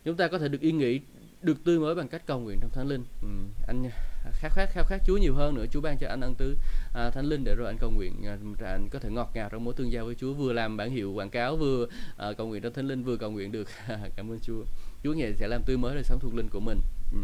[0.04, 1.00] Chúng ta có thể được yên nghỉ
[1.42, 3.04] được tươi mới bằng cách cầu nguyện trong thánh linh.
[3.22, 3.28] Ừ,
[3.66, 3.90] anh
[4.32, 5.64] khát khát khao khát Chúa nhiều hơn nữa.
[5.70, 6.56] Chúa ban cho anh ân tứ
[6.94, 9.64] à, thánh linh để rồi anh cầu nguyện à, anh có thể ngọt ngào trong
[9.64, 12.62] mối tương giao với Chúa vừa làm bản hiệu quảng cáo vừa à, cầu nguyện
[12.62, 13.68] trong thánh linh vừa cầu nguyện được.
[14.16, 14.64] Cảm ơn Chúa.
[15.04, 16.80] Chúa ngày sẽ làm tươi mới đời sống thuộc linh của mình.
[17.12, 17.18] Ừ.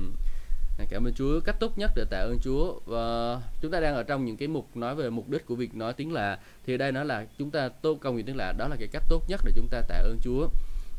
[0.88, 1.40] Cảm ơn Chúa.
[1.40, 2.74] Cách tốt nhất để tạ ơn Chúa.
[2.86, 5.74] Và chúng ta đang ở trong những cái mục nói về mục đích của việc
[5.74, 6.38] nói tiếng lạ.
[6.66, 8.52] Thì đây nó là chúng ta tốt công việc tiếng lạ.
[8.58, 10.48] Đó là cái cách tốt nhất để chúng ta tạ ơn Chúa.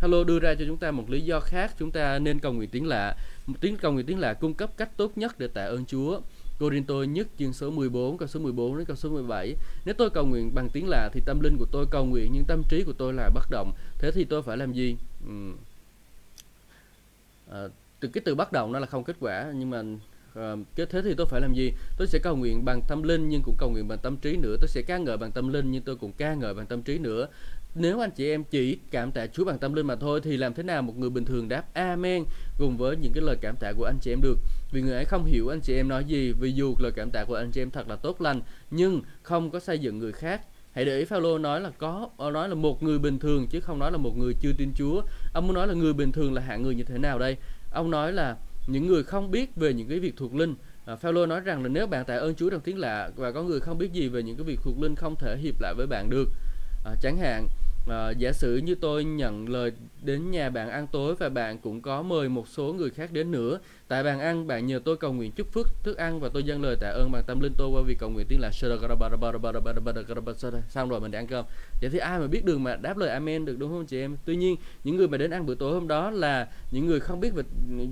[0.01, 1.71] Hello đưa ra cho chúng ta một lý do khác.
[1.80, 3.15] Chúng ta nên cầu nguyện tiếng lạ.
[3.61, 6.19] Tiếng cầu nguyện tiếng lạ cung cấp cách tốt nhất để tạ ơn Chúa.
[6.59, 9.55] Corinto nhất chương số 14 câu số 14 đến câu số 17
[9.86, 12.43] Nếu tôi cầu nguyện bằng tiếng lạ thì tâm linh của tôi cầu nguyện nhưng
[12.47, 13.71] tâm trí của tôi là bất động.
[13.99, 14.95] Thế thì tôi phải làm gì?
[15.28, 15.51] Ừ.
[17.51, 17.67] À,
[18.00, 19.84] từ cái từ bắt đầu nó là không kết quả nhưng mà
[20.39, 21.72] uh, cái thế thì tôi phải làm gì?
[21.98, 24.56] Tôi sẽ cầu nguyện bằng tâm linh nhưng cũng cầu nguyện bằng tâm trí nữa.
[24.62, 26.98] Tôi sẽ ca ngợi bằng tâm linh nhưng tôi cũng ca ngợi bằng tâm trí
[26.98, 27.28] nữa.
[27.76, 30.54] Nếu anh chị em chỉ cảm tạ Chúa bằng tâm linh mà thôi thì làm
[30.54, 32.26] thế nào một người bình thường đáp Amen
[32.58, 34.38] cùng với những cái lời cảm tạ của anh chị em được?
[34.72, 37.24] Vì người ấy không hiểu anh chị em nói gì vì dù lời cảm tạ
[37.24, 38.41] của anh chị em thật là tốt lành
[38.72, 40.41] nhưng không có xây dựng người khác.
[40.72, 43.60] Hãy để ý Phaolô nói là có ờ, nói là một người bình thường chứ
[43.60, 45.02] không nói là một người chưa tin Chúa.
[45.34, 47.38] Ông muốn nói là người bình thường là hạng người như thế nào đây?
[47.76, 50.55] Ông nói là những người không biết về những cái việc thuộc linh
[50.86, 53.43] à, Phaolô nói rằng là nếu bạn tạ ơn Chúa trong tiếng lạ và có
[53.43, 55.88] người không biết gì về những cái việc thuộc linh không thể hiệp lại với
[55.88, 56.30] bạn được.
[56.86, 57.47] À, chẳng hạn
[57.88, 59.71] à, giả sử như tôi nhận lời
[60.01, 63.31] đến nhà bạn ăn tối và bạn cũng có mời một số người khác đến
[63.31, 66.43] nữa tại bàn ăn bạn nhờ tôi cầu nguyện chúc phước thức ăn và tôi
[66.43, 68.51] dâng lời tạ ơn bằng tâm linh tôi qua việc cầu nguyện tiếng là
[70.69, 71.45] xong rồi mình đi ăn cơm
[71.81, 74.17] vậy thì ai mà biết đường mà đáp lời amen được đúng không chị em
[74.25, 77.19] tuy nhiên những người mà đến ăn bữa tối hôm đó là những người không
[77.19, 77.43] biết về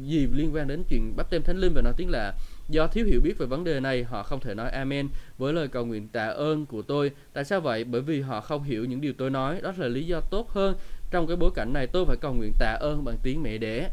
[0.06, 2.34] gì liên quan đến chuyện bắp tem thánh linh và nói tiếng là
[2.70, 5.68] Do thiếu hiểu biết về vấn đề này, họ không thể nói Amen với lời
[5.68, 7.12] cầu nguyện tạ ơn của tôi.
[7.34, 7.84] Tại sao vậy?
[7.84, 9.62] Bởi vì họ không hiểu những điều tôi nói.
[9.62, 10.76] Đó là lý do tốt hơn.
[11.12, 13.90] Trong cái bối cảnh này, tôi phải cầu nguyện tạ ơn bằng tiếng mẹ đẻ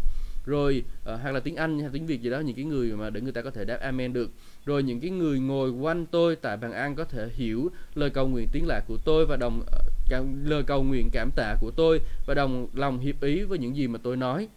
[0.46, 3.10] rồi uh, hoặc là tiếng Anh hay tiếng Việt gì đó những cái người mà
[3.10, 4.30] để người ta có thể đáp amen được
[4.66, 8.28] rồi những cái người ngồi quanh tôi tại bàn ăn có thể hiểu lời cầu
[8.28, 12.00] nguyện tiếng lạ của tôi và đồng uh, lời cầu nguyện cảm tạ của tôi
[12.26, 14.48] và đồng lòng hiệp ý với những gì mà tôi nói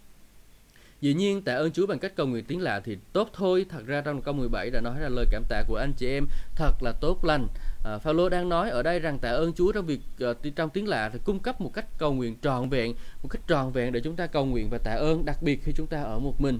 [1.03, 3.65] Dĩ nhiên tạ ơn Chúa bằng cách cầu nguyện tiếng lạ thì tốt thôi.
[3.69, 6.27] Thật ra trong câu 17 đã nói là lời cảm tạ của anh chị em
[6.55, 7.47] thật là tốt lành.
[7.83, 9.99] À, Phaolô đang nói ở đây rằng tạ ơn Chúa trong việc
[10.29, 12.93] uh, trong tiếng lạ thì cung cấp một cách cầu nguyện trọn vẹn,
[13.23, 15.71] một cách trọn vẹn để chúng ta cầu nguyện và tạ ơn, đặc biệt khi
[15.75, 16.59] chúng ta ở một mình.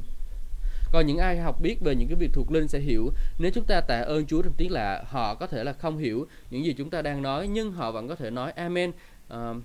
[0.92, 3.66] Còn những ai học biết về những cái việc thuộc linh sẽ hiểu nếu chúng
[3.66, 6.74] ta tạ ơn Chúa trong tiếng lạ, họ có thể là không hiểu những gì
[6.78, 8.92] chúng ta đang nói nhưng họ vẫn có thể nói Amen.
[9.28, 9.56] Ờ,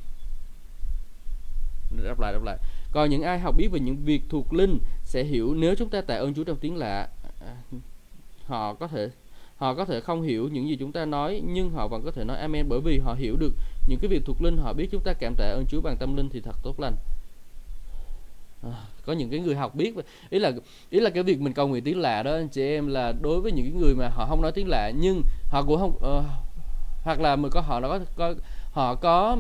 [1.99, 2.59] à, đọc lại đọc lại
[2.93, 6.01] còn những ai học biết về những việc thuộc linh sẽ hiểu nếu chúng ta
[6.01, 7.09] tạ ơn Chúa trong tiếng lạ.
[7.41, 7.57] À,
[8.45, 9.11] họ có thể
[9.57, 12.25] họ có thể không hiểu những gì chúng ta nói nhưng họ vẫn có thể
[12.25, 13.55] nói amen bởi vì họ hiểu được
[13.89, 16.17] những cái việc thuộc linh họ biết chúng ta cảm tạ ơn Chúa bằng tâm
[16.17, 16.97] linh thì thật tốt lành.
[18.63, 19.95] À, có những cái người học biết
[20.31, 20.53] ý là
[20.91, 23.41] ý là cái việc mình cầu nguyện tiếng lạ đó anh chị em là đối
[23.41, 26.25] với những cái người mà họ không nói tiếng lạ nhưng họ cũng không uh,
[27.05, 28.35] hoặc là mình có họ nó có, có
[28.73, 29.37] họ có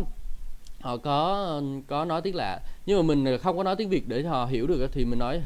[0.80, 2.60] họ có có nói tiếng lạ.
[2.86, 5.42] Nhưng mà mình không có nói tiếng việt để họ hiểu được thì mình nói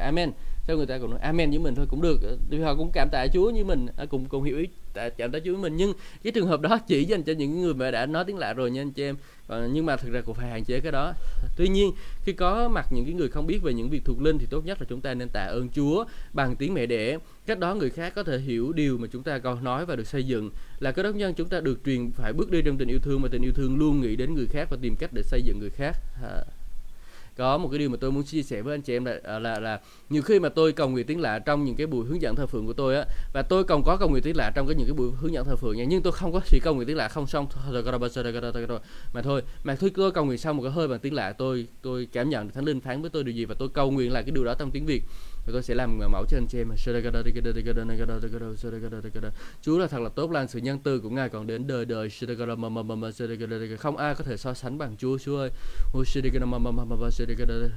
[0.00, 0.32] amen.
[0.66, 2.20] Sao người ta cũng nói amen với mình thôi cũng được.
[2.50, 4.66] Thì họ cũng cảm tạ chúa như mình à, cùng cùng hiểu ý
[5.16, 5.76] cảm tạ chúa với mình.
[5.76, 5.92] Nhưng
[6.24, 8.70] cái trường hợp đó chỉ dành cho những người mà đã nói tiếng lạ rồi
[8.70, 9.16] nha anh chị em.
[9.48, 11.12] Còn nhưng mà thực ra cũng phải hạn chế cái đó.
[11.56, 11.92] Tuy nhiên,
[12.22, 14.66] khi có mặt những cái người không biết về những việc thuộc linh thì tốt
[14.66, 17.18] nhất là chúng ta nên tạ ơn chúa bằng tiếng mẹ đẻ.
[17.46, 20.06] Cách đó người khác có thể hiểu điều mà chúng ta còn nói và được
[20.06, 20.50] xây dựng.
[20.78, 23.22] Là cái đốc nhân chúng ta được truyền phải bước đi trong tình yêu thương
[23.22, 25.58] mà tình yêu thương luôn nghĩ đến người khác và tìm cách để xây dựng
[25.58, 25.96] người khác
[27.36, 29.38] có một cái điều mà tôi muốn chia sẻ với anh chị em là là
[29.38, 29.80] là, là
[30.10, 32.46] nhiều khi mà tôi cầu nguyện tiếng lạ trong những cái buổi hướng dẫn thờ
[32.46, 34.86] phượng của tôi á và tôi còn có cầu nguyện tiếng lạ trong cái những
[34.86, 36.96] cái buổi hướng dẫn thờ phượng nha nhưng tôi không có chỉ cầu nguyện tiếng
[36.96, 37.46] lạ không xong
[39.12, 41.66] mà thôi mà thôi tôi cầu nguyện sau một cái hơi bằng tiếng lạ tôi
[41.82, 44.22] tôi cảm nhận thánh linh phán với tôi điều gì và tôi cầu nguyện lại
[44.22, 45.02] cái điều đó trong tiếng việt
[45.46, 46.72] và tôi sẽ làm mẫu cho anh chị em
[49.62, 52.10] Chúa là thật là tốt lành, sự nhân từ của Ngài còn đến đời đời.
[53.78, 55.50] Không ai có thể so sánh bằng Chúa Chúa ơi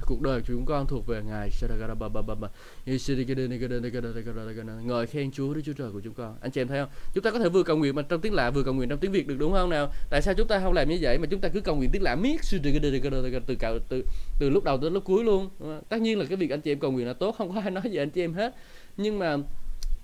[0.06, 1.50] cuộc đời chúng con thuộc về Ngài
[4.84, 7.24] ngợi khen Chúa Đức Chúa Trời của chúng con anh chị em thấy không chúng
[7.24, 9.12] ta có thể vừa cầu nguyện mà trong tiếng lạ vừa cầu nguyện trong tiếng
[9.12, 11.40] Việt được đúng không nào tại sao chúng ta không làm như vậy mà chúng
[11.40, 12.58] ta cứ cầu nguyện tiếng lạ miết từ
[13.42, 13.56] từ
[13.88, 14.04] từ
[14.40, 15.48] từ lúc đầu tới lúc cuối luôn.
[15.88, 17.70] Tất nhiên là cái việc anh chị em cầu nguyện là tốt không có ai
[17.70, 18.54] nói gì anh chị em hết.
[18.96, 19.36] Nhưng mà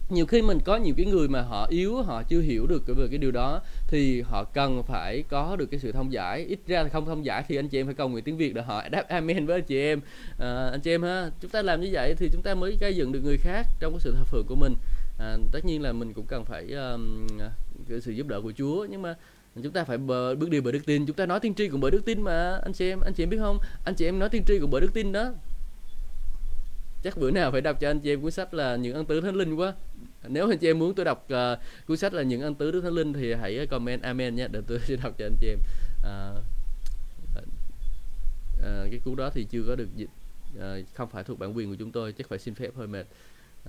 [0.08, 3.06] nhiều khi mình có nhiều cái người mà họ yếu họ chưa hiểu được về
[3.10, 6.44] cái điều đó thì họ cần phải có được cái sự thông giải.
[6.48, 8.54] Ít ra là không thông giải thì anh chị em phải cầu nguyện tiếng việt
[8.54, 10.00] để họ đáp amen với anh chị em.
[10.38, 12.96] À, anh chị em ha chúng ta làm như vậy thì chúng ta mới gây
[12.96, 14.74] dựng được người khác trong cái sự thờ phượng của mình.
[15.18, 17.26] À, tất nhiên là mình cũng cần phải um,
[17.88, 18.86] cái sự giúp đỡ của chúa.
[18.90, 19.14] Nhưng mà
[19.62, 21.06] chúng ta phải bờ, bước đi bởi đức tin.
[21.06, 23.22] Chúng ta nói tiên tri cũng bởi đức tin mà anh chị em anh chị
[23.22, 23.58] em biết không?
[23.84, 25.32] Anh chị em nói tiên tri cũng bởi đức tin đó.
[27.02, 29.20] Chắc bữa nào phải đọc cho anh chị em cuốn sách là những ân tứ
[29.20, 29.74] thánh linh quá.
[30.28, 32.80] Nếu anh chị em muốn tôi đọc uh, cuốn sách là những ân tứ đức
[32.80, 35.58] thánh linh thì hãy comment amen nhé để tôi sẽ đọc cho anh chị em.
[35.98, 36.42] Uh,
[38.58, 40.10] uh, cái cuốn đó thì chưa có được dịch
[40.58, 40.62] uh,
[40.94, 43.06] không phải thuộc bản quyền của chúng tôi chắc phải xin phép hơi mệt.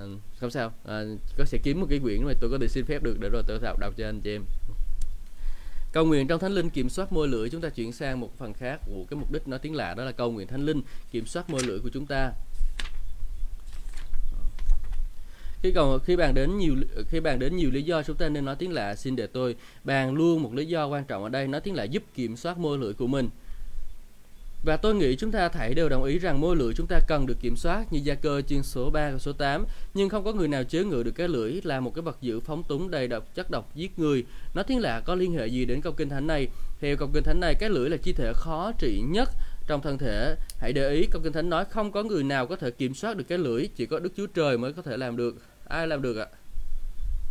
[0.04, 0.10] Uh,
[0.40, 0.68] không sao.
[0.68, 3.30] Uh, có sẽ kiếm một cái quyển mà tôi có thể xin phép được để
[3.30, 4.44] rồi tôi đọc đọc cho anh chị em.
[5.92, 8.54] Cầu nguyện trong Thánh Linh kiểm soát môi lưỡi, Chúng ta chuyển sang một phần
[8.54, 8.80] khác.
[8.86, 10.82] Của cái mục đích nói tiếng lạ đó là cầu nguyện Thánh Linh
[11.12, 12.32] kiểm soát môi lưỡi của chúng ta.
[15.62, 16.76] Khi còn khi bàn đến nhiều,
[17.10, 19.56] khi bàn đến nhiều lý do chúng ta nên nói tiếng lạ, xin để tôi
[19.84, 21.48] bàn luôn một lý do quan trọng ở đây.
[21.48, 23.30] Nói tiếng lạ giúp kiểm soát môi lưỡi của mình
[24.64, 27.26] và tôi nghĩ chúng ta thảy đều đồng ý rằng môi lưỡi chúng ta cần
[27.26, 30.34] được kiểm soát như gia cơ chương số 3 và số 8 nhưng không có
[30.34, 33.08] người nào chế ngự được cái lưỡi là một cái vật giữ phóng túng đầy
[33.08, 34.26] độc chất độc giết người.
[34.53, 36.47] Nó tiếng lạ có liên hệ gì đến câu kinh thánh này?
[36.80, 39.30] Theo câu kinh thánh này, cái lưỡi là chi thể khó trị nhất
[39.68, 40.36] trong thân thể.
[40.60, 43.18] Hãy để ý câu kinh thánh nói không có người nào có thể kiểm soát
[43.18, 45.36] được cái lưỡi, chỉ có đức chúa trời mới có thể làm được.
[45.68, 46.28] Ai làm được ạ?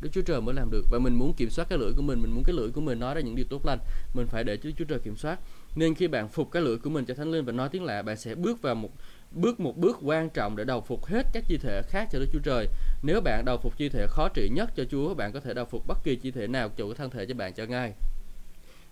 [0.03, 0.85] Đức Chúa Trời mới làm được.
[0.91, 3.01] Và mình muốn kiểm soát cái lưỡi của mình mình muốn cái lưỡi của mình
[3.01, 3.79] nói ra những điều tốt lành,
[4.14, 5.39] mình phải để Đức Chúa Trời kiểm soát
[5.77, 8.03] nên khi bạn phục cái lưỡi của mình cho Thánh Linh và nói tiếng lạ
[8.03, 8.91] bạn sẽ bước vào một
[9.31, 12.27] bước một bước quan trọng để đầu phục hết các chi thể khác cho Đức
[12.33, 12.66] Chúa Trời.
[13.03, 15.64] Nếu bạn đầu phục chi thể khó trị nhất cho Chúa bạn có thể đầu
[15.64, 17.93] phục bất kỳ chi thể nào chủ thân thể cho bạn cho ngay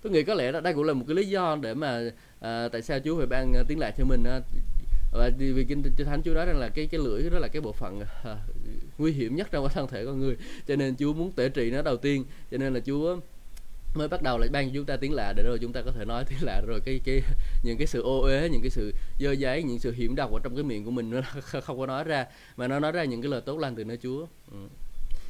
[0.04, 2.00] tôi nghĩ có lẽ đó đây cũng là một cái lý do để mà
[2.40, 4.40] à, tại sao Chúa phải ban à, tiếng lạ cho mình à,
[5.12, 7.72] và vì kinh thánh Chúa nói rằng là cái cái lưỡi đó là cái bộ
[7.72, 8.36] phận à,
[8.98, 10.36] nguy hiểm nhất trong cái thân thể con người.
[10.68, 12.24] Cho nên Chúa muốn tể trị nó đầu tiên.
[12.50, 13.16] Cho nên là Chúa
[13.94, 15.92] mới bắt đầu lại ban cho chúng ta tiếng lạ để rồi chúng ta có
[15.92, 17.22] thể nói tiếng lạ rồi cái cái
[17.62, 20.38] những cái sự ô uế những cái sự dơ giấy những sự hiểm độc ở
[20.42, 21.20] trong cái miệng của mình nó
[21.60, 22.26] không có nói ra
[22.56, 24.58] mà nó nói ra những cái lời tốt lành từ nơi Chúa ừ.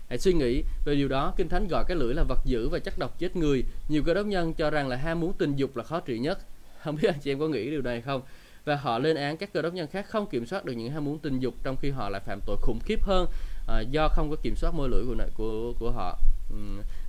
[0.09, 2.79] Hãy suy nghĩ về điều đó, Kinh Thánh gọi cái lưỡi là vật dữ và
[2.79, 3.65] chất độc chết người.
[3.89, 6.39] Nhiều cơ đốc nhân cho rằng là ham muốn tình dục là khó trị nhất.
[6.85, 8.23] Không biết anh chị em có nghĩ điều này không?
[8.65, 11.05] Và họ lên án các cơ đốc nhân khác không kiểm soát được những ham
[11.05, 13.27] muốn tình dục trong khi họ lại phạm tội khủng khiếp hơn
[13.69, 16.19] à, do không có kiểm soát môi lưỡi của của của họ
[16.51, 16.57] ừ,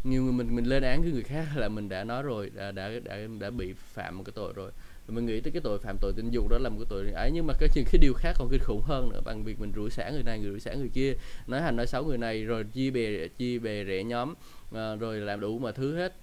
[0.06, 2.72] nhiều người mình mình lên án cái người khác là mình đã nói rồi đã
[2.72, 4.72] đã đã, đã bị phạm một cái tội rồi.
[5.08, 7.32] Mình nghĩ tới cái tội phạm tội tình dục đó là một cái tội ấy
[7.34, 9.72] nhưng mà cái những cái điều khác còn kinh khủng hơn nữa bằng việc mình
[9.76, 11.14] rủi xả người này người rủi xả người kia.
[11.48, 14.34] Nói hành nói xấu người này rồi chia bè chia bè rẽ nhóm
[14.72, 16.14] ờ, rồi làm đủ mọi thứ hết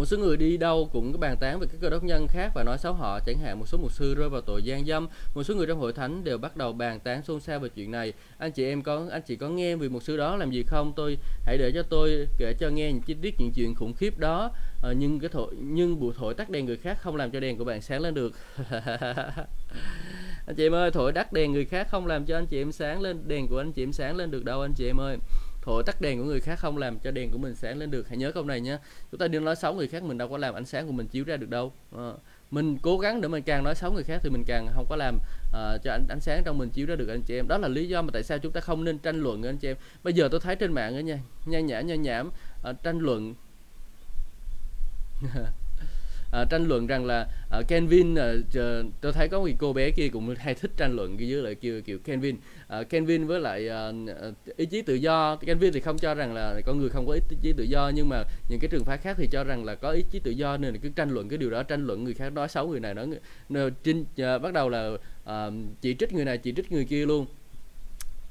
[0.00, 2.52] một số người đi đâu cũng có bàn tán về các cơ đốc nhân khác
[2.54, 5.08] và nói xấu họ chẳng hạn một số mục sư rơi vào tội gian dâm.
[5.34, 7.90] Một số người trong hội thánh đều bắt đầu bàn tán xôn xao về chuyện
[7.90, 8.12] này.
[8.38, 10.92] Anh chị em có anh chị có nghe về một sư đó làm gì không?
[10.96, 14.18] Tôi hãy để cho tôi kể cho nghe những chi tiết những chuyện khủng khiếp
[14.18, 14.50] đó.
[14.82, 17.58] À, nhưng cái thổi nhưng bụi thổi tắt đèn người khác không làm cho đèn
[17.58, 18.32] của bạn sáng lên được.
[20.46, 22.72] Anh chị em ơi thổi đắt đèn người khác không làm cho anh chị em
[22.72, 25.16] sáng lên đèn của anh chị em sáng lên được đâu anh chị em ơi
[25.62, 28.08] thổi tắt đèn của người khác không làm cho đèn của mình sáng lên được.
[28.08, 28.78] Hãy nhớ câu này nhé.
[29.10, 31.06] Chúng ta đừng nói xấu người khác mình đâu có làm ánh sáng của mình
[31.06, 31.72] chiếu ra được đâu.
[31.96, 32.12] À,
[32.50, 34.96] mình cố gắng để mình càng nói xấu người khác thì mình càng không có
[34.96, 37.48] làm uh, cho ánh, ánh sáng trong mình chiếu ra được anh chị em.
[37.48, 39.68] Đó là lý do mà tại sao chúng ta không nên tranh luận anh chị
[39.68, 39.76] em.
[40.02, 42.32] Bây giờ tôi thấy trên mạng đó nha nha nhã nha nhảm uh,
[42.62, 43.34] ờ, tranh luận.
[46.42, 48.18] uh, tranh luận rằng là ờ, uh, Kenvin uh,
[48.54, 51.54] ờ, tôi thấy có một cô bé kia cũng hay thích tranh luận dưới lại
[51.54, 52.36] kiểu kiểu Kenvin
[52.80, 56.60] uh, Kenvin với lại uh, ý chí tự do Kenvin thì không cho rằng là
[56.66, 59.16] con người không có ý chí tự do nhưng mà những cái trường phái khác
[59.18, 61.50] thì cho rằng là có ý chí tự do nên cứ tranh luận cái điều
[61.50, 63.08] đó tranh luận người khác nói xấu người này nói
[63.48, 64.90] người, trinh uh, bắt đầu là
[65.24, 67.26] uh, chỉ trích người này chỉ trích người kia luôn.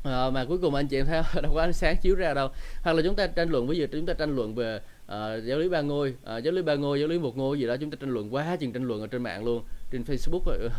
[0.04, 2.50] À, mà cuối cùng anh chị em thấy đâu có ánh sáng chiếu ra đâu.
[2.84, 4.80] Hoặc là chúng ta tranh luận ví dụ chúng ta tranh luận về
[5.10, 7.68] uh, giáo lý ba ngôi uh, giáo lý ba ngôi giáo lý một ngôi gì
[7.68, 10.42] đó chúng ta tranh luận quá chừng tranh luận ở trên mạng luôn trên Facebook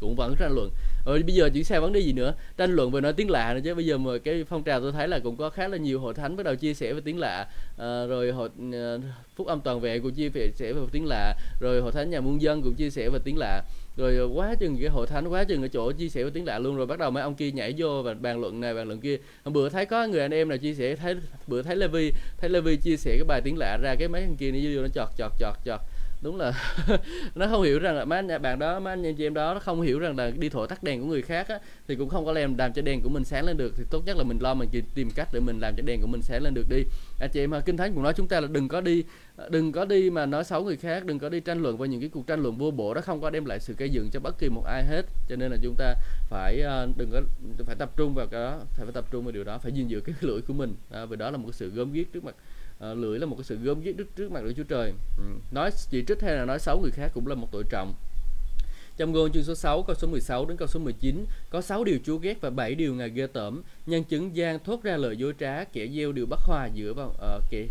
[0.00, 0.70] cũng vẫn tranh luận.
[1.06, 2.34] Rồi bây giờ chuyển sang vấn đề gì nữa?
[2.56, 4.92] Tranh luận về nói tiếng lạ nữa chứ bây giờ mà cái phong trào tôi
[4.92, 7.18] thấy là cũng có khá là nhiều hội thánh bắt đầu chia sẻ về tiếng
[7.18, 7.46] lạ.
[7.78, 9.02] À, rồi hội uh,
[9.36, 12.42] phúc âm toàn vẹn cũng chia sẻ về tiếng lạ rồi hội thánh nhà muôn
[12.42, 13.62] dân cũng chia sẻ về tiếng lạ
[14.00, 16.44] rồi ờ, quá chừng cái hội thánh, quá chừng ở chỗ chia sẻ với tiếng
[16.44, 16.76] lạ luôn.
[16.76, 19.16] Rồi bắt đầu mấy ông kia nhảy vô và bàn luận này, bàn luận kia.
[19.44, 21.14] Bữa thấy có người anh em nào chia sẻ, thấy,
[21.46, 24.36] bữa thấy Levi thấy Levi chia sẻ cái bài tiếng lạ ra, cái mấy thằng
[24.36, 25.80] kia nó vô nó chọt chọt chọt chọt
[26.22, 26.74] đúng là
[27.34, 29.60] nó không hiểu rằng là mấy anh bạn đó mấy anh chị em đó nó
[29.60, 31.58] không hiểu rằng là đi thổi tắt đèn của người khác á,
[31.88, 33.74] thì cũng không có làm làm cho đèn của mình sáng lên được.
[33.76, 36.06] Thì tốt nhất là mình lo mình tìm cách để mình làm cho đèn của
[36.06, 36.84] mình sáng lên được đi.
[37.20, 39.04] Anh chị em kinh thánh cũng nói chúng ta là đừng có đi
[39.36, 41.86] à, đừng có đi mà nói xấu người khác đừng có đi tranh luận vào
[41.86, 44.10] những cái cuộc tranh luận vô bổ đó không có đem lại sự gây dựng
[44.12, 45.02] cho bất kỳ một ai hết.
[45.28, 45.94] Cho nên là chúng ta
[46.30, 47.20] phải à, đừng có
[47.64, 49.88] phải tập trung vào cái đó phải, phải tập trung vào điều đó phải gìn
[49.88, 50.74] giữ cái lưỡi của mình.
[50.90, 52.34] À, vì đó là một sự gớm ghiếc trước mặt
[52.80, 55.24] à, lưỡi là một cái sự gớm ghiếc trước, trước mặt Đức Chúa Trời ừ.
[55.50, 57.94] nói chỉ trích hay là nói xấu người khác cũng là một tội trọng
[59.00, 61.98] trong ngôn chương số 6 câu số 16 đến câu số 19 có 6 điều
[62.04, 63.62] Chúa ghét và 7 điều Ngài ghê tởm.
[63.86, 67.08] Nhân chứng gian thốt ra lời dối trá, kẻ gieo điều bất hòa giữa vào
[67.08, 67.66] uh, ờ, kẻ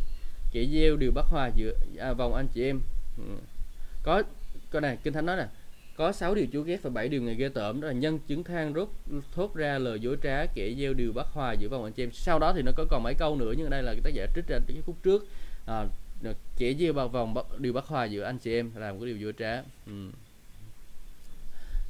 [0.52, 2.82] kẻ gieo điều bất hòa giữa à, vòng anh chị em.
[3.18, 3.24] Ừ.
[4.04, 4.24] Có
[4.72, 5.48] câu này kinh thánh nói nè,
[6.00, 8.44] có 6 điều Chúa ghét và 7 điều người ghê tởm đó là nhân chứng
[8.44, 8.90] than rốt
[9.32, 12.12] thốt ra lời dối trá kẻ gieo điều bất hòa giữa vòng anh chị em.
[12.12, 14.14] Sau đó thì nó có còn mấy câu nữa nhưng ở đây là cái tác
[14.14, 15.28] giả trích ra cái khúc trước.
[15.66, 15.86] À,
[16.58, 19.34] kẻ gieo vào vòng điều bất hòa giữa anh chị em làm cái điều dối
[19.40, 19.64] trá.
[19.86, 20.12] Ừ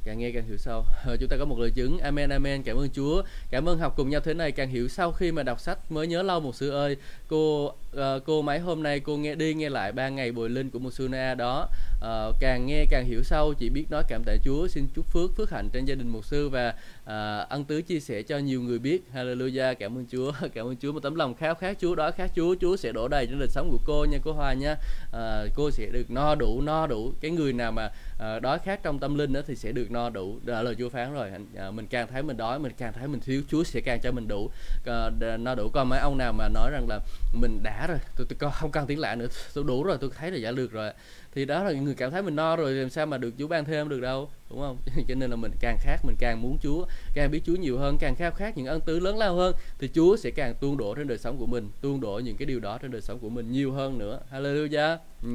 [0.04, 0.86] càng nghe càng hiểu sâu.
[1.20, 2.00] Chúng ta có một lời chứng.
[2.00, 2.64] Amen amen.
[2.64, 3.24] Cảm ơn chúa.
[3.52, 6.08] Cảm ơn học cùng nhau thế này càng hiểu sau khi mà đọc sách mới
[6.08, 6.98] nhớ lâu một sư ơi.
[7.28, 10.70] Cô uh, cô mấy hôm nay cô nghe đi nghe lại ba ngày bồi linh
[10.70, 11.68] của một sư na đó.
[11.98, 14.68] Uh, càng nghe càng hiểu sâu chỉ biết nói cảm tạ chúa.
[14.68, 16.74] Xin chúc phước phước hạnh trên gia đình một sư và
[17.10, 19.02] à, ân tứ chia sẻ cho nhiều người biết.
[19.14, 20.92] Hallelujah cảm ơn chúa cảm ơn chúa.
[20.92, 23.48] Một tấm lòng khao khát chúa đó khát chúa chúa sẽ đổ đầy trên đời
[23.48, 24.76] sống của cô nha cô hoa nha.
[25.14, 27.14] À, cô sẽ được no đủ no đủ.
[27.22, 27.90] Cái người nào mà
[28.20, 30.40] à, đói khát trong tâm linh đó thì sẽ được no đủ.
[30.44, 31.32] Đó là lời Chúa phán rồi.
[31.56, 34.12] À, mình càng thấy mình đói mình càng thấy mình thiếu Chúa sẽ càng cho
[34.12, 34.50] mình đủ
[34.86, 35.70] à, no đủ.
[35.74, 37.00] Còn mấy ông nào mà nói rằng là
[37.34, 40.32] mình đã rồi tôi, tôi không cần tiếng lạ nữa tôi đủ rồi tôi thấy
[40.32, 40.92] là giả được rồi
[41.36, 43.66] thì đó là người cảm thấy mình no rồi làm sao mà được Chúa ban
[43.66, 44.78] thêm được đâu đúng không
[45.08, 47.98] cho nên là mình càng khát mình càng muốn Chúa càng biết Chúa nhiều hơn
[48.00, 50.96] càng khao khát những ân tứ lớn lao hơn thì Chúa sẽ càng tuôn đổ
[50.96, 53.30] trên đời sống của mình tuôn đổ những cái điều đó trên đời sống của
[53.30, 55.30] mình nhiều hơn nữa Hallelujah ừ.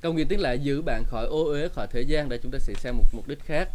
[0.00, 2.58] Câu nghĩa tiếng lại giữ bạn khỏi ô uế khỏi thế gian để chúng ta
[2.58, 3.68] sẽ sang một mục đích khác.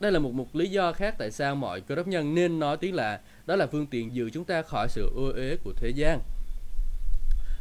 [0.00, 2.76] Đây là một một lý do khác tại sao mọi cơ đốc nhân nên nói
[2.76, 5.90] tiếng lạ, đó là phương tiện giữ chúng ta khỏi sự ô uế của thế
[5.90, 6.20] gian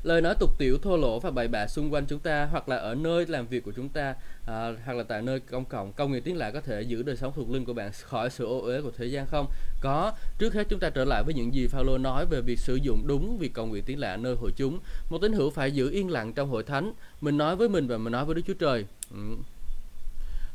[0.03, 2.75] lời nói tục tiểu thô lỗ và bậy bạ xung quanh chúng ta hoặc là
[2.75, 6.11] ở nơi làm việc của chúng ta à, hoặc là tại nơi công cộng công
[6.11, 8.61] nghiệp tiếng lạ có thể giữ đời sống thuộc linh của bạn khỏi sự ô
[8.61, 9.47] uế của thế gian không?
[9.81, 10.13] Có.
[10.39, 13.07] Trước hết chúng ta trở lại với những gì Phaolô nói về việc sử dụng
[13.07, 14.79] đúng việc cầu nguyện tiếng lạ nơi hội chúng.
[15.09, 16.93] Một tín hữu phải giữ yên lặng trong hội thánh.
[17.21, 18.85] Mình nói với mình và mình nói với Đức Chúa Trời.
[19.11, 19.19] Ừ.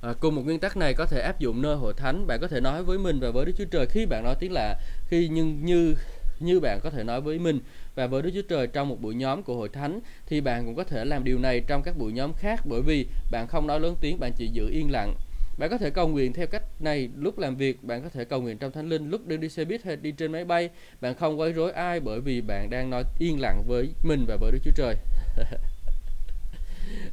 [0.03, 2.27] À, cùng một nguyên tắc này có thể áp dụng nơi hội thánh.
[2.27, 4.53] Bạn có thể nói với mình và với Đức Chúa Trời khi bạn nói tiếng
[4.53, 4.77] lạ
[5.09, 5.95] khi nhưng như
[6.41, 7.59] như bạn có thể nói với mình
[7.95, 10.75] và với Đức Chúa Trời trong một buổi nhóm của hội thánh, thì bạn cũng
[10.75, 13.81] có thể làm điều này trong các buổi nhóm khác bởi vì bạn không nói
[13.81, 15.15] lớn tiếng, bạn chỉ giữ yên lặng.
[15.59, 18.41] Bạn có thể cầu nguyện theo cách này lúc làm việc, bạn có thể cầu
[18.41, 20.71] nguyện trong thánh linh lúc đi đi xe buýt hay đi trên máy bay.
[21.01, 24.37] Bạn không quấy rối ai bởi vì bạn đang nói yên lặng với mình và
[24.41, 24.97] với Đức Chúa Trời.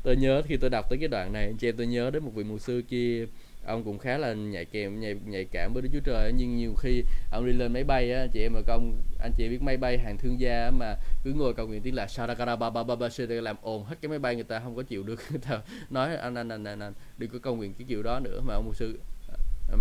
[0.04, 2.24] Tôi nhớ khi tôi đọc tới cái đoạn này, anh chị em tôi nhớ đến
[2.24, 3.26] một vị mục sư kia
[3.70, 6.74] ông cũng khá là nhạy kèm nhạy, nhạy cảm với Đức Chúa Trời nhưng nhiều
[6.80, 9.78] khi ông đi lên máy bay á chị em và công anh chị biết máy
[9.78, 12.96] bay hàng thương gia mà cứ ngồi cầu nguyện tiếng là Sarakara ba ba ba
[12.96, 15.62] ba làm ồn hết cái máy bay người ta không có chịu được người ta
[15.90, 18.54] nói anh anh anh anh, anh đừng có cầu nguyện cái kiểu đó nữa mà
[18.54, 19.00] ông mục sư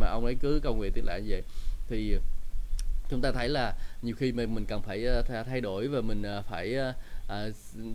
[0.01, 1.43] mà ông ấy cứ cầu nguyện tiếng lại như vậy
[1.89, 2.17] thì
[3.11, 5.07] chúng ta thấy là nhiều khi mình mình cần phải
[5.47, 6.77] thay đổi và mình phải
[7.29, 7.49] à,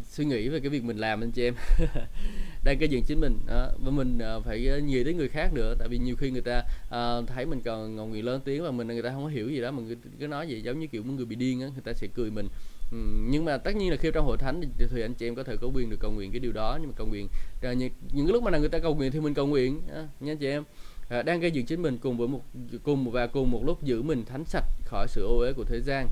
[0.10, 1.56] suy nghĩ về cái việc mình làm anh chị em.
[2.64, 3.70] Đang cái dựng chính mình đó.
[3.84, 5.76] và mình à, phải ờ, nhiều tới người khác nữa.
[5.80, 8.72] Tại vì nhiều khi người ta à, thấy mình còn ngọn nguyện lớn tiếng và
[8.72, 11.04] mình người ta không có hiểu gì đó mình cứ nói gì giống như kiểu
[11.04, 12.48] người bị điên á người ta sẽ cười mình.
[12.92, 12.98] Ừ,
[13.30, 15.44] nhưng mà tất nhiên là khi trong hội thánh thì, thì anh chị em có
[15.44, 17.28] thể có quyền được cầu nguyện cái điều đó nhưng mà cầu nguyện
[17.62, 20.08] à, những, những lúc mà là người ta cầu nguyện thì mình cầu nguyện à,
[20.20, 20.64] nha anh chị em.
[21.10, 22.42] À, đang gây dựng chính mình cùng với một
[22.84, 25.82] cùng và cùng một lúc giữ mình thánh sạch khỏi sự ô uế của thế
[25.82, 26.08] gian.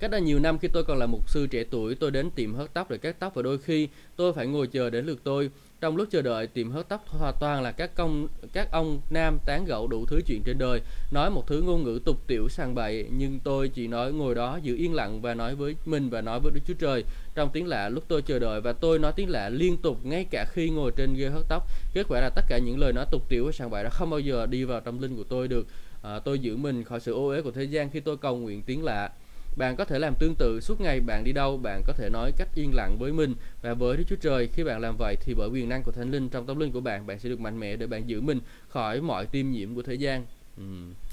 [0.00, 2.54] Cách đây nhiều năm khi tôi còn là một sư trẻ tuổi, tôi đến tìm
[2.54, 5.50] hớt tóc để cắt tóc và đôi khi tôi phải ngồi chờ đến lượt tôi.
[5.80, 9.38] Trong lúc chờ đợi tìm hớt tóc hoàn toàn là các công các ông nam
[9.46, 10.80] tán gẫu đủ thứ chuyện trên đời,
[11.10, 14.58] nói một thứ ngôn ngữ tục tiểu sang bậy, nhưng tôi chỉ nói ngồi đó
[14.62, 17.66] giữ yên lặng và nói với mình và nói với Đức Chúa Trời trong tiếng
[17.66, 20.70] lạ lúc tôi chờ đợi và tôi nói tiếng lạ liên tục ngay cả khi
[20.70, 21.62] ngồi trên ghế hớt tóc.
[21.94, 24.10] Kết quả là tất cả những lời nói tục tiểu và sang bậy đó không
[24.10, 25.66] bao giờ đi vào tâm linh của tôi được.
[26.02, 28.62] À, tôi giữ mình khỏi sự ô uế của thế gian khi tôi cầu nguyện
[28.62, 29.10] tiếng lạ
[29.56, 32.32] bạn có thể làm tương tự suốt ngày bạn đi đâu, bạn có thể nói
[32.36, 34.48] cách yên lặng với mình và với Đức Chúa Trời.
[34.52, 36.80] Khi bạn làm vậy thì bởi quyền năng của Thánh Linh trong tâm linh của
[36.80, 39.82] bạn, bạn sẽ được mạnh mẽ để bạn giữ mình khỏi mọi tiêm nhiễm của
[39.82, 40.26] thế gian.
[40.56, 40.62] ừ.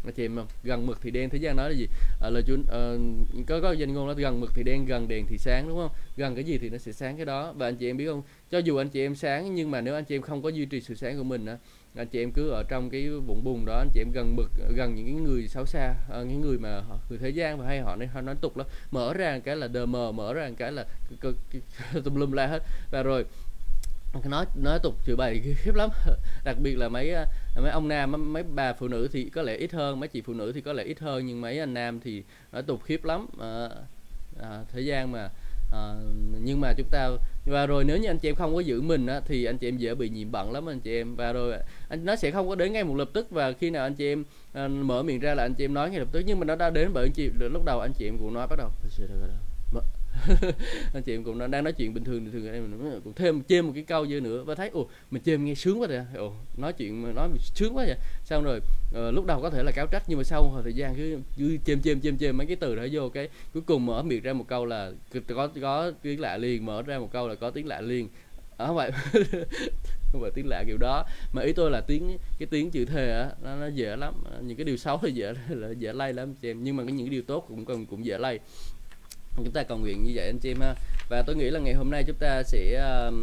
[0.06, 0.48] anh chị em không?
[0.64, 1.88] gần mực thì đen thế gian nói là gì
[2.22, 5.26] à, lời chúa uh, có có danh ngôn là gần mực thì đen gần đèn
[5.30, 7.76] thì sáng đúng không gần cái gì thì nó sẽ sáng cái đó và anh
[7.76, 8.22] chị em biết không
[8.52, 10.66] cho dù anh chị em sáng nhưng mà nếu anh chị em không có duy
[10.66, 11.58] trì sự sáng của mình á
[11.96, 14.52] anh chị em cứ ở trong cái vùng bùn đó anh chị em gần mực
[14.76, 17.66] gần những cái người xấu xa uh, những người mà họ, người thế gian và
[17.68, 18.68] hay họ nói, họ nói tục lắm.
[18.92, 20.86] Mở ra cái là đờ mờ mở ra cái là
[22.04, 22.64] tùm lum la hết.
[22.92, 23.26] Và rồi
[24.26, 25.90] nói nói tục chửi bày khiếp lắm.
[26.44, 27.26] Đặc biệt là mấy ờ,
[27.62, 30.34] mấy ông nam mấy bà phụ nữ thì có lẽ ít hơn mấy chị phụ
[30.34, 33.28] nữ thì có lẽ ít hơn nhưng mấy anh nam thì nói tục khiếp lắm.
[33.38, 35.30] Ờ, à, à, thời gian mà
[35.74, 35.96] à,
[36.44, 37.10] nhưng mà chúng ta
[37.46, 39.68] và rồi nếu như anh chị em không có giữ mình á, thì anh chị
[39.68, 41.54] em dễ bị nhiễm bẩn lắm anh chị em và rồi
[41.90, 44.08] anh nó sẽ không có đến ngay một lập tức và khi nào anh chị
[44.08, 46.24] em à, mở miệng ra là anh chị em nói ngay lập tức.
[46.26, 48.48] Nhưng mà nó đã đến bởi anh chị lúc đầu anh chị em cũng nói
[48.48, 48.70] bắt đầu
[50.94, 53.72] anh chị em cũng đang nói chuyện bình thường thường em cũng thêm chêm một
[53.76, 54.44] cái câu dư nữa.
[54.44, 57.86] Và thấy ồ mình chêm nghe sướng quá rồi ồ nói chuyện nói sướng quá
[57.88, 57.98] vậy.
[58.26, 58.60] Xong rồi
[58.90, 61.58] uh, lúc đầu có thể là cáo trách nhưng mà sau thời gian cứ cứ
[61.66, 64.34] chêm chêm chêm chêm mấy cái từ đó vô cái cuối cùng mở miệng ra
[64.34, 64.92] một câu là
[65.28, 68.08] có có tiếng lạ liền mở ra một câu là có tiếng lạ liền.
[68.58, 68.92] Ở không vậy
[70.12, 73.12] không phải tiếng lạ kiểu đó mà ý tôi là tiếng cái tiếng chữ thề
[73.12, 76.36] á nó, nó dễ lắm những cái điều xấu thì dễ là dễ lay lắm
[76.42, 78.40] chị em nhưng mà những cái điều tốt cũng cũng cũng dễ lay
[79.36, 80.76] chúng ta cầu nguyện như vậy anh chị em ha.
[81.10, 83.14] Và tôi nghĩ là ngày hôm nay chúng ta sẽ uh,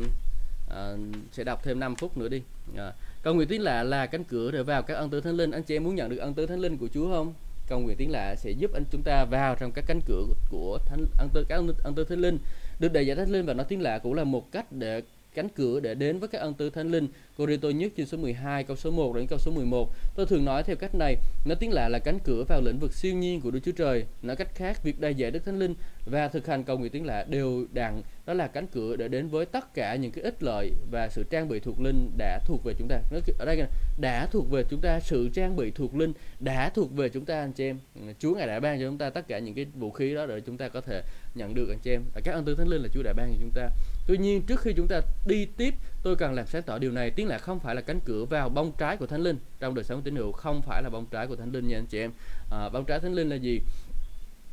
[0.70, 0.98] uh,
[1.32, 2.42] sẽ đọc thêm 5 phút nữa đi.
[2.72, 2.78] Uh,
[3.22, 5.50] cầu nguyện tiếng lạ là cánh cửa để vào các ân tứ thánh linh.
[5.50, 7.34] Anh chị em muốn nhận được ân tứ thánh linh của Chúa không?
[7.68, 10.78] Cầu nguyện tiếng lạ sẽ giúp anh chúng ta vào trong các cánh cửa của
[10.86, 12.38] thánh ân tứ các ân tứ thánh linh.
[12.80, 15.02] Được đầy giải thánh linh và nói tiếng lạ cũng là một cách để
[15.35, 17.09] cánh cửa để đến với các ân tứ thánh linh.
[17.37, 19.95] Corinto nhất chương số 12 câu số 1 đến câu số 11.
[20.14, 22.95] Tôi thường nói theo cách này, nó tiếng lạ là cánh cửa vào lĩnh vực
[22.95, 24.05] siêu nhiên của Đức Chúa Trời.
[24.22, 25.74] Nói cách khác, việc đầy dạy Đức Thánh Linh
[26.07, 29.28] và thực hành cầu nguyện tiếng lạ đều đặn đó là cánh cửa để đến
[29.28, 32.64] với tất cả những cái ích lợi và sự trang bị thuộc linh đã thuộc
[32.64, 33.01] về chúng ta.
[33.39, 33.62] Ở đây
[33.99, 37.41] đã thuộc về chúng ta, sự trang bị thuộc linh đã thuộc về chúng ta
[37.41, 37.78] anh chị em.
[38.18, 40.41] Chúa ngài đã ban cho chúng ta tất cả những cái vũ khí đó để
[40.41, 41.03] chúng ta có thể
[41.35, 42.03] nhận được anh chị em.
[42.24, 43.68] Các ân tứ thánh linh là Chúa đã ban cho chúng ta.
[44.11, 47.11] Tuy nhiên trước khi chúng ta đi tiếp tôi cần làm sáng tỏ điều này.
[47.11, 49.84] Tiếng lạ không phải là cánh cửa vào bông trái của thánh linh trong đời
[49.84, 52.11] sống tín hữu không phải là bông trái của thánh linh nha anh chị em.
[52.50, 53.61] À, bông trái thánh linh là gì?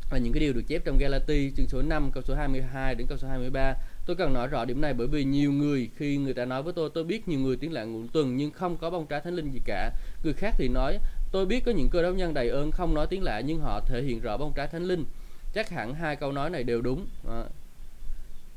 [0.10, 3.08] Và những cái điều được chép trong Galati chương số 5 câu số 22 đến
[3.08, 3.74] câu số 23
[4.06, 6.74] tôi cần nói rõ điểm này bởi vì nhiều người khi người ta nói với
[6.74, 9.36] tôi tôi biết nhiều người tiếng lạ ngủ tuần nhưng không có bông trái thánh
[9.36, 9.92] linh gì cả.
[10.24, 11.00] Người khác thì nói
[11.32, 13.82] tôi biết có những cơ đốc nhân đầy ơn không nói tiếng lạ nhưng họ
[13.86, 15.06] thể hiện rõ bông trái thánh linh.
[15.54, 17.08] Chắc hẳn hai câu nói này đều đúng.
[17.30, 17.44] À,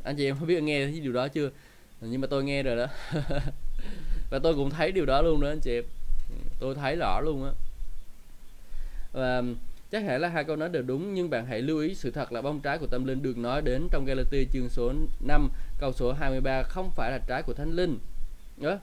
[0.03, 1.51] anh chị em có biết nghe cái điều đó chưa
[2.01, 2.87] nhưng mà tôi nghe rồi đó
[4.31, 5.85] và tôi cũng thấy điều đó luôn đó anh chị em
[6.61, 7.51] tôi thấy rõ luôn á
[9.13, 9.43] và
[9.91, 12.33] chắc hẳn là hai câu nói đều đúng nhưng bạn hãy lưu ý sự thật
[12.33, 15.93] là bông trái của tâm linh được nói đến trong Galatia chương số 5 câu
[15.93, 17.99] số 23 không phải là trái của thánh linh
[18.57, 18.79] đó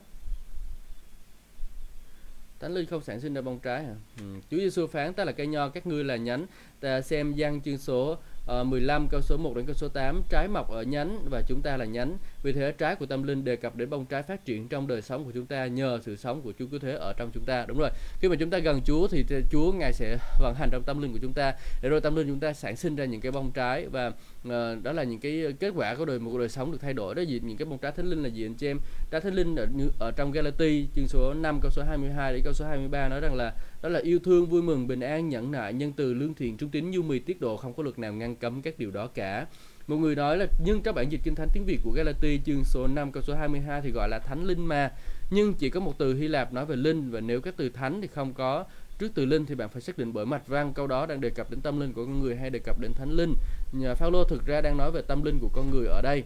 [2.59, 3.95] Thánh linh không sản sinh ra bông trái hả?
[4.19, 4.23] Ừ.
[4.51, 6.45] Chúa Giêsu phán ta là cây nho, các ngươi là nhánh.
[6.79, 8.17] Ta xem gian chương số
[8.47, 11.61] Ờ, 15 câu số 1 đến câu số 8 trái mọc ở nhánh và chúng
[11.61, 12.17] ta là nhánh
[12.47, 15.01] vì thế trái của tâm linh đề cập đến bông trái phát triển trong đời
[15.01, 17.65] sống của chúng ta nhờ sự sống của Chúa Cứu Thế ở trong chúng ta.
[17.67, 17.89] Đúng rồi.
[18.19, 21.11] Khi mà chúng ta gần Chúa thì Chúa ngài sẽ vận hành trong tâm linh
[21.11, 21.53] của chúng ta.
[21.81, 24.83] Để rồi tâm linh chúng ta sản sinh ra những cái bông trái và uh,
[24.83, 27.15] đó là những cái kết quả của đời một đời sống được thay đổi.
[27.15, 27.41] Đó gì?
[27.43, 28.79] Những cái bông trái thánh linh là gì anh chị em?
[29.11, 29.67] Trái thánh linh ở,
[29.99, 33.35] ở trong Galati chương số 5 câu số 22 đến câu số 23 nói rằng
[33.35, 36.57] là đó là yêu thương vui mừng bình an nhẫn nại nhân từ lương thiện
[36.57, 39.07] trung tín nhu mì tiết độ không có luật nào ngăn cấm các điều đó
[39.07, 39.45] cả
[39.87, 42.63] một người nói là nhưng các bản dịch kinh thánh tiếng Việt của Galati chương
[42.63, 44.91] số 5 câu số 22 thì gọi là thánh linh mà.
[45.29, 48.01] Nhưng chỉ có một từ Hy Lạp nói về linh và nếu các từ thánh
[48.01, 48.65] thì không có.
[48.99, 51.29] Trước từ linh thì bạn phải xác định bởi mạch văn, câu đó đang đề
[51.29, 53.33] cập đến tâm linh của con người hay đề cập đến thánh linh.
[53.71, 56.23] Nhà Phaolô thực ra đang nói về tâm linh của con người ở đây.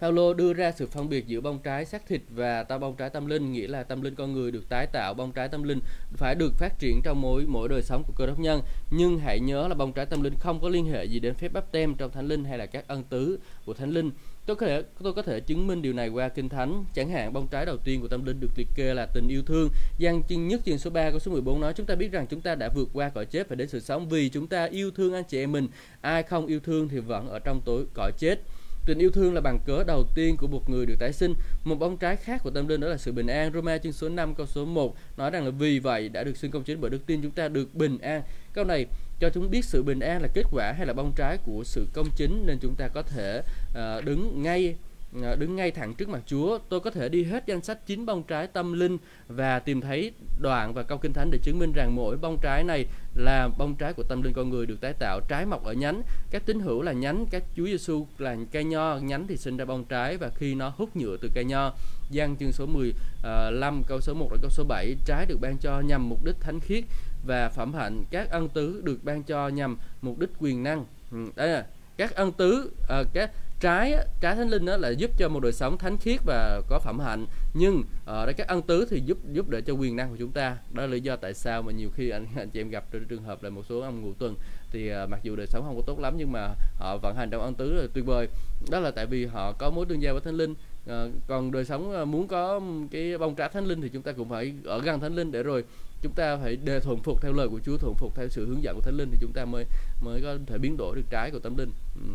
[0.00, 3.10] Paulo đưa ra sự phân biệt giữa bông trái xác thịt và ta bông trái
[3.10, 5.80] tâm linh, nghĩa là tâm linh con người được tái tạo, bông trái tâm linh
[6.12, 8.62] phải được phát triển trong mỗi mỗi đời sống của cơ đốc nhân.
[8.90, 11.52] Nhưng hãy nhớ là bông trái tâm linh không có liên hệ gì đến phép
[11.52, 14.10] báp tem trong thánh linh hay là các ân tứ của thánh linh.
[14.46, 16.84] Tôi có thể tôi có thể chứng minh điều này qua kinh thánh.
[16.94, 19.42] Chẳng hạn bông trái đầu tiên của tâm linh được liệt kê là tình yêu
[19.46, 19.68] thương.
[19.98, 22.40] Giăng chương nhất chương số 3 câu số 14 nói chúng ta biết rằng chúng
[22.40, 25.14] ta đã vượt qua cõi chết và đến sự sống vì chúng ta yêu thương
[25.14, 25.68] anh chị em mình.
[26.00, 28.42] Ai không yêu thương thì vẫn ở trong tối cõi chết.
[28.88, 31.34] Tình yêu thương là bằng cớ đầu tiên của một người được tái sinh.
[31.64, 33.52] Một bóng trái khác của tâm linh đó là sự bình an.
[33.54, 36.50] Roma chương số 5 câu số 1 nói rằng là vì vậy đã được xưng
[36.50, 38.22] công chính bởi đức tin chúng ta được bình an.
[38.52, 38.86] Câu này
[39.20, 41.86] cho chúng biết sự bình an là kết quả hay là bông trái của sự
[41.92, 44.74] công chính nên chúng ta có thể uh, đứng ngay
[45.22, 46.58] Ờ, đứng ngay thẳng trước mặt Chúa.
[46.68, 48.98] Tôi có thể đi hết danh sách chín bông trái tâm linh
[49.28, 52.64] và tìm thấy đoạn và câu kinh thánh để chứng minh rằng mỗi bông trái
[52.64, 55.72] này là bông trái của tâm linh con người được tái tạo, trái mọc ở
[55.72, 56.02] nhánh.
[56.30, 59.64] Các tín hữu là nhánh, các Chúa Giêsu là cây nho, nhánh thì sinh ra
[59.64, 61.72] bông trái và khi nó hút nhựa từ cây nho.
[62.10, 65.56] Giăng chương số 15 ờ, câu số 1 đến câu số 7 trái được ban
[65.58, 66.84] cho nhằm mục đích thánh khiết
[67.26, 70.84] và phẩm hạnh các ân tứ được ban cho nhằm mục đích quyền năng.
[71.12, 73.30] Ừ, đây là các ân tứ à, các
[73.60, 76.78] trái trái thánh linh đó là giúp cho một đời sống thánh khiết và có
[76.78, 77.26] phẩm hạnh.
[77.54, 80.32] Nhưng ở đây các ân tứ thì giúp giúp để cho quyền năng của chúng
[80.32, 80.56] ta.
[80.72, 83.04] Đó là lý do tại sao mà nhiều khi anh anh chị em gặp trong
[83.04, 84.34] trường hợp là một số ông ngủ tuần
[84.72, 86.48] thì uh, mặc dù đời sống không có tốt lắm nhưng mà
[86.78, 88.28] họ vận hành trong ân tứ là tuyệt vời.
[88.70, 90.54] Đó là tại vì họ có mối tương giao với thánh linh.
[90.88, 94.28] À, còn đời sống muốn có cái bông trái thánh linh thì chúng ta cũng
[94.28, 95.64] phải ở gần thánh linh để rồi
[96.02, 98.62] chúng ta phải đề thuận phục theo lời của Chúa thuận phục theo sự hướng
[98.62, 99.64] dẫn của thánh linh thì chúng ta mới
[100.00, 101.70] mới có thể biến đổi được trái của tâm linh.
[101.94, 102.10] Ừ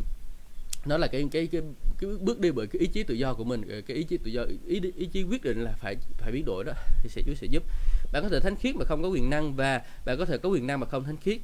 [0.85, 1.61] nó là cái cái cái,
[1.99, 4.31] cái bước đi bởi cái ý chí tự do của mình cái ý chí tự
[4.31, 6.73] do ý ý chí quyết định là phải phải biến đổi đó
[7.03, 7.63] thì sẽ Chúa sẽ giúp.
[8.11, 10.49] Bạn có thể thánh khiết mà không có quyền năng và bạn có thể có
[10.49, 11.37] quyền năng mà không thánh khiết.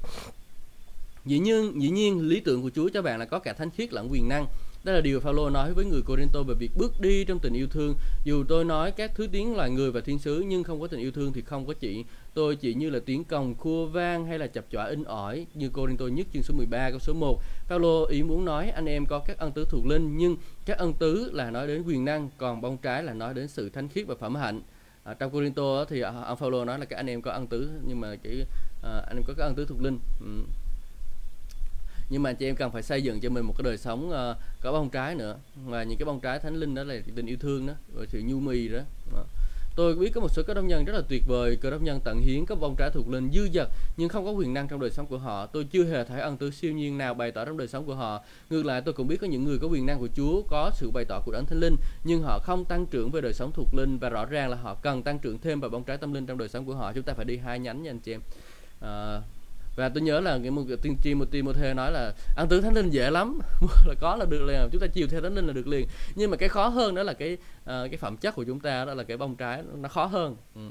[1.26, 3.94] Dĩ nhiên dĩ nhiên lý tưởng của Chúa cho bạn là có cả thánh khiết
[3.94, 4.46] lẫn quyền năng
[4.84, 7.68] đó là điều Phaolô nói với người Corinto về việc bước đi trong tình yêu
[7.68, 7.96] thương.
[8.24, 11.00] Dù tôi nói các thứ tiếng loài người và thiên sứ nhưng không có tình
[11.00, 12.06] yêu thương thì không có chị.
[12.34, 15.70] Tôi chỉ như là tiếng còng khua vang hay là chập chọa in ỏi như
[15.70, 17.42] Corinto nhất chương số 13 câu số 1.
[17.68, 20.94] Phaolô ý muốn nói anh em có các ân tứ thuộc linh nhưng các ân
[20.94, 24.08] tứ là nói đến quyền năng còn bông trái là nói đến sự thánh khiết
[24.08, 24.62] và phẩm hạnh.
[25.04, 27.70] À, trong Corinto thì à, ông Phaolô nói là các anh em có ân tứ
[27.88, 28.46] nhưng mà cái
[28.84, 30.00] à, anh em có các ân tứ thuộc linh.
[30.20, 30.26] Ừ
[32.10, 34.38] nhưng mà chị em cần phải xây dựng cho mình một cái đời sống uh,
[34.62, 35.36] có bông trái nữa
[35.66, 38.22] và những cái bông trái thánh linh đó là tình yêu thương đó và sự
[38.26, 38.80] nhu mì đó,
[39.16, 39.24] à.
[39.76, 42.00] Tôi biết có một số cơ đốc nhân rất là tuyệt vời, cơ đốc nhân
[42.04, 44.80] tận hiến các bông trái thuộc linh dư dật nhưng không có quyền năng trong
[44.80, 45.46] đời sống của họ.
[45.46, 47.96] Tôi chưa hề thấy ân tứ siêu nhiên nào bày tỏ trong đời sống của
[47.96, 48.22] họ.
[48.50, 50.92] Ngược lại tôi cũng biết có những người có quyền năng của Chúa, có sự
[50.92, 53.74] bày tỏ của Đấng Thánh Linh nhưng họ không tăng trưởng về đời sống thuộc
[53.74, 56.26] linh và rõ ràng là họ cần tăng trưởng thêm vào bông trái tâm linh
[56.26, 56.94] trong đời sống của họ.
[56.94, 58.22] Chúng ta phải đi hai nhánh nha anh chị em.
[58.82, 59.22] À,
[59.80, 62.74] và tôi nhớ là cái một tiên tri một Timothy nói là ăn tứ thánh
[62.74, 63.40] linh dễ lắm
[63.88, 65.88] là có là được liền chúng ta chiều theo thánh linh là được liền.
[66.16, 68.86] Nhưng mà cái khó hơn đó là cái uh, cái phẩm chất của chúng ta
[68.86, 70.36] đó là cái bông trái nó khó hơn.
[70.56, 70.62] Ừ.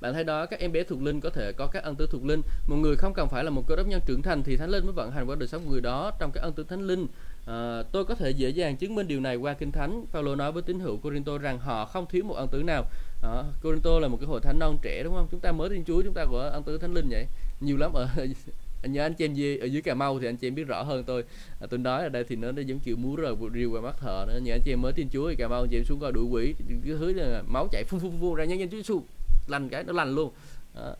[0.00, 2.24] bạn thấy đó các em bé thuộc linh có thể có các ân tứ thuộc
[2.24, 2.42] linh.
[2.66, 4.84] Một người không cần phải là một cơ đốc nhân trưởng thành thì thánh linh
[4.84, 7.06] mới vận hành qua đời sống của người đó trong các ân tứ thánh linh.
[7.46, 10.04] À, tôi có thể dễ dàng chứng minh điều này qua kinh thánh.
[10.10, 12.84] Phaolô nói với tín hữu Corinto rằng họ không thiếu một ân tứ nào.
[13.22, 15.28] À, Corinto là một cái hội thánh non trẻ đúng không?
[15.30, 17.26] Chúng ta mới tin Chúa chúng ta có ân tứ thánh linh vậy
[17.62, 18.08] nhiều lắm ờ,
[18.82, 20.64] ở nhớ anh chị em gì ở dưới cà mau thì anh chị em biết
[20.64, 21.24] rõ hơn tôi.
[21.60, 23.96] À, tôi nói ở đây thì nó, nó giống kiểu múa rồi riêu qua mắt
[24.00, 24.40] thợ nữa.
[24.42, 26.12] Nhớ anh chị em mới tin chúa thì cà mau anh chị em xuống coi
[26.12, 26.54] đuổi quỷ.
[26.68, 29.02] Cái thứ là máu chảy phun phun phun ra nhanh nhanh chúa xuống
[29.46, 30.32] lành cái nó lành luôn.
[30.74, 30.90] À.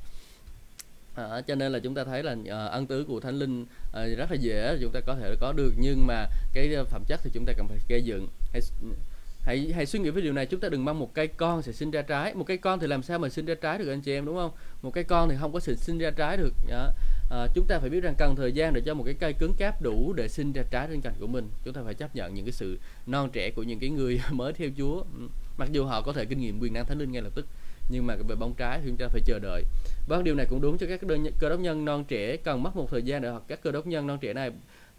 [1.14, 4.06] À, cho nên là chúng ta thấy là à, ân tứ của thánh linh à,
[4.18, 4.76] rất là dễ.
[4.80, 7.68] Chúng ta có thể có được nhưng mà cái phẩm chất thì chúng ta cần
[7.68, 8.28] phải gây dựng.
[8.52, 8.62] Hay
[9.43, 10.47] hãy hãy suy nghĩ về điều này.
[10.47, 12.34] Chúng ta đừng mong một cây con sẽ sinh ra trái.
[12.34, 14.36] Một cây con thì làm sao mà sinh ra trái được anh chị em đúng
[14.36, 14.51] không?
[14.82, 16.55] Một cây con thì không có sự sinh ra trái được.
[16.68, 16.93] Đó.
[17.30, 19.55] À, chúng ta phải biết rằng cần thời gian để cho một cái cây cứng
[19.55, 21.49] cáp đủ để sinh ra trái trên cành của mình.
[21.64, 24.53] Chúng ta phải chấp nhận những cái sự non trẻ của những cái người mới
[24.53, 24.99] theo Chúa.
[24.99, 25.28] Ừ.
[25.59, 27.47] Mặc dù họ có thể kinh nghiệm quyền năng thánh linh ngay lập tức
[27.90, 29.64] nhưng mà về bóng trái thì chúng ta phải chờ đợi.
[30.07, 31.01] Vâng điều này cũng đúng cho các
[31.38, 33.86] cơ đốc nhân non trẻ cần mất một thời gian để học các cơ đốc
[33.86, 34.51] nhân non trẻ này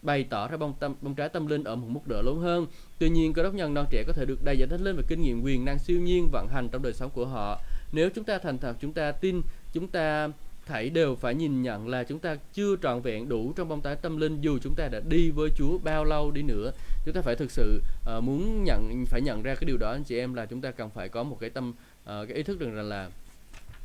[0.04, 2.66] bày tỏ ra bông tâm bông trái tâm linh ở một mức độ lớn hơn.
[2.98, 5.02] Tuy nhiên, cơ đốc nhân non trẻ có thể được đầy giải thích lên về
[5.08, 7.60] kinh nghiệm quyền năng siêu nhiên vận hành trong đời sống của họ.
[7.92, 9.42] Nếu chúng ta thành thật, chúng ta tin,
[9.72, 10.28] chúng ta
[10.66, 13.96] thảy đều phải nhìn nhận là chúng ta chưa trọn vẹn đủ trong bông trái
[13.96, 16.72] tâm linh dù chúng ta đã đi với Chúa bao lâu đi nữa
[17.04, 17.80] chúng ta phải thực sự
[18.16, 20.70] uh, muốn nhận phải nhận ra cái điều đó anh chị em là chúng ta
[20.70, 23.10] cần phải có một cái tâm uh, cái ý thức rằng là, là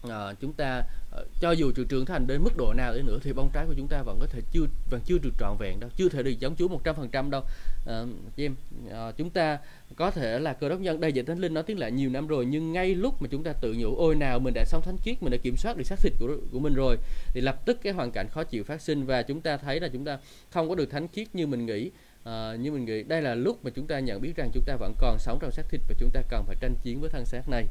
[0.09, 3.19] à, chúng ta ờ, cho dù sự trưởng thành đến mức độ nào đi nữa
[3.23, 5.79] thì bông trái của chúng ta vẫn có thể chưa vẫn chưa được trọn vẹn
[5.79, 7.43] đâu chưa thể được giống Chúa một trăm phần trăm đâu.
[7.87, 8.03] À,
[8.35, 8.55] em
[8.91, 9.57] à, chúng ta
[9.95, 12.27] có thể là cơ đốc nhân đây dạy thánh linh nói tiếng lại nhiều năm
[12.27, 14.97] rồi nhưng ngay lúc mà chúng ta tự nhủ ôi nào mình đã sống thánh
[14.97, 16.97] kiết mình đã kiểm soát được xác thịt của của mình rồi
[17.33, 19.87] thì lập tức cái hoàn cảnh khó chịu phát sinh và chúng ta thấy là
[19.87, 20.19] chúng ta
[20.49, 21.91] không có được thánh kiết như mình nghĩ.
[22.23, 24.75] À, như mình nghĩ đây là lúc mà chúng ta nhận biết rằng chúng ta
[24.75, 27.25] vẫn còn sống trong xác thịt và chúng ta cần phải tranh chiến với thân
[27.25, 27.65] xác này.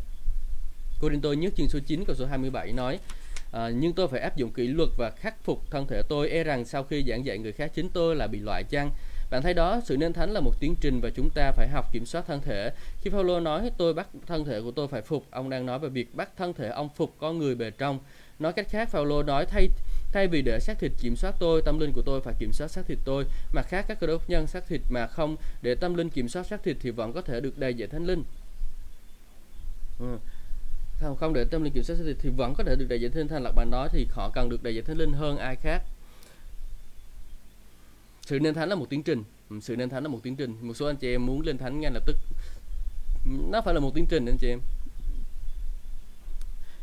[1.01, 2.99] Corinto nhất chương số 9 câu số 27 nói
[3.53, 6.45] à, nhưng tôi phải áp dụng kỷ luật và khắc phục thân thể tôi e
[6.45, 8.91] rằng sau khi giảng dạy người khác chính tôi là bị loại chăng?
[9.31, 11.93] Bạn thấy đó sự nên thánh là một tiến trình và chúng ta phải học
[11.93, 12.73] kiểm soát thân thể.
[13.01, 15.89] Khi Paulo nói tôi bắt thân thể của tôi phải phục ông đang nói về
[15.89, 17.99] việc bắt thân thể ông phục con người bề trong.
[18.39, 19.69] Nói cách khác Paulo nói thay
[20.13, 22.69] thay vì để xác thịt kiểm soát tôi tâm linh của tôi phải kiểm soát
[22.69, 23.25] xác thịt tôi.
[23.53, 26.47] Mặt khác các cơ đốc nhân xác thịt mà không để tâm linh kiểm soát
[26.47, 28.25] xác thịt thì vẫn có thể được đầy dạy thánh linh.
[29.99, 30.19] Ừ
[31.01, 33.13] không không để tâm linh kiểm soát thì, thì vẫn có thể được đại diện
[33.13, 35.57] thánh thành lạc bạn nói thì họ cần được đại diện thánh linh hơn ai
[35.57, 35.83] khác.
[38.23, 39.25] Sự nên thánh là một tiến trình.
[39.51, 40.57] Ừ, Sự nên thánh là một tiến trình.
[40.61, 42.17] Một số anh chị em muốn lên thánh ngay lập tức.
[43.51, 44.61] Nó phải là một tiến trình anh chị em.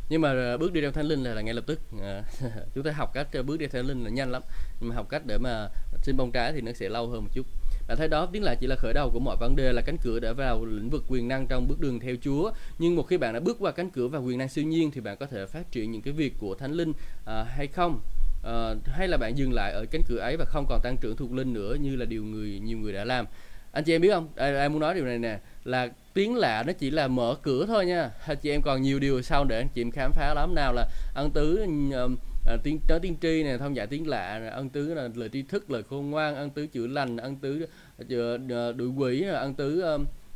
[0.10, 1.80] Nhưng mà à, bước đi theo thánh linh là, là ngay lập tức.
[2.02, 2.24] À,
[2.76, 4.42] chúng ta học cách à, bước đi theo thánh linh là nhanh lắm.
[4.80, 5.70] Nhưng mà học cách để mà
[6.04, 7.46] sinh bông trái thì nó sẽ lâu hơn một chút
[7.88, 9.98] bạn thấy đó tiếng lại chỉ là khởi đầu của mọi vấn đề là cánh
[9.98, 12.52] cửa để vào lĩnh vực quyền năng trong bước đường theo Chúa.
[12.80, 15.02] Nhưng một khi bạn đã bước qua cánh cửa và quyền năng siêu nhiên thì
[15.02, 16.94] bạn có thể phát triển những cái việc của thánh linh
[17.26, 18.00] à, hay không?
[18.44, 21.16] À, hay là bạn dừng lại ở cánh cửa ấy và không còn tăng trưởng
[21.16, 23.26] thuộc linh nữa như là điều người nhiều người đã làm?
[23.72, 24.28] Anh chị em biết không?
[24.36, 27.66] Ai, ai muốn nói điều này nè là tiếng lạ nó chỉ là mở cửa
[27.66, 28.10] thôi nha.
[28.28, 30.56] Anh chị em còn nhiều điều sau để anh chị em khám phá lắm.
[30.56, 34.50] Nào là ân tứ um, à, tiếng nói tiên tri này thông giải tiếng lạ
[34.54, 37.68] ân tứ là lời tri thức lời khôn ngoan ân tứ chữa lành ân tứ
[38.02, 39.84] uh, đuổi quỷ ân tứ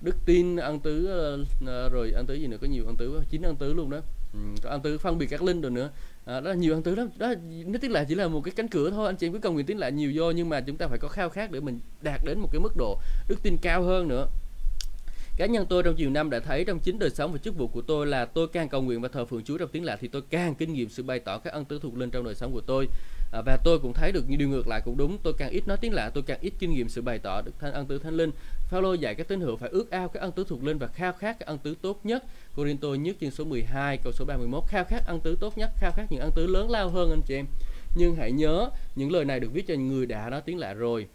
[0.02, 1.10] đức tin ân tứ
[1.94, 3.98] rồi ân tứ gì nữa có nhiều ân tứ chín ân tứ luôn đó.
[4.34, 5.90] Ừ, ân tứ phân biệt các linh rồi nữa.
[6.26, 7.10] À, đó là nhiều ân tứ lắm.
[7.18, 7.34] Đó
[7.66, 9.54] nó tiếng lạ chỉ là một cái cánh cửa thôi anh chị em cứ cầu
[9.54, 11.80] nguyện tiếng lạ nhiều vô nhưng mà chúng ta phải có khao khát để mình
[12.02, 14.28] đạt đến một cái mức độ đức tin cao hơn nữa
[15.40, 17.68] cá nhân tôi trong nhiều năm đã thấy trong chính đời sống và chức vụ
[17.68, 20.08] của tôi là tôi càng cầu nguyện và thờ phượng Chúa trong tiếng lạ thì
[20.08, 22.54] tôi càng kinh nghiệm sự bày tỏ các ân tứ thuộc linh trong đời sống
[22.54, 22.88] của tôi.
[23.32, 25.68] À, và tôi cũng thấy được như điều ngược lại cũng đúng tôi càng ít
[25.68, 28.00] nói tiếng lạ tôi càng ít kinh nghiệm sự bày tỏ được thanh ân tứ
[28.00, 28.32] thánh linh.
[28.70, 31.14] Phaolô dạy các tín hữu phải ước ao các ân tứ thuộc linh và khao
[31.14, 32.24] khát các ân tứ tốt nhất.
[32.56, 35.92] Corinto nhất chương số 12 câu số 31 khao khát ân tứ tốt nhất khao
[35.92, 37.46] khát những ân tứ lớn lao hơn anh chị em.
[37.96, 41.08] Nhưng hãy nhớ những lời này được viết cho người đã nói tiếng lạ rồi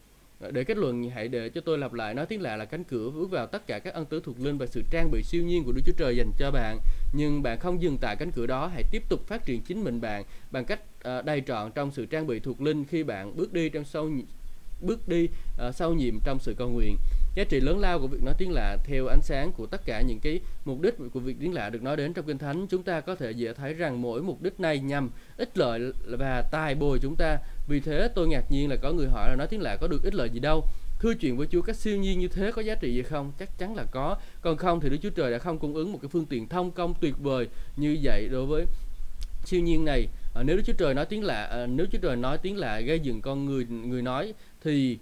[0.50, 3.10] để kết luận hãy để cho tôi lặp lại nói tiếng lạ là cánh cửa
[3.10, 5.64] bước vào tất cả các ân tứ thuộc linh và sự trang bị siêu nhiên
[5.64, 6.78] của Đức Chúa Trời dành cho bạn.
[7.12, 10.00] Nhưng bạn không dừng tại cánh cửa đó hãy tiếp tục phát triển chính mình
[10.00, 13.52] bạn bằng cách à, đầy trọn trong sự trang bị thuộc linh khi bạn bước
[13.52, 14.10] đi trong sâu
[14.80, 15.28] bước đi
[15.68, 16.96] uh, sâu nhiệm trong sự cầu nguyện
[17.34, 20.00] giá trị lớn lao của việc nói tiếng lạ theo ánh sáng của tất cả
[20.00, 22.82] những cái mục đích của việc tiếng lạ được nói đến trong kinh thánh chúng
[22.82, 26.74] ta có thể dễ thấy rằng mỗi mục đích này nhằm ích lợi và tài
[26.74, 29.60] bồi chúng ta vì thế tôi ngạc nhiên là có người hỏi là nói tiếng
[29.60, 30.64] lạ có được ích lợi gì đâu
[31.04, 33.32] thưa chuyện với Chúa cách siêu nhiên như thế có giá trị gì không?
[33.38, 34.16] Chắc chắn là có.
[34.40, 36.70] Còn không thì Đức Chúa Trời đã không cung ứng một cái phương tiện thông
[36.70, 38.66] công tuyệt vời như vậy đối với
[39.44, 40.08] siêu nhiên này.
[40.34, 42.80] À, nếu Đức Chúa Trời nói tiếng lạ, à, nếu Chúa Trời nói tiếng lạ
[42.80, 44.98] gây dựng con người người nói thì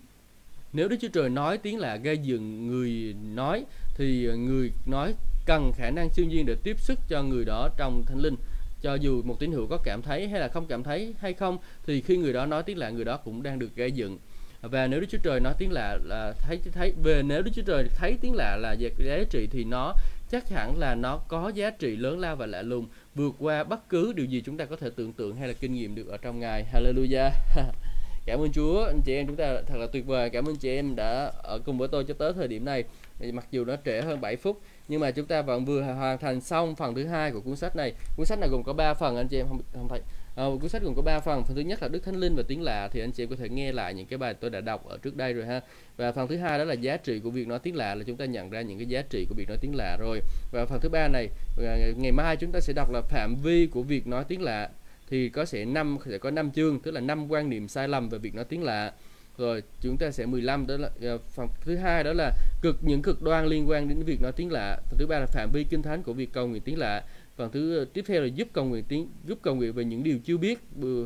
[0.73, 3.65] nếu Đức Chúa Trời nói tiếng lạ gây dựng người nói,
[3.95, 5.15] thì người nói
[5.47, 8.37] cần khả năng siêu nhiên để tiếp sức cho người đó trong thánh linh.
[8.83, 11.59] Cho dù một tín hữu có cảm thấy hay là không cảm thấy hay không,
[11.87, 14.19] thì khi người đó nói tiếng lạ, người đó cũng đang được gây dựng.
[14.63, 17.63] Và nếu Đức Chúa Trời nói tiếng lạ là thấy thấy, về nếu Đức Chúa
[17.63, 19.95] Trời thấy tiếng lạ là giá trị thì nó
[20.31, 23.89] chắc hẳn là nó có giá trị lớn lao và lạ lùng, vượt qua bất
[23.89, 26.17] cứ điều gì chúng ta có thể tưởng tượng hay là kinh nghiệm được ở
[26.17, 26.67] trong ngài.
[26.73, 27.31] Hallelujah.
[28.27, 28.85] cảm ơn Chúa.
[28.85, 30.31] Anh chị em chúng ta thật là tuyệt vời.
[30.31, 32.85] Cảm ơn chị em đã ở cùng với tôi cho tới thời điểm này.
[33.33, 36.41] Mặc dù nó trễ hơn 7 phút nhưng mà chúng ta vẫn vừa hoàn thành
[36.41, 37.93] xong phần thứ hai của cuốn sách này.
[38.17, 40.01] Cuốn sách này gồm có 3 phần anh chị em không không thấy.
[40.37, 41.45] À, cuốn sách gồm có 3 phần.
[41.45, 42.89] Phần thứ nhất là đức thánh linh và tiếng lạ.
[42.93, 44.99] Thì anh chị em có thể nghe lại những cái bài tôi đã đọc ở
[45.03, 45.61] trước đây rồi ha.
[45.97, 48.17] Và phần thứ hai đó là giá trị của việc nói tiếng lạ là chúng
[48.17, 50.21] ta nhận ra những cái giá trị của việc nói tiếng lạ rồi.
[50.53, 53.67] Và phần thứ ba này ờ, ngày mai chúng ta sẽ đọc là phạm vi
[53.67, 54.71] của việc nói tiếng lạ
[55.13, 58.09] thì có sẽ năm, sẽ có năm chương, tức là năm quan niệm sai lầm
[58.09, 58.93] về việc nói tiếng lạ.
[59.39, 62.33] Rồi chúng ta sẽ 15 đó là ờ, phần thứ hai đó là
[62.63, 64.81] cực, những cực đoan liên quan đến việc nói tiếng lạ.
[64.91, 67.05] Phần thứ ba là phạm vi kinh thánh của việc cầu nguyện tiếng lạ.
[67.37, 70.03] Phần thứ ờ, tiếp theo là giúp cầu nguyện tiếng, giúp cầu nguyện về những
[70.03, 70.59] điều chưa biết.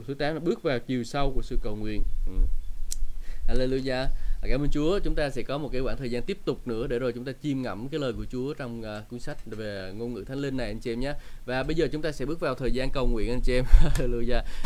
[0.06, 2.02] Thứ tám là bước vào chiều sâu của sự cầu nguyện.
[2.26, 2.32] Ừ.
[3.48, 4.06] Hallelujah.
[4.42, 4.98] Dạ, cảm ơn Chúa.
[4.98, 7.24] Chúng ta sẽ có một cái khoảng thời gian tiếp tục nữa để rồi chúng
[7.24, 10.38] ta chiêm ngẫm cái lời của Chúa trong uh, cuốn sách về ngôn ngữ thánh
[10.38, 11.12] linh này anh chị em nhé.
[11.46, 13.64] Và bây giờ chúng ta sẽ bước vào thời gian cầu nguyện anh chị em.
[13.94, 14.42] Hallelujah.